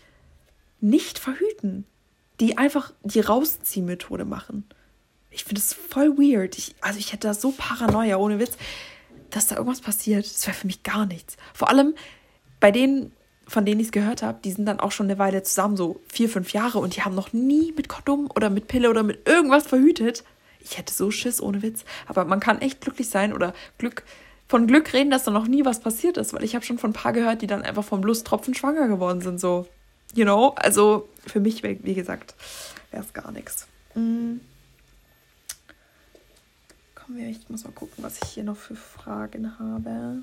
nicht 0.81 1.19
verhüten, 1.19 1.85
die 2.41 2.59
einfach 2.59 2.93
die 3.03 3.21
Rausziehmethode 3.21 4.25
machen. 4.25 4.65
Ich 5.31 5.45
finde 5.45 5.61
es 5.61 5.73
voll 5.75 6.17
weird. 6.17 6.57
Ich, 6.59 6.75
also 6.81 6.99
ich 6.99 7.13
hätte 7.13 7.29
da 7.29 7.35
so 7.35 7.53
Paranoia, 7.53 8.17
ohne 8.17 8.39
Witz, 8.39 8.57
dass 9.31 9.47
da 9.47 9.57
irgendwas 9.57 9.81
passiert. 9.81 10.25
Das 10.25 10.47
wäre 10.47 10.57
für 10.57 10.67
mich 10.67 10.83
gar 10.83 11.07
nichts. 11.07 11.37
Vor 11.55 11.69
allem 11.69 11.95
bei 12.61 12.71
denen, 12.71 13.13
von 13.47 13.65
denen 13.65 13.81
ich 13.81 13.87
es 13.87 13.93
gehört 13.93 14.23
habe, 14.23 14.39
die 14.45 14.53
sind 14.53 14.67
dann 14.67 14.81
auch 14.81 14.93
schon 14.93 15.07
eine 15.07 15.19
Weile 15.19 15.43
zusammen, 15.43 15.77
so 15.77 16.01
vier, 16.09 16.29
fünf 16.29 16.53
Jahre 16.53 16.79
und 16.79 16.97
die 16.97 17.03
haben 17.03 17.15
noch 17.15 17.33
nie 17.33 17.73
mit 17.77 17.89
Kondom 17.89 18.29
oder 18.35 18.51
mit 18.51 18.67
Pille 18.69 18.91
oder 18.91 19.03
mit 19.03 19.29
irgendwas 19.29 19.67
verhütet. 19.67 20.25
Ich 20.61 20.79
hätte 20.79 20.93
so 20.93 21.13
Schiss, 21.13 21.41
ohne 21.41 21.63
Witz. 21.63 21.85
Aber 22.07 22.25
man 22.25 22.41
kann 22.41 22.61
echt 22.61 22.81
glücklich 22.81 23.09
sein 23.09 23.33
oder 23.33 23.55
Glück, 23.79 24.03
von 24.49 24.67
Glück 24.67 24.93
reden, 24.93 25.11
dass 25.11 25.25
da 25.25 25.31
noch 25.31 25.47
nie 25.47 25.65
was 25.65 25.81
passiert 25.81 26.17
ist, 26.17 26.33
weil 26.33 26.45
ich 26.45 26.55
habe 26.55 26.65
schon 26.65 26.79
von 26.79 26.91
ein 26.91 26.93
paar 26.95 27.13
gehört, 27.13 27.43
die 27.43 27.47
dann 27.47 27.63
einfach 27.63 27.85
vom 27.85 28.03
Lusttropfen 28.03 28.55
schwanger 28.55 28.89
geworden 28.89 29.21
sind, 29.21 29.41
so. 29.41 29.67
You 30.15 30.25
know? 30.25 30.55
Also 30.57 31.09
für 31.27 31.41
mich, 31.41 31.63
wie 31.63 31.95
gesagt, 31.95 32.35
wäre 32.91 33.05
es 33.05 33.13
gar 33.13 33.31
nichts. 33.31 33.67
Mhm. 33.95 34.41
Kommen 36.95 37.19
wir, 37.19 37.29
ich 37.29 37.49
muss 37.49 37.65
mal 37.65 37.73
gucken, 37.73 38.03
was 38.03 38.21
ich 38.23 38.29
hier 38.31 38.45
noch 38.45 38.57
für 38.57 38.77
Fragen 38.77 39.59
habe. 39.59 40.23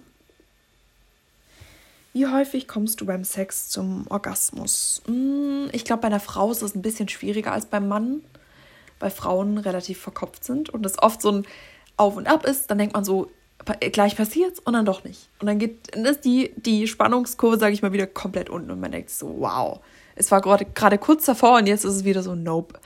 Wie 2.14 2.28
häufig 2.28 2.68
kommst 2.68 3.02
du 3.02 3.08
beim 3.08 3.24
Sex 3.24 3.70
zum 3.70 4.06
Orgasmus? 4.10 5.02
Hm, 5.06 5.70
ich 5.72 5.84
glaube, 5.84 6.04
bei 6.04 6.08
einer 6.08 6.20
Frau 6.20 6.52
ist 6.52 6.62
es 6.62 6.76
ein 6.76 6.84
bisschen 6.84 7.10
schwieriger 7.10 7.52
als 7.52 7.66
beim 7.66 7.88
Mann, 7.88 8.22
weil 9.00 9.10
Frauen 9.10 9.58
relativ 9.58 10.00
verkopft 10.00 10.44
sind 10.44 10.70
und 10.70 10.86
es 10.86 11.02
oft 11.02 11.24
so 11.24 11.32
ein 11.32 11.48
Auf 11.98 12.16
und 12.16 12.28
Ab 12.28 12.46
ist. 12.46 12.70
Dann 12.70 12.78
denkt 12.78 12.94
man 12.94 13.04
so, 13.04 13.32
gleich 13.92 14.16
passiert's 14.16 14.60
und 14.60 14.74
dann 14.74 14.86
doch 14.86 15.04
nicht. 15.04 15.28
Und 15.40 15.48
dann 15.48 15.58
geht 15.58 15.96
dann 15.96 16.06
ist 16.06 16.24
die, 16.24 16.54
die 16.56 16.88
Spannungskurve, 16.88 17.58
sage 17.58 17.74
ich 17.74 17.82
mal, 17.82 17.94
wieder 17.94 18.06
komplett 18.06 18.50
unten 18.50 18.70
und 18.70 18.80
man 18.80 18.92
denkt 18.92 19.10
so, 19.10 19.36
wow, 19.40 19.80
es 20.16 20.30
war 20.30 20.42
gerade 20.42 20.98
kurz 21.00 21.26
davor 21.26 21.58
und 21.58 21.66
jetzt 21.66 21.84
ist 21.84 21.96
es 21.96 22.04
wieder 22.04 22.22
so, 22.22 22.36
nope. 22.36 22.80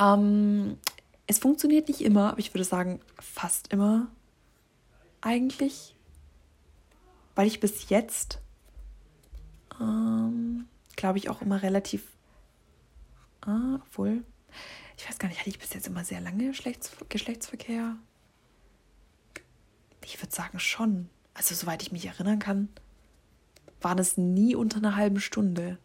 Ähm, 0.00 0.78
es 1.26 1.40
funktioniert 1.40 1.88
nicht 1.88 2.00
immer, 2.00 2.30
aber 2.30 2.38
ich 2.38 2.54
würde 2.54 2.64
sagen, 2.64 3.00
fast 3.18 3.72
immer 3.72 4.06
eigentlich, 5.20 5.96
weil 7.34 7.48
ich 7.48 7.58
bis 7.58 7.88
jetzt 7.88 8.38
ähm, 9.80 10.66
glaube 10.96 11.18
ich, 11.18 11.28
auch 11.28 11.42
immer 11.42 11.62
relativ. 11.62 12.04
Ah, 13.40 13.80
obwohl. 13.86 14.24
Ich 14.96 15.08
weiß 15.08 15.18
gar 15.18 15.28
nicht, 15.28 15.38
hatte 15.38 15.50
ich 15.50 15.58
bis 15.58 15.72
jetzt 15.74 15.86
immer 15.86 16.04
sehr 16.04 16.20
lange 16.20 16.48
Geschlechts 16.48 16.92
Geschlechtsverkehr? 17.08 17.96
Ich 20.04 20.20
würde 20.20 20.34
sagen 20.34 20.58
schon. 20.58 21.08
Also, 21.34 21.54
soweit 21.54 21.82
ich 21.82 21.92
mich 21.92 22.06
erinnern 22.06 22.38
kann, 22.38 22.68
waren 23.80 23.98
es 23.98 24.16
nie 24.16 24.54
unter 24.54 24.78
einer 24.78 24.96
halben 24.96 25.20
Stunde. 25.20 25.78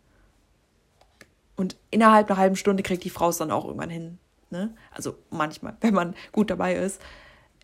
Und 1.56 1.78
innerhalb 1.92 2.30
einer 2.30 2.40
halben 2.40 2.56
Stunde 2.56 2.84
kriegt 2.84 3.04
die 3.04 3.10
Frau 3.10 3.30
es 3.30 3.38
dann 3.38 3.52
auch 3.52 3.66
irgendwann 3.66 3.90
hin. 3.90 4.18
Ne? 4.50 4.74
Also 4.92 5.18
manchmal, 5.30 5.76
wenn 5.82 5.94
man 5.94 6.16
gut 6.32 6.50
dabei 6.50 6.76
ist. 6.76 7.02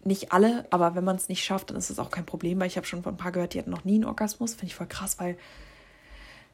Nicht 0.04 0.32
alle, 0.32 0.66
aber 0.70 0.96
wenn 0.96 1.04
man 1.04 1.18
es 1.18 1.28
nicht 1.28 1.44
schafft, 1.44 1.70
dann 1.70 1.78
ist 1.78 1.90
es 1.90 2.00
auch 2.00 2.10
kein 2.10 2.26
Problem, 2.26 2.60
weil 2.60 2.68
ich 2.68 2.78
habe 2.78 2.88
schon 2.88 3.04
von 3.04 3.16
ein 3.16 3.18
paar 3.18 3.34
gehört, 3.34 3.54
die 3.54 3.60
hatten 3.60 3.70
noch 3.70 3.84
nie 3.84 3.96
einen 3.96 4.06
Orgasmus. 4.06 4.54
Finde 4.54 4.68
ich 4.68 4.76
voll 4.76 4.88
krass, 4.88 5.20
weil 5.20 5.38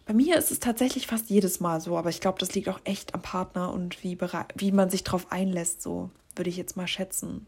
bei 0.06 0.14
mir 0.14 0.38
ist 0.38 0.52
es 0.52 0.60
tatsächlich 0.60 1.08
fast 1.08 1.30
jedes 1.30 1.60
Mal 1.60 1.82
so, 1.82 1.98
aber 1.98 2.10
ich 2.10 2.22
glaube, 2.22 2.40
das 2.40 2.54
liegt 2.54 2.70
auch 2.70 2.80
echt 2.84 3.14
am 3.16 3.22
Partner 3.22 3.74
und 3.74 4.04
wie, 4.04 4.18
wie 4.56 4.72
man 4.72 4.90
sich 4.90 5.04
drauf 5.04 5.32
einlässt, 5.32 5.82
so 5.82 6.12
würde 6.36 6.50
ich 6.50 6.58
jetzt 6.58 6.78
mal 6.78 6.88
schätzen. 6.88 7.48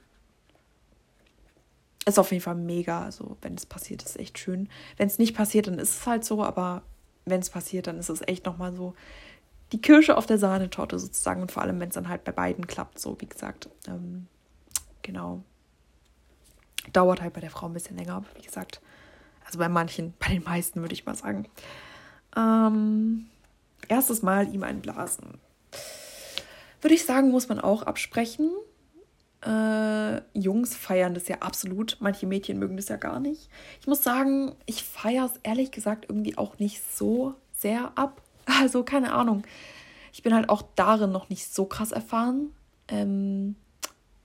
Ist 2.06 2.18
auf 2.18 2.32
jeden 2.32 2.44
Fall 2.44 2.56
mega, 2.56 3.04
also 3.04 3.38
wenn 3.42 3.56
es 3.56 3.66
passiert, 3.66 4.02
ist 4.02 4.18
echt 4.18 4.40
schön. 4.40 4.70
Wenn 4.96 5.08
es 5.08 5.20
nicht 5.20 5.36
passiert, 5.36 5.68
dann 5.68 5.78
ist 5.78 6.00
es 6.00 6.08
halt 6.08 6.26
so, 6.26 6.44
aber 6.44 6.82
wenn 7.26 7.42
es 7.42 7.50
passiert, 7.50 7.88
dann 7.88 8.00
ist 8.00 8.10
es 8.10 8.22
echt 8.28 8.46
nochmal 8.46 8.74
so 8.74 8.96
die 9.74 9.82
Kirsche 9.82 10.16
auf 10.18 10.26
der 10.26 10.38
Sahnetorte 10.38 10.98
sozusagen 10.98 11.42
und 11.42 11.52
vor 11.52 11.62
allem, 11.62 11.80
wenn 11.80 11.90
es 11.90 11.96
dann 11.96 12.08
halt 12.08 12.24
bei 12.24 12.32
beiden 12.32 12.66
klappt, 12.66 13.00
so 13.00 13.18
wie 13.20 13.28
gesagt. 13.28 13.70
Ähm, 13.88 14.28
genau. 15.02 15.44
Dauert 16.94 17.22
halt 17.22 17.34
bei 17.34 17.42
der 17.42 17.52
Frau 17.52 17.68
ein 17.68 17.74
bisschen 17.74 17.98
länger, 17.98 18.16
aber 18.16 18.28
wie 18.36 18.46
gesagt, 18.46 18.82
also 19.46 19.60
bei 19.60 19.70
manchen, 19.70 20.14
bei 20.20 20.30
den 20.30 20.44
meisten 20.44 20.82
würde 20.82 20.94
ich 20.94 21.06
mal 21.06 21.16
sagen. 21.16 21.48
Ähm, 22.38 23.26
erstes 23.88 24.22
Mal 24.22 24.54
ihm 24.54 24.64
einblasen. 24.64 25.40
Würde 26.82 26.96
ich 26.96 27.06
sagen, 27.06 27.32
muss 27.32 27.50
man 27.50 27.60
auch 27.60 27.84
absprechen. 27.84 28.52
Äh, 29.46 30.22
Jungs 30.34 30.76
feiern 30.76 31.14
das 31.14 31.28
ja 31.28 31.38
absolut. 31.40 31.98
Manche 32.00 32.28
Mädchen 32.28 32.60
mögen 32.60 32.78
das 32.78 32.90
ja 32.90 32.98
gar 32.98 33.20
nicht. 33.20 33.50
Ich 33.82 33.88
muss 33.88 34.04
sagen, 34.04 34.56
ich 34.66 34.84
feiere 34.84 35.26
es 35.26 35.40
ehrlich 35.44 35.72
gesagt 35.72 36.06
irgendwie 36.10 36.38
auch 36.38 36.60
nicht 36.60 36.82
so 36.96 37.34
sehr 37.54 37.92
ab. 37.96 38.22
Also 38.62 38.84
keine 38.84 39.12
Ahnung. 39.12 39.44
Ich 40.14 40.24
bin 40.24 40.34
halt 40.34 40.48
auch 40.48 40.62
darin 40.76 41.12
noch 41.12 41.28
nicht 41.28 41.54
so 41.54 41.66
krass 41.66 41.92
erfahren. 41.92 42.54
Ähm, 42.88 43.58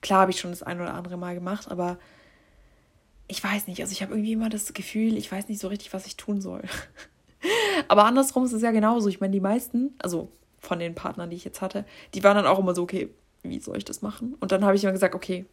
klar 0.00 0.20
habe 0.20 0.30
ich 0.30 0.38
schon 0.38 0.52
das 0.52 0.62
ein 0.62 0.80
oder 0.80 0.94
andere 0.94 1.16
Mal 1.16 1.34
gemacht, 1.34 1.68
aber 1.68 1.98
ich 3.26 3.42
weiß 3.42 3.66
nicht. 3.66 3.80
Also 3.80 3.90
ich 3.90 4.00
habe 4.00 4.12
irgendwie 4.12 4.32
immer 4.32 4.48
das 4.48 4.74
Gefühl, 4.74 5.16
ich 5.16 5.30
weiß 5.30 5.48
nicht 5.48 5.60
so 5.60 5.66
richtig, 5.66 5.92
was 5.92 6.06
ich 6.06 6.16
tun 6.16 6.40
soll. 6.40 6.62
Aber 7.88 8.04
andersrum 8.04 8.44
ist 8.44 8.52
es 8.52 8.62
ja 8.62 8.70
genauso. 8.70 9.08
Ich 9.08 9.20
meine, 9.20 9.32
die 9.32 9.40
meisten, 9.40 9.94
also 9.98 10.30
von 10.58 10.78
den 10.78 10.94
Partnern, 10.94 11.30
die 11.30 11.36
ich 11.36 11.44
jetzt 11.44 11.60
hatte, 11.60 11.84
die 12.14 12.22
waren 12.22 12.36
dann 12.36 12.46
auch 12.46 12.58
immer 12.58 12.74
so, 12.74 12.82
okay, 12.82 13.10
wie 13.42 13.58
soll 13.58 13.76
ich 13.76 13.84
das 13.84 14.02
machen? 14.02 14.36
Und 14.40 14.52
dann 14.52 14.64
habe 14.64 14.76
ich 14.76 14.84
immer 14.84 14.92
gesagt, 14.92 15.14
okay, 15.14 15.46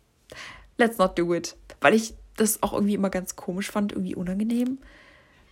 let's 0.77 0.97
not 0.97 1.17
do 1.17 1.33
it. 1.33 1.55
Weil 1.81 1.93
ich 1.93 2.13
das 2.37 2.61
auch 2.63 2.73
irgendwie 2.73 2.93
immer 2.93 3.09
ganz 3.09 3.35
komisch 3.35 3.71
fand, 3.71 3.91
irgendwie 3.91 4.15
unangenehm. 4.15 4.77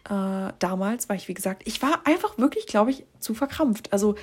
Äh, 0.06 0.54
damals 0.60 1.10
war 1.10 1.16
ich, 1.16 1.28
wie 1.28 1.34
gesagt, 1.34 1.64
ich 1.66 1.82
war 1.82 2.02
einfach 2.06 2.38
wirklich, 2.38 2.68
glaube 2.68 2.92
ich, 2.92 3.06
zu 3.20 3.34
verkrampft. 3.34 3.92
Also 3.92 4.16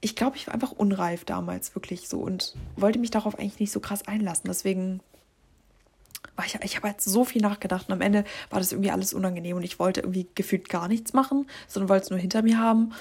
ich 0.00 0.14
glaube, 0.14 0.36
ich 0.36 0.46
war 0.46 0.54
einfach 0.54 0.72
unreif 0.72 1.24
damals, 1.24 1.74
wirklich 1.74 2.08
so 2.08 2.20
und 2.20 2.54
wollte 2.76 2.98
mich 2.98 3.10
darauf 3.10 3.38
eigentlich 3.38 3.58
nicht 3.60 3.72
so 3.72 3.80
krass 3.80 4.06
einlassen. 4.06 4.44
Deswegen 4.46 5.00
ich, 6.44 6.54
ich 6.62 6.76
habe 6.76 6.88
halt 6.88 7.00
so 7.00 7.24
viel 7.24 7.40
nachgedacht 7.40 7.88
und 7.88 7.94
am 7.94 8.00
Ende 8.00 8.24
war 8.50 8.58
das 8.58 8.72
irgendwie 8.72 8.90
alles 8.90 9.14
unangenehm 9.14 9.56
und 9.56 9.62
ich 9.62 9.78
wollte 9.78 10.00
irgendwie 10.00 10.28
gefühlt 10.34 10.68
gar 10.68 10.88
nichts 10.88 11.12
machen, 11.12 11.46
sondern 11.68 11.88
wollte 11.88 12.04
es 12.04 12.10
nur 12.10 12.18
hinter 12.18 12.42
mir 12.42 12.58
haben. 12.58 12.92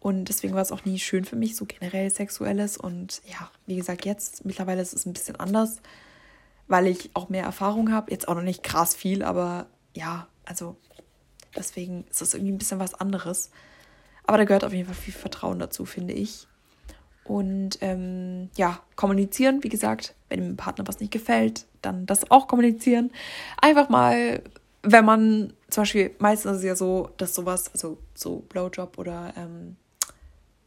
Und 0.00 0.26
deswegen 0.28 0.54
war 0.54 0.60
es 0.60 0.70
auch 0.70 0.84
nie 0.84 0.98
schön 0.98 1.24
für 1.24 1.34
mich, 1.34 1.56
so 1.56 1.64
generell 1.64 2.10
Sexuelles. 2.10 2.76
Und 2.76 3.22
ja, 3.26 3.50
wie 3.66 3.76
gesagt, 3.76 4.04
jetzt 4.04 4.44
mittlerweile 4.44 4.82
ist 4.82 4.92
es 4.92 5.06
ein 5.06 5.14
bisschen 5.14 5.36
anders, 5.36 5.80
weil 6.68 6.86
ich 6.86 7.10
auch 7.14 7.30
mehr 7.30 7.44
Erfahrung 7.44 7.90
habe. 7.90 8.10
Jetzt 8.10 8.28
auch 8.28 8.34
noch 8.34 8.42
nicht 8.42 8.62
krass 8.62 8.94
viel, 8.94 9.22
aber 9.24 9.66
ja, 9.94 10.28
also 10.44 10.76
deswegen 11.56 12.04
ist 12.10 12.20
es 12.20 12.34
irgendwie 12.34 12.52
ein 12.52 12.58
bisschen 12.58 12.80
was 12.80 12.94
anderes. 12.94 13.50
Aber 14.26 14.36
da 14.36 14.44
gehört 14.44 14.64
auf 14.64 14.72
jeden 14.72 14.86
Fall 14.86 14.94
viel 14.94 15.14
Vertrauen 15.14 15.58
dazu, 15.58 15.86
finde 15.86 16.12
ich. 16.12 16.48
Und 17.24 17.78
ähm, 17.80 18.50
ja, 18.56 18.80
kommunizieren, 18.96 19.64
wie 19.64 19.70
gesagt, 19.70 20.14
wenn 20.28 20.40
dem 20.40 20.56
Partner 20.56 20.86
was 20.86 21.00
nicht 21.00 21.12
gefällt, 21.12 21.66
dann 21.80 22.06
das 22.06 22.30
auch 22.30 22.48
kommunizieren. 22.48 23.10
Einfach 23.60 23.88
mal, 23.88 24.42
wenn 24.82 25.04
man 25.04 25.52
zum 25.70 25.82
Beispiel, 25.82 26.14
meistens 26.18 26.52
ist 26.52 26.58
es 26.58 26.64
ja 26.64 26.76
so, 26.76 27.10
dass 27.16 27.34
sowas, 27.34 27.72
also 27.72 27.98
so 28.14 28.44
Blowjob 28.48 28.98
oder 28.98 29.32
ähm, 29.36 29.76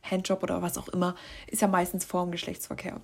Handjob 0.02 0.42
oder 0.42 0.62
was 0.62 0.78
auch 0.78 0.88
immer, 0.90 1.16
ist 1.48 1.62
ja 1.62 1.68
meistens 1.68 2.06
vor 2.06 2.24
dem 2.24 2.32
Geschlechtsverkehr. 2.32 3.00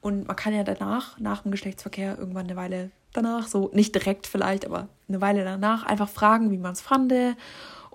Und 0.00 0.26
man 0.26 0.36
kann 0.36 0.54
ja 0.54 0.62
danach, 0.62 1.18
nach 1.18 1.42
dem 1.42 1.50
Geschlechtsverkehr, 1.50 2.18
irgendwann 2.18 2.46
eine 2.46 2.56
Weile 2.56 2.90
danach, 3.12 3.48
so 3.48 3.70
nicht 3.72 3.94
direkt 3.94 4.26
vielleicht, 4.26 4.64
aber 4.64 4.88
eine 5.08 5.20
Weile 5.20 5.44
danach, 5.44 5.84
einfach 5.84 6.08
fragen, 6.08 6.50
wie 6.50 6.58
man 6.58 6.72
es 6.72 6.80
fand 6.80 7.12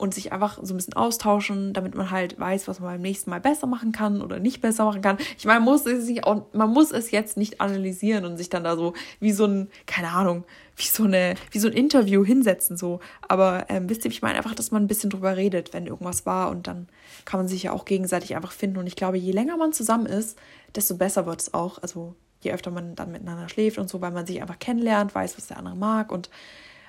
und 0.01 0.15
sich 0.15 0.33
einfach 0.33 0.57
so 0.63 0.73
ein 0.73 0.77
bisschen 0.77 0.95
austauschen, 0.95 1.73
damit 1.73 1.93
man 1.93 2.09
halt 2.09 2.39
weiß, 2.39 2.67
was 2.67 2.79
man 2.79 2.93
beim 2.93 3.01
nächsten 3.01 3.29
Mal 3.29 3.39
besser 3.39 3.67
machen 3.67 3.91
kann 3.91 4.23
oder 4.23 4.39
nicht 4.39 4.59
besser 4.59 4.83
machen 4.83 5.03
kann. 5.03 5.19
Ich 5.37 5.45
meine, 5.45 5.59
man 5.59 5.65
muss 5.69 5.85
es, 5.85 6.07
nicht, 6.07 6.25
man 6.25 6.69
muss 6.71 6.91
es 6.91 7.11
jetzt 7.11 7.37
nicht 7.37 7.61
analysieren 7.61 8.25
und 8.25 8.35
sich 8.35 8.49
dann 8.49 8.63
da 8.63 8.75
so 8.75 8.95
wie 9.19 9.31
so 9.31 9.45
ein, 9.45 9.69
keine 9.85 10.09
Ahnung, 10.09 10.43
wie 10.75 10.87
so, 10.87 11.03
eine, 11.03 11.35
wie 11.51 11.59
so 11.59 11.67
ein 11.67 11.75
Interview 11.75 12.25
hinsetzen. 12.25 12.77
so. 12.77 12.99
Aber 13.27 13.67
ähm, 13.69 13.89
wisst 13.89 14.03
ihr, 14.03 14.09
ich 14.09 14.23
meine 14.23 14.37
einfach, 14.37 14.55
dass 14.55 14.71
man 14.71 14.83
ein 14.83 14.87
bisschen 14.87 15.11
drüber 15.11 15.37
redet, 15.37 15.71
wenn 15.71 15.85
irgendwas 15.85 16.25
war 16.25 16.49
und 16.49 16.65
dann 16.65 16.87
kann 17.25 17.39
man 17.39 17.47
sich 17.47 17.61
ja 17.61 17.71
auch 17.71 17.85
gegenseitig 17.85 18.35
einfach 18.35 18.53
finden. 18.53 18.77
Und 18.77 18.87
ich 18.87 18.95
glaube, 18.95 19.19
je 19.19 19.31
länger 19.31 19.55
man 19.55 19.71
zusammen 19.71 20.07
ist, 20.07 20.35
desto 20.73 20.97
besser 20.97 21.27
wird 21.27 21.41
es 21.41 21.53
auch. 21.53 21.77
Also 21.77 22.15
je 22.39 22.53
öfter 22.53 22.71
man 22.71 22.95
dann 22.95 23.11
miteinander 23.11 23.49
schläft 23.49 23.77
und 23.77 23.87
so, 23.87 24.01
weil 24.01 24.11
man 24.11 24.25
sich 24.25 24.41
einfach 24.41 24.57
kennenlernt, 24.57 25.13
weiß, 25.13 25.37
was 25.37 25.45
der 25.45 25.57
andere 25.57 25.75
mag 25.75 26.11
und 26.11 26.31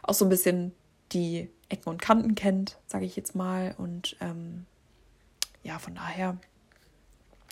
auch 0.02 0.14
so 0.14 0.24
ein 0.24 0.30
bisschen 0.30 0.72
die 1.12 1.50
Ecken 1.72 1.88
und 1.88 2.00
Kanten 2.00 2.34
kennt, 2.34 2.78
sage 2.86 3.06
ich 3.06 3.16
jetzt 3.16 3.34
mal. 3.34 3.74
Und 3.78 4.16
ähm, 4.20 4.66
ja, 5.62 5.78
von 5.78 5.94
daher, 5.94 6.36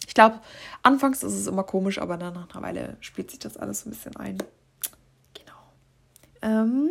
ich 0.06 0.14
glaube, 0.14 0.40
anfangs 0.83 1.22
ist 1.22 1.35
es 1.35 1.46
immer 1.46 1.64
komisch, 1.64 1.98
aber 1.98 2.16
dann 2.16 2.35
nach 2.35 2.50
einer 2.50 2.62
Weile 2.62 2.96
spielt 3.00 3.30
sich 3.30 3.38
das 3.38 3.56
alles 3.56 3.80
so 3.80 3.88
ein 3.88 3.92
bisschen 3.92 4.16
ein. 4.16 4.38
Genau. 5.35 5.59
Ähm, 6.42 6.90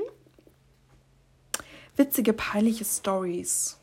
witzige, 1.96 2.34
peinliche 2.34 2.86
Stories. 2.86 3.78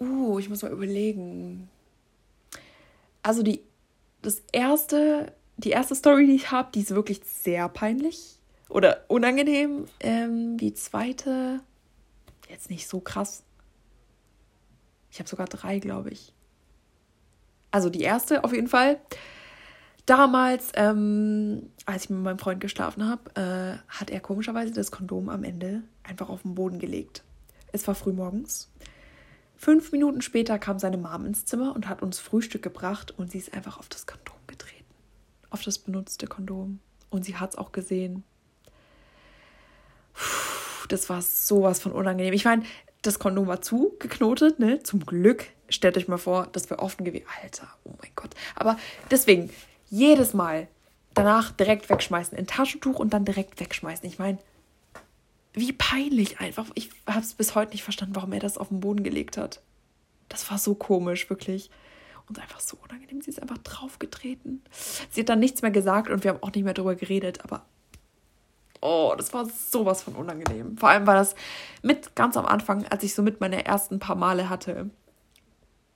Uh, 0.00 0.38
ich 0.38 0.50
muss 0.50 0.62
mal 0.62 0.72
überlegen. 0.72 1.70
Also 3.22 3.42
die, 3.42 3.62
das 4.20 4.42
erste, 4.52 5.32
die 5.56 5.70
erste 5.70 5.94
Story, 5.94 6.26
die 6.26 6.34
ich 6.34 6.50
habe, 6.50 6.70
die 6.74 6.80
ist 6.80 6.90
wirklich 6.90 7.22
sehr 7.24 7.68
peinlich 7.70 8.38
oder 8.68 9.04
unangenehm. 9.08 9.86
Ähm, 10.00 10.56
die 10.56 10.74
zweite, 10.74 11.60
jetzt 12.48 12.70
nicht 12.70 12.88
so 12.88 13.00
krass. 13.00 13.42
Ich 15.10 15.18
habe 15.18 15.28
sogar 15.28 15.46
drei, 15.46 15.78
glaube 15.78 16.10
ich. 16.10 16.32
Also 17.70 17.90
die 17.90 18.02
erste 18.02 18.44
auf 18.44 18.52
jeden 18.52 18.68
Fall. 18.68 19.00
Damals, 20.06 20.70
ähm, 20.74 21.70
als 21.86 22.04
ich 22.04 22.10
mit 22.10 22.20
meinem 22.20 22.38
Freund 22.38 22.60
geschlafen 22.60 23.08
habe, 23.08 23.30
äh, 23.40 23.78
hat 23.88 24.10
er 24.10 24.20
komischerweise 24.20 24.72
das 24.72 24.90
Kondom 24.90 25.28
am 25.28 25.44
Ende 25.44 25.82
einfach 26.02 26.28
auf 26.28 26.42
den 26.42 26.54
Boden 26.54 26.78
gelegt. 26.78 27.24
Es 27.72 27.86
war 27.88 27.94
früh 27.94 28.12
morgens. 28.12 28.70
Fünf 29.56 29.92
Minuten 29.92 30.20
später 30.20 30.58
kam 30.58 30.78
seine 30.78 30.98
Mom 30.98 31.24
ins 31.24 31.46
Zimmer 31.46 31.74
und 31.74 31.88
hat 31.88 32.02
uns 32.02 32.18
Frühstück 32.18 32.62
gebracht 32.62 33.14
und 33.16 33.30
sie 33.30 33.38
ist 33.38 33.54
einfach 33.54 33.78
auf 33.78 33.88
das 33.88 34.06
Kondom 34.06 34.36
getreten. 34.46 34.84
Auf 35.48 35.62
das 35.62 35.78
benutzte 35.78 36.26
Kondom. 36.26 36.80
Und 37.08 37.24
sie 37.24 37.36
hat 37.36 37.50
es 37.50 37.58
auch 37.58 37.72
gesehen 37.72 38.24
das 40.88 41.08
war 41.08 41.22
sowas 41.22 41.80
von 41.80 41.92
unangenehm. 41.92 42.34
Ich 42.34 42.44
meine, 42.44 42.64
das 43.02 43.18
Kondom 43.18 43.46
war 43.46 43.62
zugeknotet, 43.62 44.58
ne? 44.58 44.82
Zum 44.82 45.04
Glück. 45.04 45.46
Stellt 45.68 45.96
euch 45.96 46.08
mal 46.08 46.18
vor, 46.18 46.48
das 46.52 46.70
wäre 46.70 46.80
offen 46.80 47.04
gewesen. 47.04 47.26
Alter, 47.42 47.68
oh 47.84 47.92
mein 48.00 48.10
Gott. 48.14 48.30
Aber 48.54 48.78
deswegen, 49.10 49.50
jedes 49.88 50.34
Mal 50.34 50.68
danach 51.14 51.52
direkt 51.52 51.88
wegschmeißen. 51.88 52.36
In 52.36 52.46
Taschentuch 52.46 52.98
und 52.98 53.12
dann 53.12 53.24
direkt 53.24 53.60
wegschmeißen. 53.60 54.06
Ich 54.06 54.18
meine, 54.18 54.38
wie 55.52 55.72
peinlich 55.72 56.40
einfach. 56.40 56.66
Ich 56.74 56.90
habe 57.06 57.20
es 57.20 57.34
bis 57.34 57.54
heute 57.54 57.72
nicht 57.72 57.84
verstanden, 57.84 58.16
warum 58.16 58.32
er 58.32 58.40
das 58.40 58.58
auf 58.58 58.68
den 58.68 58.80
Boden 58.80 59.04
gelegt 59.04 59.36
hat. 59.36 59.62
Das 60.28 60.50
war 60.50 60.58
so 60.58 60.74
komisch, 60.74 61.30
wirklich. 61.30 61.70
Und 62.28 62.38
einfach 62.40 62.60
so 62.60 62.78
unangenehm. 62.82 63.20
Sie 63.20 63.30
ist 63.30 63.40
einfach 63.40 63.58
draufgetreten. 63.58 64.62
Sie 65.10 65.20
hat 65.20 65.28
dann 65.28 65.40
nichts 65.40 65.62
mehr 65.62 65.70
gesagt 65.70 66.08
und 66.08 66.24
wir 66.24 66.32
haben 66.32 66.42
auch 66.42 66.52
nicht 66.52 66.64
mehr 66.64 66.74
darüber 66.74 66.94
geredet. 66.94 67.44
Aber 67.44 67.64
oh, 68.84 69.14
das 69.16 69.32
war 69.32 69.46
sowas 69.46 70.02
von 70.02 70.14
unangenehm. 70.14 70.76
Vor 70.76 70.90
allem 70.90 71.06
war 71.06 71.14
das 71.14 71.34
mit 71.82 72.14
ganz 72.14 72.36
am 72.36 72.44
Anfang, 72.44 72.86
als 72.88 73.02
ich 73.02 73.14
so 73.14 73.22
mit 73.22 73.40
meine 73.40 73.64
ersten 73.64 73.98
paar 73.98 74.14
Male 74.14 74.50
hatte, 74.50 74.90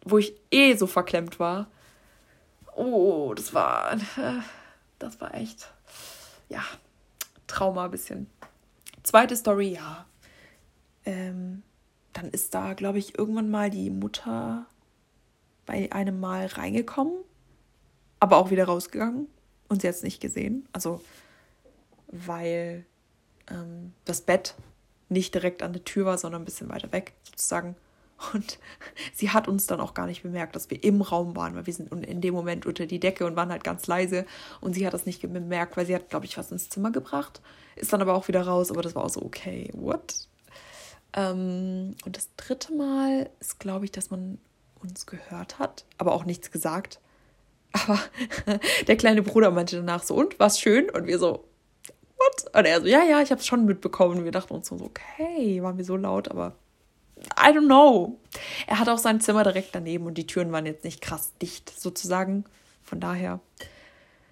wo 0.05 0.16
ich 0.16 0.35
eh 0.51 0.74
so 0.74 0.87
verklemmt 0.87 1.38
war. 1.38 1.68
Oh, 2.74 3.35
das 3.35 3.53
war, 3.53 3.96
das 4.98 5.20
war 5.20 5.35
echt, 5.35 5.70
ja, 6.48 6.62
Trauma 7.46 7.85
ein 7.85 7.90
bisschen. 7.90 8.27
Zweite 9.03 9.37
Story, 9.37 9.74
ja. 9.74 10.07
Ähm, 11.05 11.62
dann 12.14 12.31
ist 12.31 12.55
da, 12.55 12.72
glaube 12.72 12.98
ich, 12.98 13.18
irgendwann 13.18 13.51
mal 13.51 13.68
die 13.68 13.90
Mutter 13.90 14.66
bei 15.66 15.92
einem 15.92 16.20
Mal 16.20 16.46
reingekommen, 16.46 17.14
aber 18.18 18.38
auch 18.38 18.51
wieder 18.51 18.64
rausgegangen 18.64 19.27
und 19.68 19.83
sie 19.83 19.88
hat 19.88 19.96
es 19.96 20.03
nicht 20.03 20.20
gesehen. 20.20 20.66
Also 20.72 21.03
weil 22.09 22.85
ähm, 23.51 23.92
das 24.05 24.21
Bett 24.21 24.55
nicht 25.09 25.35
direkt 25.35 25.62
an 25.62 25.73
der 25.73 25.85
Tür 25.85 26.07
war, 26.07 26.18
sondern 26.18 26.42
ein 26.42 26.44
bisschen 26.44 26.68
weiter 26.68 26.92
weg 26.92 27.14
sozusagen. 27.23 27.77
Und 28.35 28.59
sie 29.14 29.31
hat 29.31 29.49
uns 29.49 29.66
dann 29.66 29.81
auch 29.81 29.94
gar 29.94 30.07
nicht 30.07 30.23
bemerkt, 30.23 30.57
dass 30.57 30.71
wir 30.71 30.83
im 30.83 31.03
Raum 31.03 31.37
waren, 31.37 31.55
weil 31.55 31.66
wir 31.66 31.73
sind 31.73 31.92
in 31.92 32.21
dem 32.21 32.35
Moment 32.35 32.66
unter 32.66 32.87
die 32.87 33.01
Decke 33.01 33.27
und 33.27 33.37
waren 33.37 33.51
halt 33.51 33.64
ganz 33.64 33.87
leise. 33.87 34.27
Und 34.61 34.75
sie 34.75 34.87
hat 34.87 34.94
das 34.94 35.07
nicht 35.07 35.21
bemerkt, 35.21 35.77
weil 35.77 35.87
sie 35.87 35.94
hat, 35.94 36.11
glaube 36.11 36.27
ich, 36.27 36.37
was 36.37 36.53
ins 36.53 36.68
Zimmer 36.68 36.90
gebracht. 36.90 37.40
Ist 37.77 37.92
dann 37.92 38.03
aber 38.03 38.14
auch 38.14 38.29
wieder 38.29 38.42
raus, 38.42 38.71
aber 38.71 38.83
das 38.83 38.94
war 38.94 39.05
auch 39.05 39.11
so, 39.11 39.23
okay, 39.23 39.71
what? 39.73 40.29
Ähm, 41.14 41.94
und 42.05 42.16
das 42.16 42.29
dritte 42.37 42.75
Mal 42.75 43.31
ist, 43.40 43.61
glaube 43.61 43.85
ich, 43.85 43.92
dass 43.92 44.11
man 44.11 44.38
uns 44.81 45.07
gehört 45.07 45.59
hat, 45.59 45.85
aber 45.97 46.12
auch 46.12 46.25
nichts 46.25 46.51
gesagt. 46.51 47.01
Aber 47.87 48.01
der 48.87 48.97
kleine 48.97 49.21
Bruder 49.21 49.51
meinte 49.51 49.77
danach 49.77 50.03
so, 50.03 50.14
und, 50.14 50.40
was 50.40 50.59
schön? 50.59 50.88
Und 50.88 51.07
wir 51.07 51.18
so, 51.18 51.44
what? 52.29 52.55
Und 52.55 52.64
er 52.64 52.81
so, 52.81 52.87
ja, 52.87 53.03
ja, 53.03 53.21
ich 53.21 53.31
habe 53.31 53.41
es 53.41 53.47
schon 53.47 53.64
mitbekommen. 53.64 54.19
Und 54.19 54.25
wir 54.25 54.33
dachten 54.33 54.55
uns 54.55 54.69
so, 54.69 54.77
okay, 54.77 55.62
waren 55.62 55.77
wir 55.77 55.85
so 55.85 55.97
laut, 55.97 56.31
aber 56.31 56.55
I 57.37 57.51
don't 57.51 57.67
know. 57.67 58.19
Er 58.67 58.79
hat 58.79 58.88
auch 58.88 58.99
sein 58.99 59.21
Zimmer 59.21 59.43
direkt 59.43 59.75
daneben 59.75 60.07
und 60.07 60.14
die 60.14 60.27
Türen 60.27 60.53
waren 60.53 60.67
jetzt 60.67 60.85
nicht 60.85 61.01
krass 61.01 61.33
dicht, 61.41 61.73
sozusagen. 61.79 62.45
Von 62.83 63.01
daher. 63.01 63.41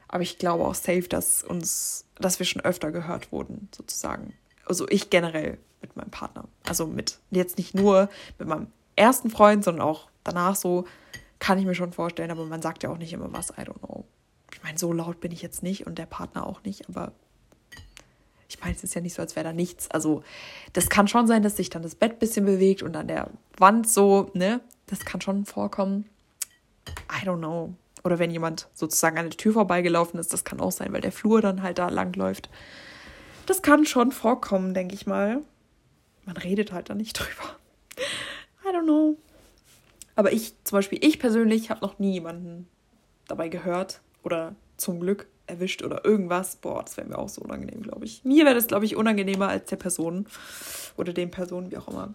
Aber 0.09 0.23
ich 0.23 0.39
glaube 0.39 0.65
auch 0.65 0.75
safe, 0.75 1.09
dass 1.09 1.43
uns, 1.43 2.07
dass 2.15 2.39
wir 2.39 2.47
schon 2.47 2.63
öfter 2.63 2.91
gehört 2.93 3.33
wurden, 3.33 3.69
sozusagen. 3.75 4.35
Also 4.65 4.89
ich 4.89 5.11
generell 5.11 5.59
mit 5.83 5.97
meinem 5.97 6.11
Partner. 6.11 6.45
Also 6.67 6.87
mit, 6.87 7.19
jetzt 7.31 7.59
nicht 7.59 7.75
nur 7.75 8.09
mit 8.39 8.49
meinem 8.49 8.69
ersten 8.95 9.31
Freund, 9.31 9.65
sondern 9.65 9.87
auch 9.87 10.09
danach 10.25 10.57
so, 10.57 10.87
kann 11.39 11.59
ich 11.59 11.67
mir 11.67 11.75
schon 11.75 11.93
vorstellen, 11.93 12.31
aber 12.31 12.47
man 12.47 12.63
sagt 12.63 12.83
ja 12.83 12.91
auch 12.91 12.97
nicht 12.97 13.13
immer 13.13 13.33
was, 13.33 13.51
I 13.51 13.63
don't 13.63 13.79
know. 13.81 14.07
Ich 14.53 14.63
meine, 14.63 14.79
so 14.79 14.93
laut 14.93 15.21
bin 15.21 15.33
ich 15.33 15.43
jetzt 15.43 15.63
nicht 15.63 15.87
und 15.87 15.99
der 15.99 16.07
Partner 16.07 16.47
auch 16.47 16.63
nicht, 16.63 16.89
aber 16.89 17.13
ich 18.49 18.61
meine, 18.61 18.75
es 18.75 18.85
ist 18.85 18.95
ja 18.95 19.01
nicht 19.01 19.15
so, 19.15 19.23
als 19.23 19.37
wäre 19.37 19.45
da 19.45 19.53
nichts. 19.53 19.91
Also, 19.91 20.23
das 20.73 20.89
kann 20.89 21.09
schon 21.09 21.27
sein, 21.27 21.43
dass 21.43 21.57
sich 21.57 21.71
dann 21.71 21.83
das 21.83 21.95
Bett 21.95 22.13
ein 22.13 22.19
bisschen 22.19 22.47
bewegt 22.47 22.83
und 22.83 22.97
an 22.97 23.09
der 23.09 23.31
Wand 23.57 23.89
so, 23.89 24.31
ne? 24.35 24.61
Das 24.87 25.05
kann 25.05 25.21
schon 25.21 25.45
vorkommen. 25.45 26.09
I 27.11 27.27
don't 27.27 27.39
know. 27.39 27.75
Oder 28.05 28.21
wenn 28.21 28.31
jemand 28.31 28.69
sozusagen 28.75 29.19
an 29.19 29.29
der 29.29 29.37
Tür 29.37 29.53
vorbeigelaufen 29.53 30.21
ist, 30.21 30.33
das 30.33 30.45
kann 30.45 30.61
auch 30.61 30.71
sein, 30.71 30.93
weil 30.93 31.01
der 31.01 31.11
Flur 31.11 31.43
dann 31.43 31.63
halt 31.63 31.79
da 31.79 31.89
lang 31.89 32.15
läuft. 32.15 32.49
Das 33.47 33.63
kann 33.63 33.85
schon 33.85 34.13
vorkommen, 34.13 34.75
denke 34.75 34.95
ich 34.95 35.07
mal. 35.07 35.43
Man 36.25 36.37
redet 36.37 36.73
halt 36.73 36.89
da 36.89 36.95
nicht 36.95 37.15
drüber. 37.19 37.57
I 38.65 38.69
don't 38.69 38.85
know. 38.85 39.17
Aber 40.15 40.33
ich, 40.33 40.55
zum 40.65 40.79
Beispiel, 40.79 41.05
ich 41.05 41.19
persönlich 41.19 41.71
habe 41.71 41.81
noch 41.81 41.99
nie 41.99 42.13
jemanden 42.13 42.69
dabei 43.27 43.49
gehört. 43.49 44.01
Oder 44.23 44.55
zum 44.77 45.01
Glück 45.01 45.27
erwischt 45.47 45.83
oder 45.83 46.05
irgendwas, 46.05 46.57
boah, 46.57 46.83
das 46.83 46.97
wäre 46.97 47.09
mir 47.09 47.19
auch 47.19 47.29
so 47.29 47.43
unangenehm, 47.43 47.83
glaube 47.83 48.05
ich. 48.05 48.25
Mir 48.25 48.45
wäre 48.45 48.55
das, 48.55 48.67
glaube 48.67 48.85
ich, 48.85 48.97
unangenehmer 48.97 49.49
als 49.49 49.69
der 49.69 49.77
Person 49.77 50.27
oder 50.97 51.13
den 51.13 51.31
Personen, 51.31 51.71
wie 51.71 51.77
auch 51.77 51.89
immer. 51.89 52.15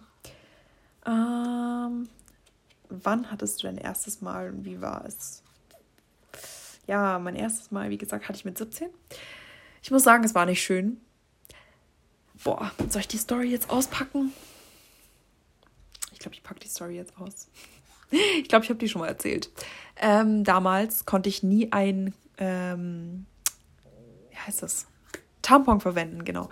Ähm, 1.06 2.08
wann 2.88 3.30
hattest 3.30 3.62
du 3.62 3.66
dein 3.66 3.78
erstes 3.78 4.20
Mal 4.20 4.50
und 4.50 4.64
wie 4.64 4.80
war 4.80 5.04
es? 5.06 5.42
Ja, 6.86 7.18
mein 7.18 7.36
erstes 7.36 7.70
Mal, 7.70 7.90
wie 7.90 7.98
gesagt, 7.98 8.28
hatte 8.28 8.36
ich 8.36 8.44
mit 8.44 8.58
17. 8.58 8.88
Ich 9.82 9.90
muss 9.90 10.02
sagen, 10.02 10.24
es 10.24 10.34
war 10.34 10.46
nicht 10.46 10.62
schön. 10.62 11.00
Boah, 12.44 12.72
soll 12.88 13.00
ich 13.00 13.08
die 13.08 13.18
Story 13.18 13.48
jetzt 13.48 13.70
auspacken? 13.70 14.32
Ich 16.12 16.18
glaube, 16.18 16.34
ich 16.34 16.42
packe 16.42 16.60
die 16.60 16.68
Story 16.68 16.96
jetzt 16.96 17.16
aus. 17.18 17.48
Ich 18.36 18.48
glaube, 18.50 18.62
ich 18.62 18.68
habe 18.68 18.78
die 18.78 18.90
schon 18.90 19.00
mal 19.00 19.08
erzählt. 19.08 19.48
Ähm, 19.96 20.44
damals 20.44 21.06
konnte 21.06 21.30
ich 21.30 21.42
nie 21.42 21.72
ein 21.72 22.12
ähm, 22.36 23.24
heißt 24.46 24.62
das? 24.62 24.86
Tampon 25.42 25.80
verwenden, 25.80 26.24
genau. 26.24 26.48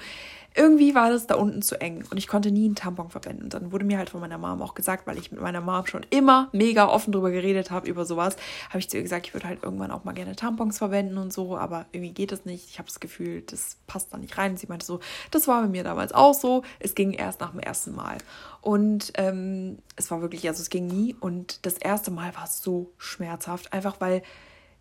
irgendwie 0.56 0.96
war 0.96 1.10
das 1.10 1.28
da 1.28 1.36
unten 1.36 1.62
zu 1.62 1.80
eng 1.80 2.04
und 2.10 2.16
ich 2.16 2.26
konnte 2.26 2.50
nie 2.50 2.64
einen 2.64 2.74
Tampon 2.74 3.08
verwenden. 3.08 3.44
Und 3.44 3.54
dann 3.54 3.70
wurde 3.70 3.84
mir 3.84 3.98
halt 3.98 4.10
von 4.10 4.20
meiner 4.20 4.36
Mom 4.36 4.60
auch 4.62 4.74
gesagt, 4.74 5.06
weil 5.06 5.16
ich 5.16 5.30
mit 5.30 5.40
meiner 5.40 5.60
Mom 5.60 5.86
schon 5.86 6.04
immer 6.10 6.48
mega 6.52 6.88
offen 6.88 7.12
drüber 7.12 7.30
geredet 7.30 7.70
habe, 7.70 7.88
über 7.88 8.04
sowas, 8.04 8.34
habe 8.68 8.80
ich 8.80 8.90
zu 8.90 8.96
ihr 8.96 9.04
gesagt, 9.04 9.28
ich 9.28 9.34
würde 9.34 9.46
halt 9.46 9.62
irgendwann 9.62 9.92
auch 9.92 10.02
mal 10.02 10.12
gerne 10.12 10.34
Tampons 10.34 10.78
verwenden 10.78 11.18
und 11.18 11.32
so, 11.32 11.56
aber 11.56 11.86
irgendwie 11.92 12.12
geht 12.12 12.32
das 12.32 12.44
nicht. 12.44 12.68
Ich 12.68 12.78
habe 12.80 12.88
das 12.88 12.98
Gefühl, 12.98 13.42
das 13.42 13.76
passt 13.86 14.12
da 14.12 14.18
nicht 14.18 14.36
rein. 14.38 14.56
sie 14.56 14.66
meinte 14.66 14.84
so, 14.84 14.98
das 15.30 15.46
war 15.46 15.62
bei 15.62 15.68
mir 15.68 15.84
damals 15.84 16.12
auch 16.12 16.34
so. 16.34 16.64
Es 16.80 16.96
ging 16.96 17.12
erst 17.12 17.40
nach 17.40 17.52
dem 17.52 17.60
ersten 17.60 17.94
Mal. 17.94 18.18
Und 18.60 19.12
ähm, 19.14 19.78
es 19.94 20.10
war 20.10 20.20
wirklich, 20.20 20.48
also 20.48 20.62
es 20.62 20.68
ging 20.70 20.88
nie. 20.88 21.14
Und 21.20 21.64
das 21.64 21.78
erste 21.78 22.10
Mal 22.10 22.34
war 22.34 22.48
so 22.48 22.90
schmerzhaft, 22.98 23.72
einfach 23.72 24.00
weil 24.00 24.22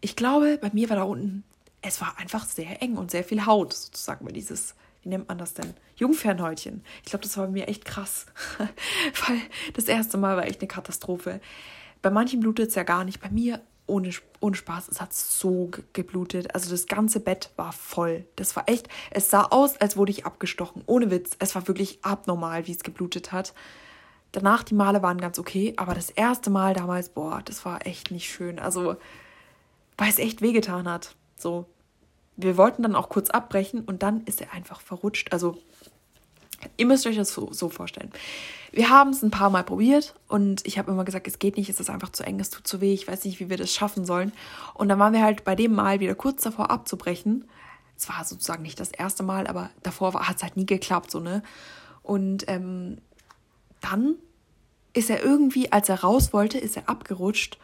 ich 0.01 0.15
glaube, 0.15 0.57
bei 0.59 0.71
mir 0.73 0.89
war 0.89 0.97
da 0.97 1.03
unten, 1.03 1.43
es 1.81 2.01
war 2.01 2.17
einfach 2.17 2.45
sehr 2.45 2.81
eng 2.81 2.97
und 2.97 3.11
sehr 3.11 3.23
viel 3.23 3.45
Haut, 3.45 3.73
sozusagen, 3.73 4.25
weil 4.25 4.33
dieses 4.33 4.75
wie 5.01 5.09
nennt 5.09 5.27
man 5.27 5.37
das 5.37 5.53
denn? 5.53 5.73
Jungfernhäutchen. 5.95 6.83
Ich 7.03 7.09
glaube, 7.09 7.23
das 7.23 7.37
war 7.37 7.45
bei 7.45 7.51
mir 7.51 7.67
echt 7.67 7.85
krass. 7.85 8.25
Weil 9.27 9.41
das 9.73 9.85
erste 9.85 10.17
Mal 10.17 10.35
war 10.35 10.45
echt 10.45 10.59
eine 10.61 10.67
Katastrophe. 10.67 11.39
Bei 12.01 12.09
manchen 12.09 12.39
blutet 12.39 12.69
es 12.69 12.75
ja 12.75 12.83
gar 12.83 13.05
nicht. 13.05 13.21
Bei 13.21 13.29
mir, 13.29 13.61
ohne, 13.87 14.11
ohne 14.41 14.55
Spaß, 14.55 14.89
es 14.89 15.01
hat 15.01 15.13
so 15.13 15.71
geblutet. 15.93 16.53
Also 16.53 16.69
das 16.69 16.87
ganze 16.87 17.21
Bett 17.21 17.51
war 17.55 17.71
voll. 17.71 18.25
Das 18.35 18.55
war 18.55 18.67
echt, 18.67 18.89
es 19.11 19.29
sah 19.29 19.43
aus, 19.43 19.77
als 19.77 19.95
wurde 19.95 20.11
ich 20.11 20.25
abgestochen. 20.25 20.83
Ohne 20.85 21.11
Witz. 21.11 21.37
Es 21.39 21.55
war 21.55 21.67
wirklich 21.67 21.99
abnormal, 22.03 22.67
wie 22.67 22.73
es 22.73 22.83
geblutet 22.83 23.31
hat. 23.31 23.53
Danach 24.31 24.63
die 24.63 24.75
Male 24.75 25.01
waren 25.01 25.19
ganz 25.19 25.39
okay, 25.39 25.73
aber 25.77 25.95
das 25.95 26.11
erste 26.11 26.49
Mal 26.49 26.75
damals, 26.75 27.09
boah, 27.09 27.41
das 27.43 27.65
war 27.65 27.87
echt 27.87 28.11
nicht 28.11 28.29
schön. 28.29 28.59
Also, 28.59 28.97
weil 29.97 30.09
es 30.09 30.19
echt 30.19 30.41
wehgetan 30.41 30.87
hat. 30.87 31.15
So, 31.41 31.65
wir 32.35 32.57
wollten 32.57 32.83
dann 32.83 32.95
auch 32.95 33.09
kurz 33.09 33.29
abbrechen 33.29 33.81
und 33.81 34.03
dann 34.03 34.23
ist 34.25 34.41
er 34.41 34.53
einfach 34.53 34.81
verrutscht. 34.81 35.33
Also 35.33 35.57
ihr 36.77 36.85
müsst 36.85 37.05
euch 37.07 37.15
das 37.15 37.33
so, 37.33 37.51
so 37.51 37.69
vorstellen. 37.69 38.11
Wir 38.71 38.89
haben 38.89 39.09
es 39.09 39.23
ein 39.23 39.31
paar 39.31 39.49
Mal 39.49 39.63
probiert 39.63 40.15
und 40.27 40.65
ich 40.65 40.77
habe 40.77 40.91
immer 40.91 41.05
gesagt, 41.05 41.27
es 41.27 41.39
geht 41.39 41.57
nicht, 41.57 41.69
es 41.69 41.79
ist 41.79 41.89
einfach 41.89 42.11
zu 42.11 42.23
eng, 42.23 42.39
es 42.39 42.49
tut 42.49 42.67
zu 42.67 42.81
weh, 42.81 42.93
ich 42.93 43.07
weiß 43.07 43.25
nicht, 43.25 43.39
wie 43.39 43.49
wir 43.49 43.57
das 43.57 43.73
schaffen 43.73 44.05
sollen. 44.05 44.31
Und 44.73 44.89
dann 44.89 44.99
waren 44.99 45.13
wir 45.13 45.23
halt 45.23 45.43
bei 45.43 45.55
dem 45.55 45.73
Mal 45.73 45.99
wieder 45.99 46.15
kurz 46.15 46.43
davor 46.43 46.69
abzubrechen. 46.69 47.45
Es 47.97 48.07
war 48.09 48.23
sozusagen 48.23 48.63
nicht 48.63 48.79
das 48.79 48.91
erste 48.91 49.23
Mal, 49.23 49.47
aber 49.47 49.69
davor 49.83 50.13
hat 50.27 50.37
es 50.37 50.43
halt 50.43 50.55
nie 50.55 50.65
geklappt, 50.65 51.11
so, 51.11 51.19
ne? 51.19 51.43
Und 52.03 52.45
ähm, 52.47 52.99
dann 53.81 54.15
ist 54.93 55.09
er 55.09 55.23
irgendwie, 55.23 55.71
als 55.71 55.89
er 55.89 56.01
raus 56.01 56.31
wollte, 56.31 56.57
ist 56.57 56.77
er 56.77 56.87
abgerutscht 56.89 57.57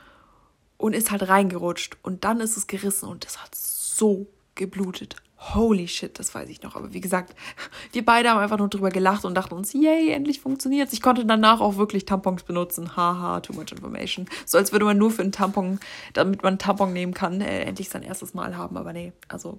und 0.78 0.94
ist 0.94 1.12
halt 1.12 1.28
reingerutscht. 1.28 1.98
Und 2.02 2.24
dann 2.24 2.40
ist 2.40 2.58
es 2.58 2.68
gerissen 2.68 3.08
und 3.08 3.26
das 3.26 3.42
hat 3.42 3.56
so 3.56 4.28
geblutet. 4.56 5.18
Holy 5.38 5.88
shit, 5.88 6.18
das 6.18 6.34
weiß 6.34 6.50
ich 6.50 6.64
noch. 6.64 6.76
Aber 6.76 6.94
wie 6.94 7.02
gesagt, 7.02 7.36
wir 7.92 8.04
beide 8.04 8.30
haben 8.30 8.40
einfach 8.40 8.58
nur 8.58 8.70
drüber 8.70 8.90
gelacht 8.90 9.26
und 9.26 9.36
dachten 9.36 9.54
uns, 9.54 9.74
yay, 9.74 10.12
endlich 10.12 10.40
funktioniert's. 10.40 10.94
Ich 10.94 11.02
konnte 11.02 11.26
danach 11.26 11.60
auch 11.60 11.76
wirklich 11.76 12.06
Tampons 12.06 12.44
benutzen. 12.44 12.96
Haha, 12.96 13.42
too 13.42 13.54
much 13.54 13.72
information. 13.72 14.28
So 14.46 14.58
als 14.58 14.72
würde 14.72 14.86
man 14.86 14.98
nur 14.98 15.12
für 15.12 15.22
einen 15.22 15.32
Tampon, 15.32 15.80
damit 16.14 16.42
man 16.42 16.54
einen 16.54 16.60
Tampon 16.60 16.94
nehmen 16.94 17.14
kann, 17.14 17.42
äh, 17.42 17.64
endlich 17.64 17.90
sein 17.90 18.02
erstes 18.02 18.34
Mal 18.34 18.58
haben. 18.58 18.78
Aber 18.78 18.94
nee, 18.94 19.14
also 19.28 19.58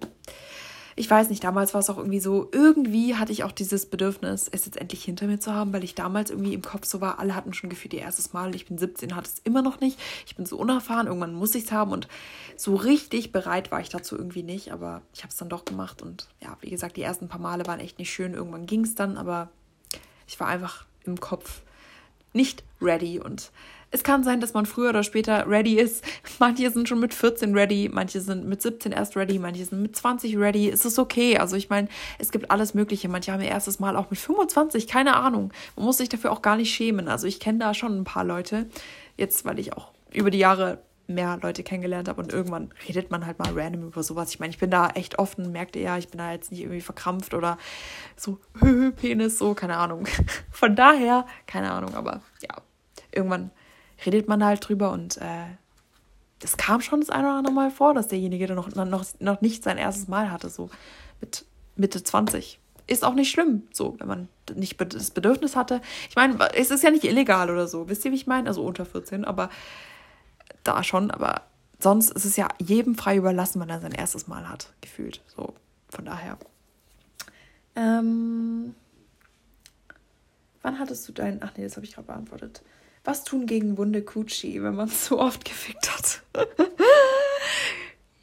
ich 0.99 1.11
weiß 1.11 1.29
nicht, 1.29 1.45
damals 1.45 1.75
war 1.75 1.81
es 1.81 1.91
auch 1.91 1.99
irgendwie 1.99 2.21
so, 2.21 2.49
irgendwie 2.53 3.17
hatte 3.17 3.31
ich 3.31 3.45
auch 3.45 3.53
dieses 3.53 3.85
Bedürfnis, 3.85 4.49
es 4.51 4.65
jetzt 4.65 4.79
endlich 4.79 5.05
hinter 5.05 5.27
mir 5.27 5.39
zu 5.39 5.53
haben, 5.53 5.75
weil 5.75 5.85
ich 5.85 5.95
damals 5.95 6.31
irgendwie 6.31 6.55
im 6.55 6.63
Kopf 6.63 6.87
so 6.87 7.03
war, 7.03 7.19
alle 7.19 7.37
hatten 7.37 7.53
schon 7.53 7.69
gefühlt 7.69 7.93
ihr 7.93 8.01
erstes 8.01 8.33
Mal, 8.33 8.55
ich 8.55 8.65
bin 8.65 8.79
17, 8.79 9.15
hatte 9.15 9.29
es 9.29 9.41
immer 9.45 9.61
noch 9.61 9.79
nicht. 9.79 10.01
Ich 10.27 10.37
bin 10.37 10.47
so 10.47 10.57
unerfahren, 10.57 11.07
irgendwann 11.07 11.35
muss 11.35 11.55
ich 11.55 11.65
es 11.65 11.73
haben 11.73 11.93
und 11.93 12.09
so 12.57 12.75
richtig 12.77 13.31
bereit 13.31 13.71
war 13.71 13.81
ich 13.81 13.91
dazu 13.91 14.17
irgendwie 14.17 14.43
nicht, 14.43 14.73
aber 14.73 15.03
ich 15.13 15.23
habe 15.23 15.31
es 15.31 15.37
dann 15.37 15.51
doch 15.51 15.67
gemacht 15.67 16.01
und 16.01 16.29
ja, 16.41 16.57
wie 16.63 16.71
gesagt, 16.71 16.97
die 16.97 17.03
ersten 17.03 17.29
paar 17.29 17.41
Male 17.41 17.67
waren 17.67 17.79
echt 17.79 17.99
nicht 17.99 18.11
schön, 18.11 18.33
irgendwann 18.33 18.65
ging 18.65 18.83
es 18.83 18.95
dann, 18.95 19.19
aber 19.19 19.51
ich 20.27 20.41
war 20.41 20.49
einfach 20.49 20.87
im 21.05 21.21
Kopf 21.21 21.61
nicht 22.33 22.65
ready 22.81 23.21
und 23.21 23.51
es 23.97 24.05
kann 24.05 24.25
sein, 24.25 24.41
dass 24.41 24.53
man 24.53 24.67
früher 24.67 24.91
oder 24.91 25.03
später 25.03 25.49
ready 25.49 25.79
ist. 25.79 26.05
Manche 26.39 26.71
sind 26.71 26.89
schon 26.89 27.01
mit 27.01 27.15
14 27.15 27.55
ready, 27.55 27.89
manche 27.91 28.21
sind 28.21 28.47
mit 28.47 28.61
17 28.61 28.93
erst 28.93 29.17
ready, 29.17 29.39
manche 29.39 29.65
sind 29.65 29.81
mit 29.81 29.97
20 29.97 30.37
ready. 30.37 30.69
Es 30.69 30.85
ist 30.85 30.99
okay. 30.99 31.39
Also 31.39 31.57
ich 31.57 31.71
meine, 31.71 31.89
es 32.19 32.31
gibt 32.31 32.51
alles 32.51 32.75
Mögliche. 32.75 33.09
Manche 33.09 33.33
haben 33.33 33.41
ihr 33.41 33.49
erstes 33.49 33.81
Mal 33.81 33.97
auch 33.97 34.11
mit 34.11 34.19
25, 34.19 34.87
keine 34.87 35.17
Ahnung. 35.17 35.51
Man 35.77 35.87
muss 35.87 35.97
sich 35.97 36.11
dafür 36.11 36.31
auch 36.31 36.43
gar 36.43 36.57
nicht 36.57 36.73
schämen. 36.73 37.09
Also 37.09 37.27
ich 37.27 37.41
kenne 37.41 37.59
da 37.59 37.73
schon 37.73 37.99
ein 37.99 38.05
paar 38.05 38.25
Leute. 38.25 38.67
Jetzt, 39.17 39.47
weil 39.47 39.59
ich 39.59 39.73
auch 39.73 39.93
über 40.13 40.31
die 40.31 40.39
Jahre 40.39 40.79
mehr 41.07 41.39
Leute 41.41 41.63
kennengelernt 41.63 42.09
habe 42.09 42.21
und 42.21 42.33
irgendwann 42.33 42.73
redet 42.87 43.11
man 43.11 43.25
halt 43.25 43.39
mal 43.39 43.53
random 43.55 43.87
über 43.87 44.03
sowas. 44.03 44.31
Ich 44.31 44.41
meine, 44.41 44.51
ich 44.51 44.59
bin 44.59 44.71
da 44.71 44.89
echt 44.89 45.19
offen, 45.19 45.53
merkt 45.53 45.77
ihr 45.77 45.83
ja, 45.83 45.99
ich 45.99 46.09
bin 46.09 46.19
da 46.19 46.33
jetzt 46.33 46.51
nicht 46.51 46.61
irgendwie 46.61 46.81
verkrampft 46.81 47.33
oder 47.33 47.59
so, 48.17 48.41
Penis, 48.97 49.39
so, 49.39 49.55
keine 49.55 49.77
Ahnung. 49.77 50.07
Von 50.51 50.75
daher, 50.75 51.27
keine 51.47 51.71
Ahnung, 51.71 51.95
aber 51.95 52.23
ja, 52.43 52.57
irgendwann 53.13 53.51
redet 54.05 54.29
man 54.29 54.45
halt 54.45 54.69
drüber 54.69 54.93
und 54.93 55.17
äh, 55.19 55.47
das 56.39 56.57
kam 56.57 56.81
schon 56.81 57.01
das 57.01 57.11
eine 57.11 57.29
oder 57.29 57.39
andere 57.39 57.55
Mal 57.55 57.71
vor, 57.71 57.95
dass 57.95 58.09
derjenige 58.09 58.53
noch, 58.55 58.75
noch, 58.75 59.05
noch 59.19 59.41
nicht 59.41 59.65
sein 59.65 59.79
erstes 59.79 60.09
Mal 60.09 60.31
hatte, 60.31 60.51
so 60.51 60.71
mit 61.21 61.45
Mitte 61.77 62.03
20. 62.03 62.61
Ist 62.87 63.05
auch 63.05 63.15
nicht 63.15 63.31
schlimm, 63.31 63.67
so, 63.73 63.97
wenn 63.99 64.07
man 64.07 64.29
nicht 64.55 64.81
das 64.95 65.11
Bedürfnis 65.11 65.57
hatte. 65.57 65.81
Ich 66.09 66.15
meine, 66.15 66.39
es 66.55 66.71
ist 66.71 66.85
ja 66.85 66.91
nicht 66.91 67.05
illegal 67.05 67.51
oder 67.51 67.67
so, 67.67 67.89
wisst 67.89 68.05
ihr, 68.05 68.13
wie 68.13 68.17
ich 68.17 68.27
meine? 68.27 68.49
Also 68.49 68.63
unter 68.63 68.85
14, 68.85 69.25
aber 69.25 69.51
da 70.63 70.83
schon, 70.85 71.11
aber 71.11 71.43
sonst 71.81 72.11
ist 72.11 72.25
es 72.25 72.37
ja 72.37 72.49
jedem 72.59 72.95
frei 72.95 73.17
überlassen, 73.17 73.61
wenn 73.61 73.71
er 73.71 73.81
sein 73.81 73.93
erstes 73.93 74.29
Mal 74.29 74.49
hat, 74.49 74.73
gefühlt. 74.81 75.23
So, 75.35 75.55
von 75.89 76.05
daher. 76.05 76.39
Ähm, 77.75 78.75
wann 80.63 80.79
hattest 80.79 81.09
du 81.09 81.13
deinen. 81.13 81.43
Ach 81.43 81.53
nee, 81.57 81.65
das 81.65 81.77
habe 81.77 81.87
ich 81.87 81.95
gerade 81.95 82.07
beantwortet. 82.07 82.63
Was 83.07 83.23
tun 83.23 83.47
gegen 83.47 83.79
Wunde 83.79 84.03
Kutschi, 84.03 84.61
wenn 84.65 84.75
man 84.75 84.89
so 84.89 85.21
oft 85.21 85.45
gefickt 85.45 85.89
hat? 85.97 86.23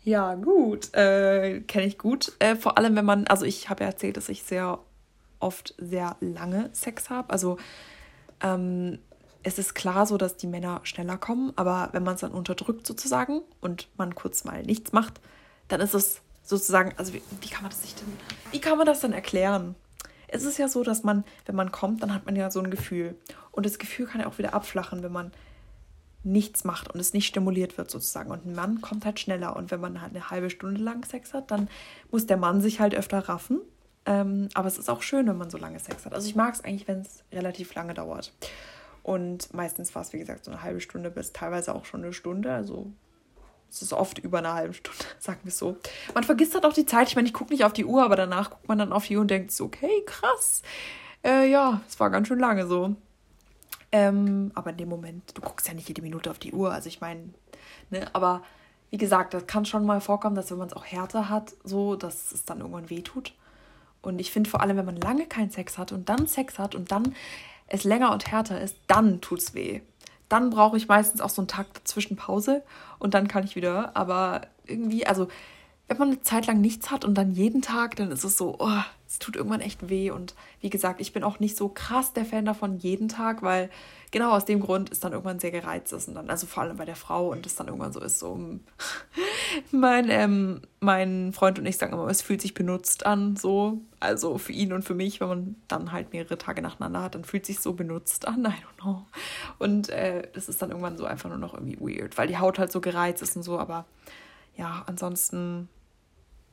ja, 0.04 0.36
gut. 0.36 0.94
Äh, 0.94 1.62
Kenne 1.62 1.86
ich 1.86 1.98
gut. 1.98 2.34
Äh, 2.40 2.58
vor 2.58 2.78
allem, 2.78 2.94
wenn 2.98 3.06
man, 3.06 3.26
also 3.28 3.46
ich 3.46 3.70
habe 3.70 3.86
ja 3.86 3.90
erzählt, 3.90 4.18
dass 4.18 4.28
ich 4.28 4.44
sehr 4.44 4.80
oft 5.40 5.74
sehr 5.78 6.18
lange 6.20 6.70
Sex 6.74 7.10
habe. 7.10 7.30
Also 7.30 7.58
ähm, 8.42 9.00
es 9.42 9.58
ist 9.58 9.74
klar 9.74 10.06
so, 10.06 10.18
dass 10.18 10.36
die 10.36 10.48
Männer 10.48 10.82
schneller 10.84 11.18
kommen, 11.18 11.54
aber 11.56 11.88
wenn 11.94 12.04
man 12.04 12.16
es 12.16 12.22
dann 12.22 12.32
unterdrückt 12.32 12.86
sozusagen 12.86 13.42
und 13.62 13.88
man 13.96 14.16
kurz 14.16 14.44
mal 14.44 14.64
nichts 14.64 14.92
macht, 14.92 15.22
dann 15.70 15.80
ist 15.80 15.94
es 15.94 16.20
sozusagen, 16.44 16.94
also 16.98 17.14
wie, 17.14 17.22
wie 17.40 17.48
kann 17.50 17.64
man 17.64 17.72
das 17.72 17.84
sich 17.84 17.96
denn, 17.96 18.12
wie 18.52 18.60
kann 18.60 18.78
man 18.78 18.86
das 18.86 19.00
dann 19.00 19.14
erklären? 19.14 19.76
Es 20.34 20.44
ist 20.44 20.58
ja 20.58 20.68
so, 20.68 20.84
dass 20.84 21.04
man, 21.04 21.24
wenn 21.46 21.56
man 21.56 21.72
kommt, 21.72 22.04
dann 22.04 22.14
hat 22.14 22.26
man 22.26 22.36
ja 22.36 22.50
so 22.52 22.60
ein 22.60 22.72
Gefühl. 22.72 23.16
Und 23.52 23.66
das 23.66 23.80
Gefühl 23.80 24.08
kann 24.08 24.22
ja 24.22 24.28
auch 24.28 24.38
wieder 24.38 24.54
abflachen, 24.54 25.04
wenn 25.04 25.12
man 25.12 25.32
nichts 26.24 26.64
macht 26.64 26.90
und 26.94 27.00
es 27.00 27.14
nicht 27.14 27.28
stimuliert 27.28 27.78
wird 27.78 27.92
sozusagen. 27.92 28.32
Und 28.32 28.46
ein 28.46 28.56
Mann 28.56 28.82
kommt 28.82 29.06
halt 29.06 29.20
schneller. 29.20 29.56
Und 29.56 29.72
wenn 29.72 29.82
man 29.82 30.02
halt 30.02 30.16
eine 30.16 30.30
halbe 30.30 30.50
Stunde 30.50 30.82
lang 30.82 31.06
Sex 31.06 31.34
hat, 31.34 31.52
dann 31.52 31.70
muss 32.12 32.26
der 32.26 32.38
Mann 32.38 32.62
sich 32.62 32.80
halt 32.80 32.96
öfter 32.96 33.20
raffen. 33.20 33.62
Ähm, 34.06 34.50
aber 34.54 34.68
es 34.68 34.78
ist 34.78 34.90
auch 34.90 35.02
schön, 35.02 35.28
wenn 35.28 35.38
man 35.38 35.50
so 35.50 35.58
lange 35.58 35.80
Sex 35.80 36.06
hat. 36.06 36.14
Also 36.14 36.28
ich 36.28 36.36
mag 36.36 36.54
es 36.54 36.64
eigentlich, 36.64 36.88
wenn 36.88 37.02
es 37.02 37.24
relativ 37.32 37.74
lange 37.76 37.94
dauert. 37.94 38.34
Und 39.04 39.54
meistens 39.54 39.94
war 39.96 40.02
es, 40.02 40.14
wie 40.14 40.20
gesagt, 40.20 40.46
so 40.46 40.52
eine 40.52 40.64
halbe 40.64 40.80
Stunde 40.80 41.12
bis 41.12 41.34
teilweise 41.34 41.76
auch 41.76 41.86
schon 41.86 42.04
eine 42.04 42.14
Stunde. 42.14 42.54
Also 42.54 42.92
es 43.74 43.82
ist 43.82 43.94
oft 43.94 44.20
über 44.20 44.38
eine 44.38 44.54
halbe 44.54 44.74
Stunde, 44.74 45.04
sagen 45.20 45.40
wir 45.44 45.52
so. 45.52 45.78
Man 46.14 46.24
vergisst 46.24 46.54
halt 46.54 46.66
auch 46.66 46.74
die 46.74 46.86
Zeit. 46.86 47.08
Ich 47.08 47.16
meine, 47.16 47.28
ich 47.28 47.34
gucke 47.34 47.52
nicht 47.52 47.66
auf 47.66 47.74
die 47.74 47.86
Uhr, 47.86 48.04
aber 48.04 48.16
danach 48.16 48.52
guckt 48.52 48.68
man 48.68 48.78
dann 48.78 48.94
auf 48.94 49.08
die 49.08 49.16
Uhr 49.16 49.22
und 49.22 49.32
denkt 49.32 49.60
okay, 49.60 50.04
krass. 50.06 50.62
Äh, 51.24 51.50
ja, 51.50 51.82
es 51.88 52.00
war 52.00 52.12
ganz 52.12 52.28
schön 52.28 52.40
lange 52.40 52.68
so. 52.68 52.96
Ähm, 53.92 54.52
aber 54.54 54.72
in 54.72 54.78
dem 54.78 54.90
Moment, 54.90 55.36
du 55.36 55.42
guckst 55.42 55.68
ja 55.68 55.74
nicht 55.74 55.88
jede 55.88 56.02
Minute 56.04 56.30
auf 56.30 56.40
die 56.40 56.54
Uhr. 56.54 56.72
Also 56.72 56.88
ich 56.88 57.02
meine, 57.02 57.30
ne, 57.90 58.08
aber 58.14 58.44
wie 58.92 58.98
gesagt, 58.98 59.34
das 59.34 59.48
kann 59.48 59.66
schon 59.66 59.86
mal 59.86 60.02
vorkommen, 60.02 60.36
dass 60.36 60.52
wenn 60.52 60.60
man 60.60 60.68
es 60.68 60.76
auch 60.76 60.86
härter 60.86 61.30
hat, 61.30 61.54
so, 61.64 61.96
dass 61.96 62.32
es 62.32 62.46
dann 62.46 62.60
irgendwann 62.60 62.92
wehtut. 62.92 63.34
Und 64.04 64.20
ich 64.20 64.32
finde 64.32 64.50
vor 64.50 64.62
allem, 64.62 64.78
wenn 64.78 64.86
man 64.86 64.98
lange 64.98 65.26
keinen 65.26 65.50
Sex 65.50 65.80
hat 65.80 65.92
und 65.92 66.10
dann 66.10 66.28
Sex 66.28 66.60
hat 66.60 66.76
und 66.76 66.92
dann 66.92 67.16
es 67.68 67.86
länger 67.86 68.12
und 68.12 68.28
härter 68.28 68.62
ist, 68.62 68.76
dann 68.88 69.22
tut's 69.22 69.56
weh 69.56 69.82
dann 70.30 70.50
brauche 70.50 70.78
ich 70.78 70.88
meistens 70.88 71.22
auch 71.22 71.30
so 71.30 71.42
einen 71.42 71.48
Tag 71.48 71.74
dazwischen 71.74 72.16
Pause 72.16 72.64
und 73.00 73.14
dann 73.14 73.28
kann 73.28 73.44
ich 73.44 73.56
wieder. 73.56 73.96
Aber 73.96 74.42
irgendwie, 74.66 75.06
also 75.06 75.28
wenn 75.88 75.98
man 75.98 76.08
eine 76.10 76.22
Zeit 76.22 76.48
lang 76.48 76.62
nichts 76.62 76.92
hat 76.92 77.04
und 77.04 77.16
dann 77.16 77.34
jeden 77.34 77.62
Tag, 77.62 77.98
dann 77.98 78.12
ist 78.12 78.24
es 78.24 78.38
so, 78.38 78.56
oh, 78.60 78.82
es 79.06 79.20
tut 79.20 79.36
irgendwann 79.36 79.60
echt 79.60 79.90
weh. 79.90 80.12
Und 80.12 80.34
wie 80.62 80.70
gesagt, 80.70 81.02
ich 81.02 81.12
bin 81.12 81.24
auch 81.24 81.40
nicht 81.40 81.58
so 81.58 81.68
krass 81.68 82.14
der 82.14 82.26
Fan 82.26 82.46
davon 82.46 82.78
jeden 82.78 83.10
Tag, 83.10 83.44
weil 83.44 83.70
genau 84.10 84.32
aus 84.32 84.46
dem 84.46 84.62
Grund 84.62 84.90
ist 84.90 85.04
dann 85.04 85.12
irgendwann 85.12 85.40
sehr 85.40 85.52
gereizt 85.52 85.92
ist 85.92 86.08
und 86.08 86.16
dann, 86.16 86.30
also 86.30 86.48
vor 86.48 86.64
allem 86.64 86.78
bei 86.78 86.86
der 86.86 86.96
Frau 86.96 87.32
und 87.32 87.46
es 87.46 87.56
dann 87.56 87.68
irgendwann 87.68 87.92
so 87.92 88.00
ist, 88.00 88.18
so 88.18 88.40
mein, 89.72 90.10
ähm, 90.10 90.62
mein 90.80 91.34
Freund 91.34 91.60
und 91.60 91.66
ich 91.66 91.78
sagen 91.78 91.94
immer, 91.94 92.08
es 92.08 92.22
fühlt 92.22 92.42
sich 92.42 92.54
benutzt 92.54 93.06
an, 93.06 93.36
so. 93.36 93.82
Also 94.00 94.38
für 94.38 94.54
ihn 94.54 94.72
und 94.72 94.84
für 94.84 94.96
mich, 94.96 95.20
wenn 95.20 95.28
man 95.28 95.56
dann 95.68 95.92
halt 95.92 96.14
mehrere 96.14 96.38
Tage 96.38 96.62
nacheinander 96.62 97.04
hat, 97.04 97.16
dann 97.16 97.26
fühlt 97.26 97.46
sich 97.46 97.60
so 97.60 97.74
benutzt 97.74 98.28
an, 98.28 98.46
I 98.46 98.48
don't 98.48 98.82
know. 98.82 99.06
Und 99.60 99.90
äh, 99.90 100.30
das 100.34 100.48
ist 100.48 100.62
dann 100.62 100.70
irgendwann 100.70 100.98
so 100.98 101.06
einfach 101.06 101.30
nur 101.30 101.40
noch 101.40 101.54
irgendwie 101.54 101.80
weird, 101.80 102.18
weil 102.18 102.28
die 102.28 102.38
Haut 102.38 102.58
halt 102.58 102.72
so 102.72 102.80
gereizt 102.80 103.22
ist 103.22 103.36
und 103.36 103.44
so, 103.44 103.60
aber 103.60 103.86
ja, 104.56 104.84
ansonsten, 104.88 105.70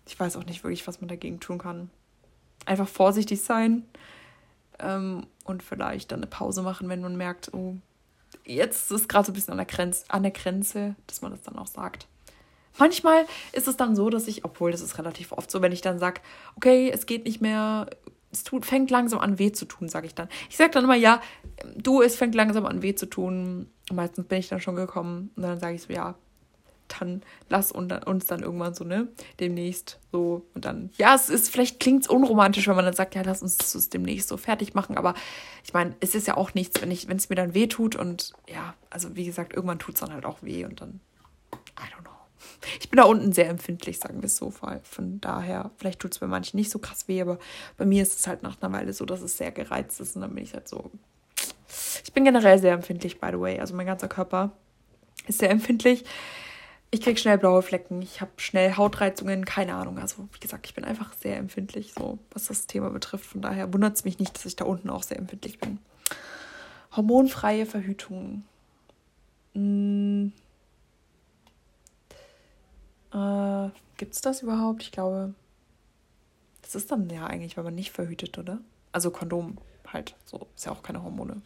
ich 0.07 0.19
weiß 0.19 0.37
auch 0.37 0.45
nicht 0.45 0.65
wirklich, 0.65 0.87
was 0.87 1.01
man 1.01 1.09
dagegen 1.09 1.41
tun 1.41 1.59
kann. 1.59 1.91
einfach 2.67 2.89
vorsichtig 2.89 3.43
sein 3.43 3.85
ähm, 4.79 5.27
und 5.45 5.63
vielleicht 5.63 6.13
dann 6.13 6.21
eine 6.21 6.27
Pause 6.27 6.63
machen, 6.63 6.89
wenn 6.89 7.01
man 7.01 7.17
merkt, 7.17 7.53
oh, 7.55 7.77
jetzt 8.45 8.91
ist 8.91 9.09
gerade 9.09 9.27
so 9.27 9.33
ein 9.33 9.35
bisschen 9.35 9.53
an 9.53 9.59
der, 9.59 9.67
Grenze, 9.67 10.05
an 10.09 10.23
der 10.23 10.33
Grenze, 10.33 10.95
dass 11.07 11.23
man 11.23 11.31
das 11.33 11.43
dann 11.43 11.59
auch 11.59 11.67
sagt. 11.67 12.07
Manchmal 12.79 13.27
ist 13.53 13.69
es 13.69 13.77
dann 13.77 13.97
so, 13.97 14.11
dass 14.11 14.29
ich, 14.29 14.45
obwohl 14.45 14.73
das 14.73 14.81
ist 14.81 14.99
relativ 14.99 15.33
oft 15.33 15.51
so, 15.51 15.61
wenn 15.61 15.73
ich 15.73 15.81
dann 15.81 15.99
sage, 15.99 16.21
okay, 16.57 16.91
es 16.91 17.07
geht 17.07 17.25
nicht 17.25 17.41
mehr, 17.41 17.89
es 18.31 18.45
tut, 18.45 18.65
fängt 18.65 18.91
langsam 18.91 19.19
an 19.19 19.39
weh 19.39 19.53
zu 19.53 19.65
tun, 19.65 19.89
sage 19.89 20.07
ich 20.07 20.15
dann. 20.15 20.29
Ich 20.49 20.57
sage 20.57 20.71
dann 20.71 20.85
immer, 20.85 20.95
ja, 20.95 21.21
du, 21.77 22.01
es 22.01 22.17
fängt 22.17 22.35
langsam 22.35 22.67
an 22.67 22.83
weh 22.83 22.95
zu 22.95 23.07
tun. 23.07 23.69
Meistens 23.93 24.27
bin 24.29 24.39
ich 24.39 24.49
dann 24.49 24.61
schon 24.61 24.77
gekommen 24.77 25.31
und 25.35 25.43
dann 25.43 25.59
sage 25.59 25.75
ich 25.75 25.83
so, 25.83 25.93
ja, 25.93 26.15
dann 26.99 27.23
lass 27.49 27.73
uns 27.73 28.27
dann 28.27 28.43
irgendwann 28.43 28.75
so, 28.75 28.85
ne, 28.85 29.09
demnächst 29.39 29.99
so 30.13 30.47
und 30.55 30.65
dann, 30.65 30.91
ja, 30.97 31.15
es 31.15 31.29
ist, 31.29 31.51
vielleicht 31.51 31.81
klingt 31.81 32.03
es 32.03 32.09
unromantisch, 32.09 32.67
wenn 32.69 32.77
man 32.77 32.85
dann 32.85 32.95
sagt, 32.95 33.15
ja, 33.15 33.23
lass 33.23 33.43
uns 33.43 33.57
das 33.57 33.89
demnächst 33.89 34.29
so 34.29 34.37
fertig 34.37 34.75
machen, 34.75 34.97
aber 34.97 35.15
ich 35.65 35.73
meine, 35.73 35.95
es 36.01 36.15
ist 36.15 36.27
ja 36.27 36.37
auch 36.37 36.55
nichts, 36.55 36.81
wenn 36.81 36.91
ich, 36.91 37.09
wenn 37.09 37.17
es 37.17 37.29
mir 37.29 37.37
dann 37.37 37.55
weh 37.55 37.67
tut 37.67 37.97
und 37.97 38.33
ja, 38.49 38.75
also 38.91 39.17
wie 39.17 39.25
gesagt, 39.25 39.55
irgendwann 39.55 39.79
tut 39.79 39.95
es 39.95 40.01
dann 40.01 40.13
halt 40.13 40.25
auch 40.25 40.43
weh 40.43 40.65
und 40.65 40.81
dann, 40.81 41.01
I 41.53 41.83
don't 41.95 42.03
know. 42.03 42.11
Ich 42.79 42.91
bin 42.91 42.99
da 42.99 43.05
unten 43.05 43.33
sehr 43.33 43.49
empfindlich, 43.49 43.99
sagen 43.99 44.21
wir 44.21 44.27
es 44.27 44.37
so. 44.37 44.51
Von 44.51 45.21
daher, 45.21 45.71
vielleicht 45.77 46.01
tut 46.01 46.13
es 46.13 46.19
bei 46.19 46.27
manchen 46.27 46.57
nicht 46.57 46.71
so 46.71 46.79
krass 46.79 47.09
weh, 47.09 47.21
aber 47.21 47.39
bei 47.77 47.87
mir 47.87 48.03
ist 48.03 48.19
es 48.19 48.27
halt 48.27 48.43
nach 48.43 48.61
einer 48.61 48.73
Weile 48.73 48.93
so, 48.93 49.05
dass 49.07 49.23
es 49.23 49.37
sehr 49.37 49.51
gereizt 49.51 50.01
ist 50.01 50.17
und 50.17 50.23
dann 50.23 50.35
bin 50.35 50.45
ich 50.45 50.53
halt 50.53 50.69
so. 50.69 50.91
Ich 52.05 52.13
bin 52.13 52.25
generell 52.25 52.59
sehr 52.59 52.75
empfindlich, 52.75 53.21
by 53.21 53.29
the 53.33 53.41
way. 53.41 53.61
Also 53.61 53.75
mein 53.75 53.87
ganzer 53.87 54.09
Körper 54.09 54.53
ist 55.27 55.39
sehr 55.39 55.51
empfindlich 55.51 56.05
ich 56.91 57.01
krieg 57.01 57.19
schnell 57.19 57.39
blaue 57.39 57.63
Flecken, 57.63 58.03
ich 58.03 58.21
habe 58.21 58.33
schnell 58.37 58.77
Hautreizungen, 58.77 59.45
keine 59.45 59.75
Ahnung. 59.75 59.99
Also 59.99 60.29
wie 60.33 60.41
gesagt, 60.41 60.67
ich 60.67 60.75
bin 60.75 60.85
einfach 60.85 61.13
sehr 61.15 61.37
empfindlich, 61.37 61.93
so 61.97 62.19
was 62.33 62.47
das 62.47 62.67
Thema 62.67 62.91
betrifft. 62.91 63.27
Von 63.27 63.43
daher 63.43 63.73
wundert 63.73 63.97
es 63.97 64.05
mich 64.05 64.19
nicht, 64.19 64.35
dass 64.35 64.45
ich 64.45 64.57
da 64.57 64.65
unten 64.65 64.91
auch 64.91 65.05
sehr 65.05 65.19
empfindlich 65.19 65.61
bin. 65.61 65.79
Hormonfreie 66.97 67.67
Verhütung. 67.67 68.45
Hm. 69.55 70.33
Äh, 73.13 73.69
Gibt 73.97 74.15
es 74.15 74.21
das 74.21 74.43
überhaupt? 74.43 74.83
Ich 74.83 74.93
glaube, 74.93 75.35
das 76.63 76.75
ist 76.75 76.91
dann 76.91 77.09
ja 77.11 77.27
eigentlich, 77.27 77.57
wenn 77.57 77.65
man 77.65 77.75
nicht 77.75 77.93
verhütet, 77.93 78.39
oder? 78.39 78.59
Also 78.93 79.11
Kondom 79.11 79.59
halt, 79.87 80.17
so 80.25 80.49
ist 80.57 80.67
ja 80.67 80.73
auch 80.73 80.83
keine 80.83 81.03
Hormone. 81.03 81.43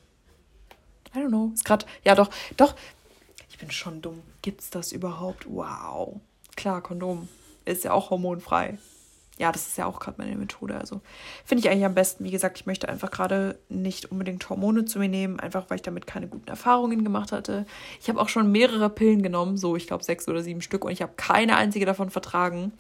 I 1.15 1.19
don't 1.19 1.29
know. 1.29 1.51
Ist 1.55 1.65
gerade, 1.65 1.87
ja 2.03 2.15
doch, 2.15 2.31
doch, 2.57 2.75
ich 3.55 3.61
bin 3.61 3.71
schon 3.71 4.03
dumm. 4.03 4.21
Gibt's 4.43 4.71
das 4.71 4.91
überhaupt? 4.91 5.47
Wow. 5.49 6.21
Klar, 6.57 6.81
Kondom 6.83 7.29
ist 7.65 7.85
ja 7.85 7.93
auch 7.93 8.11
hormonfrei. 8.11 8.79
Ja, 9.39 9.53
das 9.53 9.69
ist 9.69 9.79
ja 9.79 9.87
auch 9.87 10.01
gerade 10.01 10.17
meine 10.19 10.35
Methode. 10.35 10.77
Also 10.77 11.03
finde 11.45 11.61
ich 11.61 11.71
eigentlich 11.71 11.85
am 11.85 11.95
besten. 11.95 12.25
Wie 12.25 12.33
gesagt, 12.33 12.59
ich 12.59 12.67
möchte 12.67 12.89
einfach 12.89 13.13
gerade 13.13 13.61
nicht 13.69 14.11
unbedingt 14.11 14.49
Hormone 14.51 14.87
zu 14.87 14.99
mir 14.99 15.09
nehmen, 15.09 15.39
einfach 15.39 15.71
weil 15.71 15.77
ich 15.77 15.83
damit 15.83 16.09
keine 16.09 16.27
guten 16.27 16.49
Erfahrungen 16.49 17.05
gemacht 17.05 17.31
hatte. 17.31 17.65
Ich 18.01 18.09
habe 18.09 18.21
auch 18.21 18.29
schon 18.29 18.51
mehrere 18.51 18.91
Pillen 18.91 19.23
genommen, 19.23 19.57
so 19.57 19.77
ich 19.77 19.87
glaube 19.87 20.03
sechs 20.03 20.27
oder 20.27 20.43
sieben 20.43 20.61
Stück, 20.61 20.85
und 20.85 20.91
ich 20.91 21.01
habe 21.01 21.13
keine 21.17 21.55
einzige 21.55 21.87
davon 21.87 22.11
vertragen. 22.11 22.73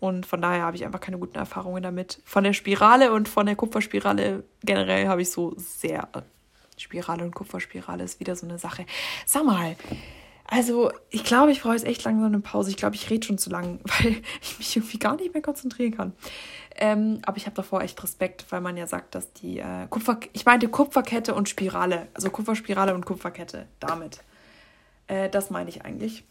Und 0.00 0.26
von 0.26 0.42
daher 0.42 0.64
habe 0.64 0.76
ich 0.76 0.84
einfach 0.84 1.00
keine 1.00 1.18
guten 1.18 1.38
Erfahrungen 1.38 1.82
damit. 1.82 2.20
Von 2.26 2.44
der 2.44 2.52
Spirale 2.52 3.10
und 3.10 3.26
von 3.26 3.46
der 3.46 3.56
Kupferspirale 3.56 4.44
generell 4.62 5.08
habe 5.08 5.22
ich 5.22 5.30
so 5.30 5.54
sehr 5.56 6.08
Spirale 6.76 7.24
und 7.24 7.34
Kupferspirale 7.34 8.04
ist 8.04 8.20
wieder 8.20 8.36
so 8.36 8.46
eine 8.46 8.58
Sache. 8.58 8.86
Sag 9.26 9.44
mal, 9.44 9.76
also 10.46 10.92
ich 11.10 11.24
glaube, 11.24 11.52
ich 11.52 11.62
brauche 11.62 11.74
jetzt 11.74 11.86
echt 11.86 12.04
langsam 12.04 12.26
eine 12.26 12.40
Pause. 12.40 12.70
Ich 12.70 12.76
glaube, 12.76 12.96
ich 12.96 13.08
rede 13.10 13.26
schon 13.26 13.38
zu 13.38 13.50
lang, 13.50 13.80
weil 13.84 14.16
ich 14.42 14.58
mich 14.58 14.76
irgendwie 14.76 14.98
gar 14.98 15.16
nicht 15.16 15.32
mehr 15.32 15.42
konzentrieren 15.42 15.96
kann. 15.96 16.12
Ähm, 16.76 17.20
aber 17.24 17.36
ich 17.36 17.46
habe 17.46 17.56
davor 17.56 17.82
echt 17.82 18.02
Respekt, 18.02 18.46
weil 18.50 18.60
man 18.60 18.76
ja 18.76 18.86
sagt, 18.86 19.14
dass 19.14 19.32
die 19.32 19.60
äh, 19.60 19.86
Kupfer, 19.88 20.18
ich 20.32 20.44
meinte 20.44 20.68
Kupferkette 20.68 21.34
und 21.34 21.48
Spirale, 21.48 22.08
also 22.14 22.30
Kupferspirale 22.30 22.94
und 22.94 23.06
Kupferkette, 23.06 23.66
damit. 23.78 24.22
Äh, 25.06 25.30
das 25.30 25.50
meine 25.50 25.70
ich 25.70 25.84
eigentlich. 25.84 26.24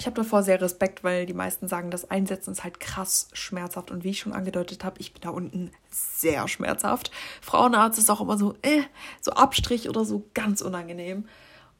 Ich 0.00 0.06
habe 0.06 0.14
davor 0.14 0.44
sehr 0.44 0.60
Respekt, 0.60 1.02
weil 1.02 1.26
die 1.26 1.34
meisten 1.34 1.66
sagen, 1.66 1.90
das 1.90 2.08
Einsetzen 2.08 2.52
ist 2.52 2.62
halt 2.62 2.78
krass 2.78 3.28
schmerzhaft. 3.32 3.90
Und 3.90 4.04
wie 4.04 4.10
ich 4.10 4.20
schon 4.20 4.32
angedeutet 4.32 4.84
habe, 4.84 5.00
ich 5.00 5.12
bin 5.12 5.22
da 5.22 5.30
unten 5.30 5.72
sehr 5.90 6.46
schmerzhaft. 6.46 7.10
Frauenarzt 7.40 7.98
ist 7.98 8.08
auch 8.08 8.20
immer 8.20 8.38
so, 8.38 8.54
äh, 8.62 8.82
so 9.20 9.32
Abstrich 9.32 9.88
oder 9.88 10.04
so 10.04 10.28
ganz 10.34 10.60
unangenehm. 10.60 11.26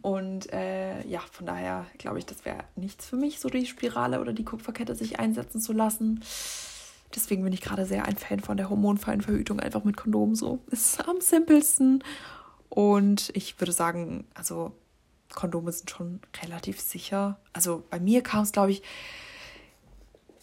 Und 0.01 0.53
äh, 0.53 1.07
ja, 1.07 1.21
von 1.31 1.47
daher 1.47 1.87
glaube 1.99 2.19
ich, 2.19 2.27
das 2.27 2.45
wäre 2.45 2.65
nichts 2.77 3.07
für 3.07 3.17
mich, 3.17 3.41
so 3.41 3.49
die 3.49 3.67
Spirale 3.67 4.21
oder 4.21 4.33
die 4.33 4.45
Kupferkette 4.45 4.95
sich 4.95 5.19
einsetzen 5.19 5.61
zu 5.61 5.73
lassen. 5.73 6.23
Deswegen 7.15 7.43
bin 7.43 7.53
ich 7.53 7.61
gerade 7.61 7.87
sehr 7.87 8.05
ein 8.05 8.17
Fan 8.17 8.41
von 8.41 8.57
der 8.57 8.69
hormonfreien 8.69 9.21
Verhütung, 9.21 9.61
einfach 9.61 9.85
mit 9.85 9.97
Kondom 9.97 10.35
so. 10.35 10.61
Ist 10.71 11.07
am 11.09 11.21
simpelsten. 11.21 12.05
Und 12.69 13.31
ich 13.35 13.59
würde 13.61 13.73
sagen, 13.73 14.27
also 14.35 14.73
Kondome 15.35 15.73
sind 15.73 15.91
schon 15.91 16.21
relativ 16.43 16.81
sicher. 16.81 17.39
Also 17.53 17.85
bei 17.91 18.01
mir 18.01 18.23
kam 18.23 18.43
es, 18.43 18.53
glaube 18.53 18.71
ich, 18.71 18.83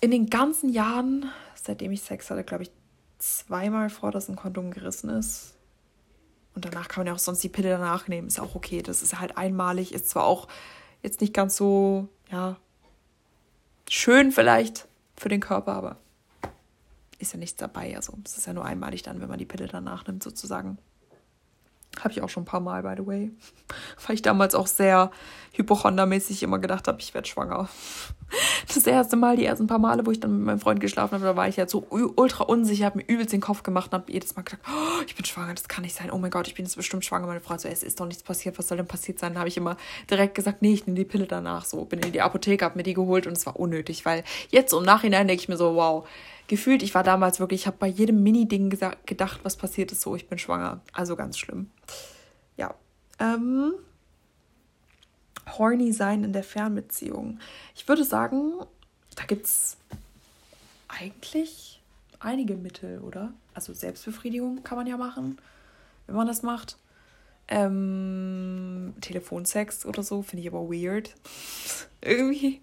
in 0.01 0.11
den 0.11 0.29
ganzen 0.29 0.69
Jahren, 0.69 1.31
seitdem 1.55 1.91
ich 1.91 2.01
Sex 2.01 2.29
hatte, 2.29 2.43
glaube 2.43 2.63
ich, 2.63 2.71
zweimal 3.17 3.89
vor, 3.89 4.11
dass 4.11 4.29
ein 4.29 4.35
Kondom 4.35 4.71
gerissen 4.71 5.09
ist. 5.09 5.55
Und 6.53 6.65
danach 6.65 6.87
kann 6.87 7.01
man 7.01 7.07
ja 7.07 7.13
auch 7.13 7.19
sonst 7.19 7.43
die 7.43 7.49
Pille 7.49 7.69
danach 7.69 8.07
nehmen. 8.07 8.27
Ist 8.27 8.39
auch 8.39 8.55
okay. 8.55 8.81
Das 8.81 9.01
ist 9.01 9.19
halt 9.19 9.37
einmalig. 9.37 9.93
Ist 9.93 10.09
zwar 10.09 10.25
auch 10.25 10.47
jetzt 11.03 11.21
nicht 11.21 11.33
ganz 11.33 11.57
so, 11.57 12.07
ja, 12.31 12.57
schön 13.89 14.31
vielleicht 14.31 14.87
für 15.17 15.29
den 15.29 15.41
Körper, 15.41 15.73
aber 15.73 15.97
ist 17.19 17.33
ja 17.33 17.39
nichts 17.39 17.57
dabei. 17.57 17.95
Also 17.95 18.13
es 18.23 18.37
ist 18.37 18.47
ja 18.47 18.53
nur 18.53 18.65
einmalig 18.65 19.03
dann, 19.03 19.21
wenn 19.21 19.29
man 19.29 19.39
die 19.39 19.45
Pille 19.45 19.67
danach 19.67 20.05
nimmt, 20.07 20.23
sozusagen. 20.23 20.77
Habe 21.99 22.11
ich 22.11 22.21
auch 22.21 22.29
schon 22.29 22.43
ein 22.43 22.47
paar 22.47 22.59
Mal, 22.59 22.83
by 22.83 22.93
the 22.97 23.07
way. 23.07 23.31
Weil 24.07 24.15
ich 24.15 24.21
damals 24.21 24.53
auch 24.55 24.67
sehr 24.67 25.11
hypochondermäßig 25.53 26.43
immer 26.43 26.59
gedacht 26.59 26.87
habe, 26.87 26.99
ich 26.99 27.13
werde 27.13 27.27
schwanger. 27.27 27.69
Das 28.67 28.87
erste 28.87 29.15
Mal, 29.15 29.37
die 29.37 29.45
ersten 29.45 29.67
paar 29.67 29.77
Male, 29.77 30.05
wo 30.05 30.11
ich 30.11 30.19
dann 30.19 30.35
mit 30.35 30.45
meinem 30.45 30.59
Freund 30.59 30.79
geschlafen 30.79 31.13
habe, 31.13 31.23
da 31.23 31.35
war 31.35 31.47
ich 31.47 31.59
halt 31.59 31.69
so 31.69 31.85
ultra 31.89 32.43
unsicher, 32.43 32.85
habe 32.85 32.97
mir 32.97 33.05
übelst 33.07 33.31
den 33.31 33.39
Kopf 33.39 33.61
gemacht 33.61 33.93
und 33.93 34.01
habe 34.01 34.11
jedes 34.11 34.35
Mal 34.35 34.41
gedacht, 34.41 34.61
oh, 34.67 35.03
ich 35.05 35.15
bin 35.15 35.23
schwanger, 35.25 35.53
das 35.53 35.67
kann 35.67 35.83
nicht 35.83 35.95
sein. 35.95 36.09
Oh 36.11 36.17
mein 36.17 36.31
Gott, 36.31 36.47
ich 36.47 36.55
bin 36.55 36.65
jetzt 36.65 36.75
bestimmt 36.75 37.05
schwanger. 37.05 37.27
Meine 37.27 37.39
Frau 37.39 37.55
so, 37.57 37.69
es 37.69 37.83
ist 37.83 37.99
doch 37.99 38.07
nichts 38.07 38.23
passiert, 38.23 38.57
was 38.57 38.67
soll 38.67 38.77
denn 38.77 38.87
passiert 38.87 39.19
sein? 39.19 39.33
Dann 39.33 39.39
habe 39.39 39.47
ich 39.47 39.57
immer 39.57 39.77
direkt 40.09 40.33
gesagt, 40.33 40.63
nee, 40.63 40.73
ich 40.73 40.87
nehme 40.87 40.97
die 40.97 41.05
Pille 41.05 41.27
danach. 41.27 41.65
So, 41.65 41.85
bin 41.85 41.99
in 41.99 42.11
die 42.11 42.21
Apotheke, 42.21 42.65
habe 42.65 42.77
mir 42.77 42.83
die 42.83 42.95
geholt 42.95 43.27
und 43.27 43.33
es 43.33 43.45
war 43.45 43.59
unnötig, 43.59 44.05
weil 44.05 44.23
jetzt 44.49 44.73
im 44.73 44.83
Nachhinein 44.83 45.27
denke 45.27 45.43
ich 45.43 45.47
mir 45.47 45.57
so, 45.57 45.75
wow, 45.75 46.07
gefühlt, 46.47 46.83
ich 46.83 46.93
war 46.95 47.03
damals 47.03 47.39
wirklich, 47.39 47.61
ich 47.61 47.67
habe 47.67 47.77
bei 47.77 47.87
jedem 47.87 48.23
Mini-Ding 48.23 48.69
gedacht, 48.69 49.39
was 49.43 49.55
passiert 49.55 49.91
ist, 49.91 50.01
so, 50.01 50.15
ich 50.15 50.27
bin 50.27 50.37
schwanger. 50.37 50.81
Also 50.93 51.15
ganz 51.15 51.37
schlimm. 51.37 51.69
Ja. 52.57 52.75
Ähm, 53.19 53.73
horny 55.57 55.91
sein 55.91 56.23
in 56.23 56.33
der 56.33 56.43
Fernbeziehung. 56.43 57.39
Ich 57.75 57.87
würde 57.87 58.03
sagen, 58.03 58.53
da 59.15 59.23
gibt 59.25 59.45
es 59.45 59.77
eigentlich 60.87 61.81
einige 62.19 62.55
Mittel, 62.55 62.99
oder? 62.99 63.33
Also 63.53 63.73
Selbstbefriedigung 63.73 64.63
kann 64.63 64.77
man 64.77 64.87
ja 64.87 64.97
machen, 64.97 65.37
wenn 66.07 66.15
man 66.15 66.27
das 66.27 66.43
macht. 66.43 66.77
Ähm, 67.47 68.95
Telefonsex 69.01 69.85
oder 69.85 70.01
so 70.01 70.23
finde 70.23 70.41
ich 70.41 70.49
aber 70.49 70.67
weird. 70.67 71.13
Irgendwie. 72.01 72.61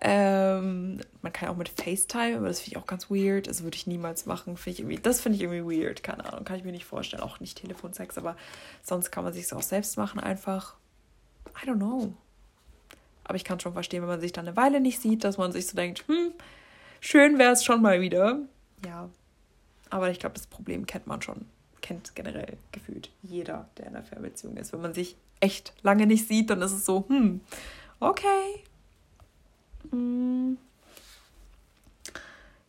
Ähm, 0.00 1.00
man 1.22 1.32
kann 1.32 1.48
auch 1.48 1.56
mit 1.56 1.68
FaceTime, 1.68 2.36
aber 2.36 2.48
das 2.48 2.60
finde 2.60 2.76
ich 2.76 2.82
auch 2.82 2.86
ganz 2.86 3.10
weird. 3.10 3.46
Das 3.46 3.62
würde 3.62 3.76
ich 3.76 3.86
niemals 3.86 4.26
machen. 4.26 4.56
Find 4.56 4.74
ich 4.74 4.80
irgendwie, 4.80 4.98
das 5.00 5.20
finde 5.20 5.36
ich 5.36 5.42
irgendwie 5.42 5.82
weird. 5.82 6.02
Keine 6.02 6.24
Ahnung, 6.24 6.44
kann 6.44 6.56
ich 6.56 6.64
mir 6.64 6.72
nicht 6.72 6.84
vorstellen. 6.84 7.22
Auch 7.22 7.40
nicht 7.40 7.58
Telefonsex, 7.58 8.18
aber 8.18 8.36
sonst 8.82 9.10
kann 9.10 9.24
man 9.24 9.32
sich 9.32 9.52
auch 9.52 9.62
selbst 9.62 9.96
machen 9.96 10.20
einfach. 10.20 10.76
I 11.62 11.68
don't 11.68 11.76
know. 11.76 12.12
Aber 13.24 13.36
ich 13.36 13.44
kann 13.44 13.58
schon 13.58 13.72
verstehen, 13.72 14.02
wenn 14.02 14.08
man 14.08 14.20
sich 14.20 14.32
dann 14.32 14.46
eine 14.46 14.56
Weile 14.56 14.80
nicht 14.80 15.00
sieht, 15.00 15.24
dass 15.24 15.38
man 15.38 15.50
sich 15.50 15.66
so 15.66 15.76
denkt, 15.76 16.06
hm, 16.06 16.32
schön 17.00 17.38
wäre 17.38 17.52
es 17.52 17.64
schon 17.64 17.82
mal 17.82 18.00
wieder. 18.00 18.40
Ja. 18.84 19.08
Aber 19.90 20.10
ich 20.10 20.18
glaube, 20.18 20.34
das 20.34 20.46
Problem 20.46 20.86
kennt 20.86 21.06
man 21.06 21.22
schon. 21.22 21.46
Kennt 21.80 22.14
generell 22.14 22.56
gefühlt 22.72 23.10
jeder, 23.22 23.68
der 23.78 23.86
in 23.86 23.96
einer 23.96 24.04
Fernbeziehung 24.04 24.56
ist. 24.56 24.72
Wenn 24.72 24.82
man 24.82 24.94
sich 24.94 25.16
echt 25.40 25.72
lange 25.82 26.06
nicht 26.06 26.28
sieht, 26.28 26.50
dann 26.50 26.62
ist 26.62 26.72
es 26.72 26.84
so, 26.84 27.04
hm, 27.08 27.40
okay. 28.00 28.62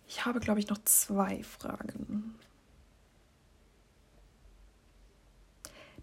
Ich 0.07 0.25
habe, 0.25 0.39
glaube 0.39 0.59
ich, 0.59 0.67
noch 0.67 0.79
zwei 0.83 1.43
Fragen. 1.43 2.35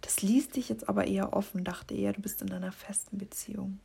Das 0.01 0.21
liest 0.21 0.57
dich 0.57 0.69
jetzt 0.69 0.89
aber 0.89 1.07
eher 1.07 1.33
offen, 1.33 1.65
dachte 1.65 1.95
er, 1.95 2.13
du 2.13 2.21
bist 2.21 2.43
in 2.43 2.53
einer 2.53 2.73
festen 2.73 3.17
Beziehung. 3.17 3.81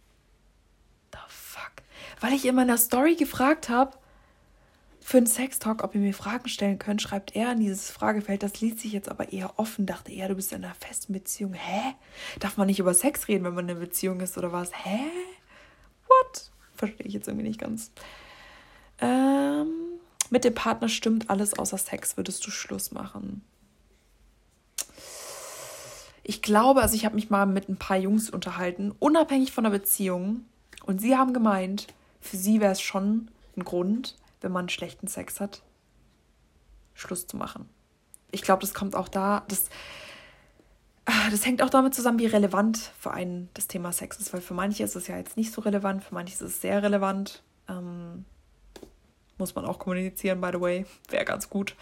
The 1.14 1.20
fuck? 1.28 1.72
Weil 2.20 2.34
ich 2.34 2.46
in 2.46 2.56
meiner 2.56 2.78
Story 2.78 3.16
gefragt 3.16 3.70
habe, 3.70 3.98
für 5.00 5.18
einen 5.18 5.28
Sextalk, 5.28 5.84
ob 5.84 5.96
ihr 5.96 6.02
mir 6.02 6.14
Fragen 6.14 6.50
stellen 6.50 6.78
könnt, 6.78 7.02
schreibt 7.02 7.36
er 7.36 7.54
in 7.54 7.62
dieses 7.62 7.90
Fragefeld, 7.90 8.44
das 8.44 8.62
liest 8.62 8.80
sich 8.80 8.92
jetzt 8.92 9.10
aber 9.10 9.32
eher 9.32 9.58
offen, 9.58 9.86
dachte 9.86 10.12
er, 10.12 10.28
du 10.28 10.36
bist 10.36 10.52
in 10.52 10.64
einer 10.64 10.76
festen 10.76 11.14
Beziehung. 11.14 11.54
Hä? 11.54 11.96
Darf 12.40 12.58
man 12.58 12.68
nicht 12.68 12.80
über 12.80 12.94
Sex 12.94 13.28
reden, 13.28 13.44
wenn 13.46 13.56
man 13.56 13.70
in 13.70 13.72
einer 13.72 13.80
Beziehung 13.80 14.20
ist 14.20 14.38
oder 14.38 14.52
was? 14.52 14.72
Hä? 14.74 15.00
Verstehe 16.80 17.06
ich 17.06 17.14
jetzt 17.14 17.28
irgendwie 17.28 17.46
nicht 17.46 17.60
ganz. 17.60 17.92
Ähm, 19.00 19.68
mit 20.30 20.46
dem 20.46 20.56
Partner 20.56 20.88
stimmt 20.88 21.30
alles 21.30 21.60
außer 21.60 21.78
Sex, 21.78 22.16
würdest 22.16 22.48
du 22.48 22.52
Schluss 22.52 22.92
machen? 22.92 23.42
Ich 26.24 26.42
glaube, 26.42 26.82
also 26.82 26.96
ich 26.96 27.04
habe 27.04 27.16
mich 27.16 27.30
mal 27.30 27.46
mit 27.46 27.68
ein 27.68 27.76
paar 27.76 27.98
Jungs 27.98 28.30
unterhalten, 28.30 28.94
unabhängig 28.98 29.52
von 29.52 29.66
der 29.66 29.72
Beziehung. 29.72 30.46
Und 30.86 31.02
sie 31.02 31.18
haben 31.18 31.34
gemeint, 31.34 31.88
für 32.22 32.38
sie 32.38 32.62
wäre 32.62 32.72
es 32.72 32.80
schon 32.82 33.30
ein 33.58 33.66
Grund, 33.66 34.16
wenn 34.40 34.54
man 34.54 34.70
schlechten 34.70 35.08
Sex 35.08 35.42
hat, 35.42 35.62
Schluss 36.94 37.28
zu 37.28 37.36
machen. 37.36 37.68
Ich 38.32 38.42
glaube, 38.42 38.62
das 38.62 38.74
kommt 38.74 38.96
auch 38.96 39.10
da, 39.10 39.44
das, 39.50 39.70
das 41.32 41.45
hängt 41.45 41.62
auch 41.62 41.70
damit 41.70 41.93
zusammen, 41.95 42.20
wie 42.20 42.26
relevant 42.26 42.78
für 42.99 43.12
einen 43.12 43.49
das 43.53 43.68
Thema 43.68 43.91
Sex 43.91 44.20
ist, 44.20 44.34
weil 44.34 44.41
für 44.41 44.53
manche 44.53 44.84
ist 44.84 44.95
es 44.95 45.07
ja 45.07 45.18
jetzt 45.18 45.38
nicht 45.38 45.53
so 45.53 45.62
relevant, 45.62 46.03
für 46.03 46.14
manche 46.14 46.34
ist 46.34 46.41
es 46.41 46.62
sehr 46.62 46.84
relevant. 46.84 47.43
Ähm, 47.68 48.26
muss 49.38 49.55
man 49.55 49.66
auch 49.66 49.80
kommunizieren, 49.80 50.41
by 50.41 50.49
the 50.53 50.60
way, 50.60 50.86
wäre 51.10 51.26
ganz 51.26 51.49
gut. 51.49 51.76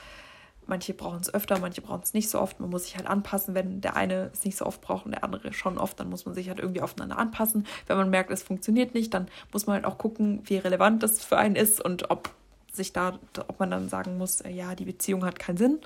Manche 0.68 0.94
brauchen 0.94 1.22
es 1.22 1.34
öfter, 1.34 1.60
manche 1.60 1.82
brauchen 1.82 2.04
es 2.04 2.14
nicht 2.14 2.30
so 2.30 2.40
oft. 2.40 2.60
Man 2.60 2.70
muss 2.70 2.84
sich 2.84 2.98
halt 2.98 3.08
anpassen. 3.08 3.56
Wenn 3.56 3.80
der 3.80 3.96
eine 3.96 4.32
es 4.34 4.44
nicht 4.44 4.58
so 4.58 4.66
oft 4.66 4.82
braucht 4.82 5.06
und 5.06 5.12
der 5.12 5.24
andere 5.24 5.54
schon 5.54 5.78
oft, 5.78 6.00
dann 6.00 6.10
muss 6.10 6.26
man 6.26 6.36
sich 6.36 6.50
halt 6.50 6.60
irgendwie 6.60 6.82
aufeinander 6.82 7.18
anpassen. 7.18 7.66
Wenn 7.88 7.98
man 7.98 8.10
merkt, 8.10 8.32
es 8.32 8.44
funktioniert 8.44 8.94
nicht, 8.94 9.14
dann 9.14 9.30
muss 9.54 9.66
man 9.66 9.76
halt 9.76 9.86
auch 9.86 9.98
gucken, 9.98 10.42
wie 10.44 10.58
relevant 10.58 11.04
das 11.04 11.24
für 11.24 11.38
einen 11.38 11.56
ist 11.56 11.80
und 11.80 12.12
ob 12.12 12.30
sich 12.74 12.92
da, 12.92 13.18
ob 13.48 13.60
man 13.60 13.72
dann 13.72 13.90
sagen 13.90 14.18
muss, 14.18 14.42
äh, 14.42 14.50
ja, 14.50 14.76
die 14.76 14.86
Beziehung 14.86 15.26
hat 15.26 15.40
keinen 15.40 15.58
Sinn. 15.58 15.80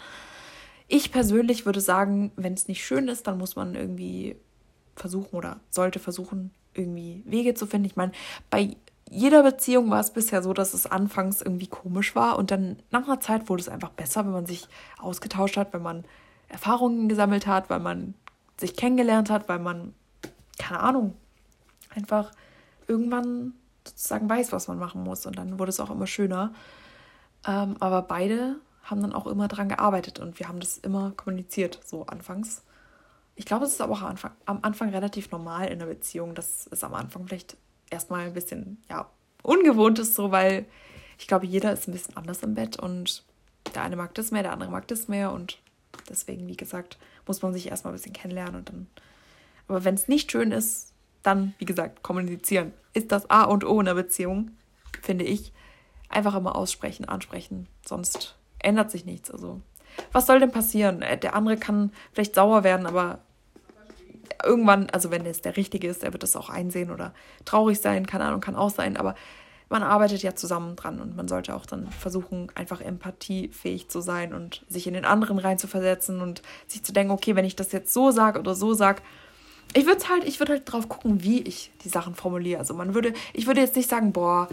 Ich 0.93 1.13
persönlich 1.13 1.65
würde 1.65 1.79
sagen, 1.79 2.33
wenn 2.35 2.53
es 2.53 2.67
nicht 2.67 2.83
schön 2.83 3.07
ist, 3.07 3.25
dann 3.25 3.37
muss 3.37 3.55
man 3.55 3.75
irgendwie 3.75 4.35
versuchen 4.97 5.37
oder 5.37 5.61
sollte 5.69 5.99
versuchen, 5.99 6.51
irgendwie 6.73 7.23
Wege 7.25 7.53
zu 7.53 7.65
finden. 7.65 7.85
Ich 7.85 7.95
meine, 7.95 8.11
bei 8.49 8.75
jeder 9.09 9.41
Beziehung 9.41 9.89
war 9.89 10.01
es 10.01 10.11
bisher 10.11 10.43
so, 10.43 10.51
dass 10.51 10.73
es 10.73 10.87
anfangs 10.87 11.41
irgendwie 11.41 11.67
komisch 11.67 12.13
war 12.13 12.37
und 12.37 12.51
dann 12.51 12.75
nach 12.91 13.05
einer 13.05 13.21
Zeit 13.21 13.47
wurde 13.47 13.61
es 13.61 13.69
einfach 13.69 13.91
besser, 13.91 14.25
wenn 14.25 14.33
man 14.33 14.45
sich 14.45 14.67
ausgetauscht 14.99 15.55
hat, 15.55 15.71
wenn 15.71 15.81
man 15.81 16.03
Erfahrungen 16.49 17.07
gesammelt 17.07 17.47
hat, 17.47 17.69
weil 17.69 17.79
man 17.79 18.13
sich 18.59 18.75
kennengelernt 18.75 19.29
hat, 19.29 19.47
weil 19.47 19.59
man, 19.59 19.93
keine 20.59 20.81
Ahnung, 20.81 21.13
einfach 21.95 22.33
irgendwann 22.87 23.53
sozusagen 23.87 24.29
weiß, 24.29 24.51
was 24.51 24.67
man 24.67 24.77
machen 24.77 25.03
muss 25.03 25.25
und 25.25 25.37
dann 25.37 25.57
wurde 25.57 25.69
es 25.69 25.79
auch 25.79 25.89
immer 25.89 26.05
schöner. 26.05 26.53
Ähm, 27.47 27.77
aber 27.79 28.01
beide 28.01 28.57
haben 28.83 29.01
dann 29.01 29.13
auch 29.13 29.27
immer 29.27 29.47
dran 29.47 29.69
gearbeitet 29.69 30.19
und 30.19 30.39
wir 30.39 30.47
haben 30.47 30.59
das 30.59 30.77
immer 30.77 31.11
kommuniziert, 31.11 31.79
so 31.85 32.05
anfangs. 32.05 32.63
Ich 33.35 33.45
glaube, 33.45 33.65
es 33.65 33.73
ist 33.73 33.81
aber 33.81 33.93
auch 33.93 34.01
am 34.01 34.09
Anfang, 34.09 34.31
am 34.45 34.59
Anfang 34.61 34.89
relativ 34.89 35.31
normal 35.31 35.67
in 35.67 35.73
einer 35.81 35.85
Beziehung, 35.85 36.35
dass 36.35 36.67
es 36.71 36.83
am 36.83 36.93
Anfang 36.93 37.27
vielleicht 37.27 37.57
erstmal 37.89 38.25
ein 38.25 38.33
bisschen, 38.33 38.83
ja, 38.89 39.09
ungewohnt 39.43 39.99
ist, 39.99 40.15
so, 40.15 40.31
weil 40.31 40.65
ich 41.17 41.27
glaube, 41.27 41.45
jeder 41.45 41.71
ist 41.71 41.87
ein 41.87 41.93
bisschen 41.93 42.17
anders 42.17 42.43
im 42.43 42.55
Bett 42.55 42.77
und 42.77 43.23
der 43.73 43.83
eine 43.83 43.95
mag 43.95 44.13
das 44.15 44.31
mehr, 44.31 44.43
der 44.43 44.53
andere 44.53 44.71
mag 44.71 44.87
das 44.87 45.07
mehr 45.07 45.31
und 45.31 45.59
deswegen, 46.09 46.47
wie 46.47 46.57
gesagt, 46.57 46.97
muss 47.27 47.41
man 47.41 47.53
sich 47.53 47.67
erstmal 47.69 47.93
ein 47.93 47.97
bisschen 47.97 48.13
kennenlernen 48.13 48.55
und 48.55 48.69
dann. 48.69 48.87
Aber 49.67 49.83
wenn 49.83 49.95
es 49.95 50.07
nicht 50.07 50.31
schön 50.31 50.51
ist, 50.51 50.93
dann, 51.23 51.53
wie 51.59 51.65
gesagt, 51.65 52.03
kommunizieren. 52.03 52.73
Ist 52.93 53.11
das 53.11 53.29
A 53.29 53.43
und 53.43 53.63
O 53.63 53.79
in 53.79 53.87
einer 53.87 53.95
Beziehung, 53.95 54.51
finde 55.01 55.23
ich. 55.23 55.53
Einfach 56.09 56.35
immer 56.35 56.55
aussprechen, 56.55 57.05
ansprechen, 57.05 57.67
sonst 57.85 58.35
ändert 58.63 58.91
sich 58.91 59.05
nichts. 59.05 59.31
Also, 59.31 59.61
was 60.11 60.25
soll 60.25 60.39
denn 60.39 60.51
passieren? 60.51 61.01
Äh, 61.01 61.17
der 61.17 61.35
andere 61.35 61.57
kann 61.57 61.91
vielleicht 62.13 62.35
sauer 62.35 62.63
werden, 62.63 62.85
aber 62.85 63.19
irgendwann, 64.43 64.89
also 64.91 65.11
wenn 65.11 65.25
es 65.25 65.41
der 65.41 65.57
Richtige 65.57 65.87
ist, 65.87 66.03
der 66.03 66.13
wird 66.13 66.23
das 66.23 66.35
auch 66.35 66.49
einsehen 66.49 66.91
oder 66.91 67.13
traurig 67.45 67.79
sein, 67.79 68.07
keine 68.07 68.25
Ahnung, 68.25 68.41
kann 68.41 68.55
auch 68.55 68.69
sein, 68.69 68.97
aber 68.97 69.15
man 69.69 69.83
arbeitet 69.83 70.21
ja 70.21 70.35
zusammen 70.35 70.75
dran 70.75 70.99
und 70.99 71.15
man 71.15 71.29
sollte 71.29 71.55
auch 71.55 71.65
dann 71.65 71.87
versuchen, 71.87 72.51
einfach 72.55 72.81
empathiefähig 72.81 73.87
zu 73.87 74.01
sein 74.01 74.33
und 74.33 74.65
sich 74.67 74.85
in 74.85 74.93
den 74.93 75.05
anderen 75.05 75.39
reinzuversetzen 75.39 76.21
und 76.21 76.41
sich 76.67 76.83
zu 76.83 76.91
denken, 76.91 77.11
okay, 77.11 77.35
wenn 77.37 77.45
ich 77.45 77.55
das 77.55 77.71
jetzt 77.71 77.93
so 77.93 78.11
sage 78.11 78.39
oder 78.39 78.53
so 78.53 78.73
sage, 78.73 79.01
ich 79.73 79.85
würde 79.85 80.09
halt, 80.09 80.25
ich 80.25 80.39
würde 80.39 80.53
halt 80.53 80.69
drauf 80.69 80.89
gucken, 80.89 81.23
wie 81.23 81.41
ich 81.41 81.71
die 81.85 81.89
Sachen 81.89 82.15
formuliere. 82.15 82.59
Also 82.59 82.73
man 82.73 82.93
würde, 82.93 83.13
ich 83.31 83.47
würde 83.47 83.61
jetzt 83.61 83.77
nicht 83.77 83.89
sagen, 83.89 84.11
boah, 84.11 84.49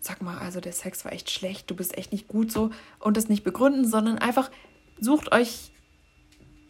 sag 0.00 0.22
mal, 0.22 0.38
also 0.38 0.60
der 0.60 0.72
Sex 0.72 1.04
war 1.04 1.12
echt 1.12 1.30
schlecht, 1.30 1.70
du 1.70 1.76
bist 1.76 1.96
echt 1.96 2.12
nicht 2.12 2.26
gut 2.26 2.50
so 2.50 2.70
und 2.98 3.16
das 3.16 3.28
nicht 3.28 3.44
begründen, 3.44 3.86
sondern 3.86 4.18
einfach 4.18 4.50
sucht 4.98 5.32
euch 5.32 5.72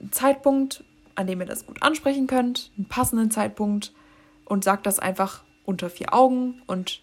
einen 0.01 0.13
Zeitpunkt, 0.13 0.85
an 1.15 1.27
dem 1.27 1.41
ihr 1.41 1.47
das 1.47 1.67
gut 1.67 1.83
ansprechen 1.83 2.27
könnt, 2.27 2.73
einen 2.77 2.89
passenden 2.89 3.31
Zeitpunkt 3.31 3.93
und 4.45 4.65
sagt 4.65 4.87
das 4.87 4.99
einfach 4.99 5.45
unter 5.65 5.91
vier 5.91 6.13
Augen 6.13 6.63
und 6.67 7.03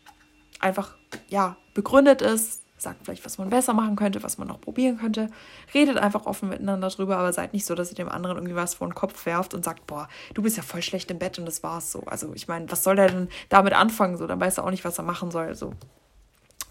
einfach, 0.60 0.98
ja, 1.30 1.56
begründet 1.74 2.22
ist, 2.22 2.64
sagt 2.80 3.06
vielleicht, 3.06 3.26
was 3.26 3.38
man 3.38 3.50
besser 3.50 3.74
machen 3.74 3.96
könnte, 3.96 4.22
was 4.22 4.38
man 4.38 4.48
noch 4.48 4.62
probieren 4.62 4.98
könnte. 4.98 5.30
Redet 5.74 5.98
einfach 5.98 6.26
offen 6.26 6.50
miteinander 6.50 6.90
drüber, 6.90 7.18
aber 7.18 7.34
seid 7.34 7.54
nicht 7.54 7.66
so, 7.66 7.74
dass 7.74 7.90
ihr 7.90 7.96
dem 7.96 8.10
anderen 8.10 8.38
irgendwie 8.38 8.56
was 8.56 8.76
vor 8.76 8.88
den 8.88 8.94
Kopf 8.94 9.26
werft 9.26 9.54
und 9.54 9.66
sagt, 9.66 9.88
boah, 9.88 10.08
du 10.34 10.42
bist 10.42 10.58
ja 10.58 10.64
voll 10.64 10.82
schlecht 10.82 11.10
im 11.10 11.20
Bett 11.20 11.40
und 11.40 11.46
das 11.46 11.64
war's 11.64 11.92
so. 11.92 12.02
Also 12.02 12.34
ich 12.34 12.48
meine, 12.48 12.70
was 12.72 12.84
soll 12.84 12.96
der 12.96 13.10
denn 13.10 13.30
damit 13.50 13.74
anfangen? 13.74 14.18
So, 14.18 14.28
dann 14.28 14.40
weiß 14.40 14.60
er 14.60 14.66
auch 14.66 14.72
nicht, 14.72 14.86
was 14.86 14.98
er 14.98 15.04
machen 15.04 15.32
soll. 15.32 15.56
So. 15.56 15.74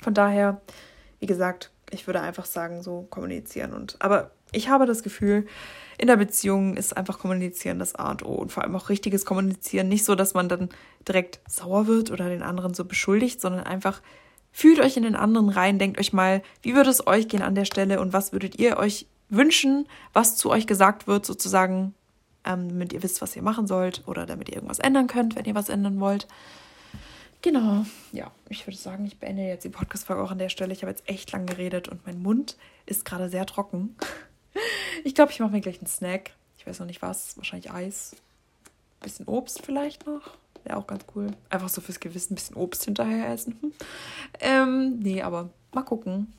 Von 0.06 0.14
daher, 0.14 0.60
wie 1.18 1.26
gesagt, 1.26 1.72
ich 1.90 2.06
würde 2.06 2.20
einfach 2.20 2.44
sagen, 2.44 2.80
so 2.80 3.08
kommunizieren 3.10 3.72
und 3.72 3.96
aber 3.98 4.30
ich 4.52 4.68
habe 4.68 4.86
das 4.86 5.02
Gefühl, 5.02 5.48
in 5.98 6.06
der 6.06 6.16
Beziehung 6.16 6.76
ist 6.76 6.96
einfach 6.96 7.18
kommunizieren 7.18 7.80
das 7.80 7.96
A 7.96 8.12
und 8.12 8.24
O 8.24 8.34
und 8.34 8.52
vor 8.52 8.62
allem 8.62 8.76
auch 8.76 8.88
richtiges 8.88 9.24
Kommunizieren. 9.24 9.88
Nicht 9.88 10.04
so, 10.04 10.14
dass 10.14 10.32
man 10.32 10.48
dann 10.48 10.68
direkt 11.08 11.40
sauer 11.48 11.88
wird 11.88 12.12
oder 12.12 12.28
den 12.28 12.44
anderen 12.44 12.72
so 12.72 12.84
beschuldigt, 12.84 13.40
sondern 13.40 13.64
einfach 13.64 14.00
fühlt 14.52 14.78
euch 14.78 14.96
in 14.96 15.02
den 15.02 15.16
anderen 15.16 15.48
rein, 15.48 15.80
denkt 15.80 15.98
euch 15.98 16.12
mal, 16.12 16.40
wie 16.62 16.76
würde 16.76 16.90
es 16.90 17.08
euch 17.08 17.26
gehen 17.26 17.42
an 17.42 17.56
der 17.56 17.64
Stelle 17.64 18.00
und 18.00 18.12
was 18.12 18.30
würdet 18.30 18.60
ihr 18.60 18.76
euch 18.76 19.08
wünschen, 19.28 19.88
was 20.12 20.36
zu 20.36 20.50
euch 20.50 20.68
gesagt 20.68 21.08
wird, 21.08 21.26
sozusagen, 21.26 21.96
ähm, 22.44 22.68
damit 22.68 22.92
ihr 22.92 23.02
wisst, 23.02 23.22
was 23.22 23.34
ihr 23.34 23.42
machen 23.42 23.66
sollt 23.66 24.04
oder 24.06 24.24
damit 24.24 24.50
ihr 24.50 24.54
irgendwas 24.54 24.78
ändern 24.78 25.08
könnt, 25.08 25.34
wenn 25.34 25.46
ihr 25.46 25.56
was 25.56 25.68
ändern 25.68 25.98
wollt. 25.98 26.28
Genau, 27.46 27.86
ja, 28.10 28.32
ich 28.48 28.66
würde 28.66 28.76
sagen, 28.76 29.06
ich 29.06 29.20
beende 29.20 29.42
jetzt 29.42 29.64
die 29.64 29.68
Podcast-Folge 29.68 30.20
auch 30.20 30.32
an 30.32 30.38
der 30.38 30.48
Stelle. 30.48 30.72
Ich 30.72 30.82
habe 30.82 30.90
jetzt 30.90 31.08
echt 31.08 31.30
lang 31.30 31.46
geredet 31.46 31.86
und 31.86 32.04
mein 32.04 32.20
Mund 32.20 32.56
ist 32.86 33.04
gerade 33.04 33.28
sehr 33.28 33.46
trocken. 33.46 33.94
Ich 35.04 35.14
glaube, 35.14 35.30
ich 35.30 35.38
mache 35.38 35.52
mir 35.52 35.60
gleich 35.60 35.78
einen 35.78 35.86
Snack. 35.86 36.32
Ich 36.58 36.66
weiß 36.66 36.80
noch 36.80 36.86
nicht 36.86 37.02
was. 37.02 37.36
Wahrscheinlich 37.36 37.70
Eis. 37.70 38.16
Bisschen 39.00 39.26
Obst 39.26 39.64
vielleicht 39.64 40.06
noch. 40.06 40.30
Wäre 40.64 40.78
auch 40.78 40.86
ganz 40.86 41.04
cool. 41.14 41.30
Einfach 41.50 41.68
so 41.68 41.82
fürs 41.82 42.00
Gewissen 42.00 42.32
ein 42.32 42.36
bisschen 42.36 42.56
Obst 42.56 42.84
hinterher 42.84 43.28
essen. 43.28 43.58
Hm. 43.60 43.72
Ähm, 44.40 44.98
nee, 44.98 45.22
aber 45.22 45.50
mal 45.72 45.82
gucken. 45.82 46.32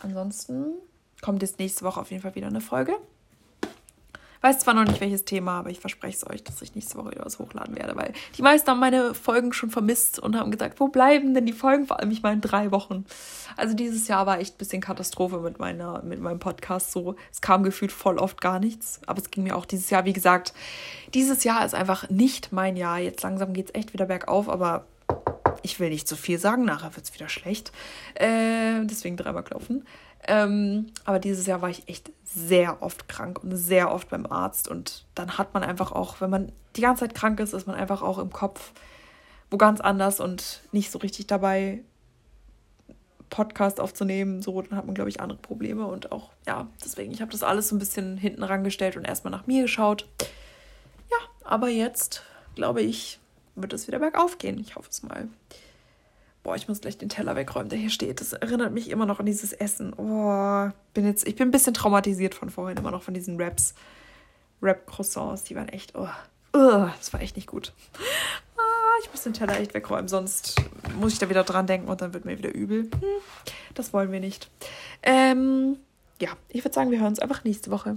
Ansonsten 0.00 0.72
kommt 1.20 1.42
jetzt 1.42 1.58
nächste 1.58 1.84
Woche 1.84 2.00
auf 2.00 2.10
jeden 2.10 2.22
Fall 2.22 2.34
wieder 2.34 2.48
eine 2.48 2.62
Folge. 2.62 2.96
Weiß 4.44 4.58
zwar 4.58 4.74
noch 4.74 4.84
nicht 4.84 5.00
welches 5.00 5.24
Thema, 5.24 5.60
aber 5.60 5.70
ich 5.70 5.80
verspreche 5.80 6.18
es 6.18 6.30
euch, 6.30 6.44
dass 6.44 6.60
ich 6.60 6.74
nächste 6.74 6.98
Woche 6.98 7.12
wieder 7.12 7.24
was 7.24 7.38
hochladen 7.38 7.76
werde, 7.76 7.96
weil 7.96 8.12
die 8.36 8.42
meisten 8.42 8.68
haben 8.68 8.78
meine 8.78 9.14
Folgen 9.14 9.54
schon 9.54 9.70
vermisst 9.70 10.18
und 10.18 10.36
haben 10.36 10.50
gesagt, 10.50 10.80
wo 10.80 10.88
bleiben 10.88 11.32
denn 11.32 11.46
die 11.46 11.54
Folgen? 11.54 11.86
Vor 11.86 11.98
allem, 11.98 12.10
ich 12.10 12.22
meine, 12.22 12.42
drei 12.42 12.70
Wochen. 12.70 13.06
Also 13.56 13.74
dieses 13.74 14.06
Jahr 14.06 14.26
war 14.26 14.40
echt 14.40 14.56
ein 14.56 14.58
bisschen 14.58 14.82
Katastrophe 14.82 15.38
mit 15.38 15.58
meiner, 15.60 16.02
mit 16.02 16.20
meinem 16.20 16.40
Podcast 16.40 16.92
so. 16.92 17.16
Es 17.32 17.40
kam 17.40 17.62
gefühlt 17.62 17.90
voll 17.90 18.18
oft 18.18 18.42
gar 18.42 18.58
nichts. 18.58 19.00
Aber 19.06 19.18
es 19.18 19.30
ging 19.30 19.44
mir 19.44 19.56
auch 19.56 19.64
dieses 19.64 19.88
Jahr, 19.88 20.04
wie 20.04 20.12
gesagt, 20.12 20.52
dieses 21.14 21.42
Jahr 21.42 21.64
ist 21.64 21.74
einfach 21.74 22.10
nicht 22.10 22.52
mein 22.52 22.76
Jahr. 22.76 22.98
Jetzt 22.98 23.22
langsam 23.22 23.54
geht 23.54 23.70
es 23.70 23.74
echt 23.74 23.94
wieder 23.94 24.04
bergauf, 24.04 24.50
aber 24.50 24.84
ich 25.62 25.80
will 25.80 25.88
nicht 25.88 26.06
zu 26.06 26.16
viel 26.16 26.38
sagen, 26.38 26.66
nachher 26.66 26.94
wird 26.94 27.06
es 27.06 27.14
wieder 27.14 27.30
schlecht. 27.30 27.72
Äh, 28.14 28.84
deswegen 28.84 29.16
dreimal 29.16 29.42
klopfen. 29.42 29.86
Ähm, 30.26 30.86
aber 31.04 31.18
dieses 31.18 31.46
Jahr 31.46 31.62
war 31.62 31.70
ich 31.70 31.88
echt 31.88 32.10
sehr 32.24 32.82
oft 32.82 33.08
krank 33.08 33.42
und 33.42 33.56
sehr 33.56 33.92
oft 33.92 34.08
beim 34.08 34.26
Arzt. 34.26 34.68
Und 34.68 35.04
dann 35.14 35.38
hat 35.38 35.54
man 35.54 35.62
einfach 35.62 35.92
auch, 35.92 36.20
wenn 36.20 36.30
man 36.30 36.52
die 36.76 36.80
ganze 36.80 37.00
Zeit 37.00 37.14
krank 37.14 37.40
ist, 37.40 37.52
ist 37.52 37.66
man 37.66 37.76
einfach 37.76 38.02
auch 38.02 38.18
im 38.18 38.32
Kopf 38.32 38.72
wo 39.54 39.56
ganz 39.56 39.80
anders 39.80 40.18
und 40.18 40.62
nicht 40.72 40.90
so 40.90 40.98
richtig 40.98 41.28
dabei, 41.28 41.84
Podcast 43.30 43.78
aufzunehmen. 43.78 44.42
So, 44.42 44.60
dann 44.62 44.76
hat 44.76 44.86
man, 44.86 44.96
glaube 44.96 45.10
ich, 45.10 45.20
andere 45.20 45.38
Probleme. 45.38 45.86
Und 45.86 46.12
auch, 46.12 46.30
ja, 46.44 46.68
deswegen, 46.84 47.12
ich 47.12 47.20
habe 47.20 47.30
das 47.30 47.44
alles 47.44 47.68
so 47.68 47.76
ein 47.76 47.78
bisschen 47.78 48.16
hinten 48.16 48.42
rangestellt 48.42 48.96
und 48.96 49.04
erstmal 49.04 49.30
nach 49.30 49.46
mir 49.46 49.62
geschaut. 49.62 50.08
Ja, 51.08 51.16
aber 51.44 51.68
jetzt, 51.68 52.24
glaube 52.56 52.82
ich, 52.82 53.20
wird 53.54 53.72
es 53.72 53.86
wieder 53.86 54.00
bergauf 54.00 54.38
gehen. 54.38 54.58
Ich 54.58 54.74
hoffe 54.74 54.88
es 54.90 55.04
mal. 55.04 55.28
Boah, 56.44 56.54
ich 56.56 56.68
muss 56.68 56.82
gleich 56.82 56.98
den 56.98 57.08
Teller 57.08 57.36
wegräumen, 57.36 57.70
der 57.70 57.78
hier 57.78 57.90
steht. 57.90 58.20
Das 58.20 58.34
erinnert 58.34 58.72
mich 58.72 58.90
immer 58.90 59.06
noch 59.06 59.18
an 59.18 59.24
dieses 59.24 59.54
Essen. 59.54 59.94
Oh, 59.94 60.70
bin 60.92 61.06
jetzt, 61.06 61.26
ich 61.26 61.36
bin 61.36 61.48
ein 61.48 61.50
bisschen 61.50 61.72
traumatisiert 61.72 62.34
von 62.34 62.50
vorhin, 62.50 62.76
immer 62.76 62.90
noch 62.90 63.02
von 63.02 63.14
diesen 63.14 63.40
Raps. 63.40 63.74
Rap-Croissants, 64.62 65.44
die 65.44 65.56
waren 65.56 65.68
echt, 65.68 65.94
oh, 65.94 66.08
oh, 66.52 66.88
das 66.98 67.12
war 67.14 67.22
echt 67.22 67.36
nicht 67.36 67.48
gut. 67.48 67.72
Ah, 68.56 68.98
ich 69.02 69.10
muss 69.10 69.22
den 69.22 69.32
Teller 69.32 69.58
echt 69.58 69.74
wegräumen, 69.74 70.08
sonst 70.08 70.56
muss 71.00 71.14
ich 71.14 71.18
da 71.18 71.30
wieder 71.30 71.44
dran 71.44 71.66
denken 71.66 71.88
und 71.88 72.02
dann 72.02 72.12
wird 72.12 72.26
mir 72.26 72.36
wieder 72.36 72.54
übel. 72.54 72.82
Hm, 72.82 72.90
das 73.74 73.92
wollen 73.92 74.12
wir 74.12 74.20
nicht. 74.20 74.50
Ähm, 75.02 75.78
ja, 76.20 76.28
ich 76.48 76.62
würde 76.62 76.74
sagen, 76.74 76.90
wir 76.90 76.98
hören 76.98 77.08
uns 77.08 77.20
einfach 77.20 77.44
nächste 77.44 77.70
Woche. 77.70 77.92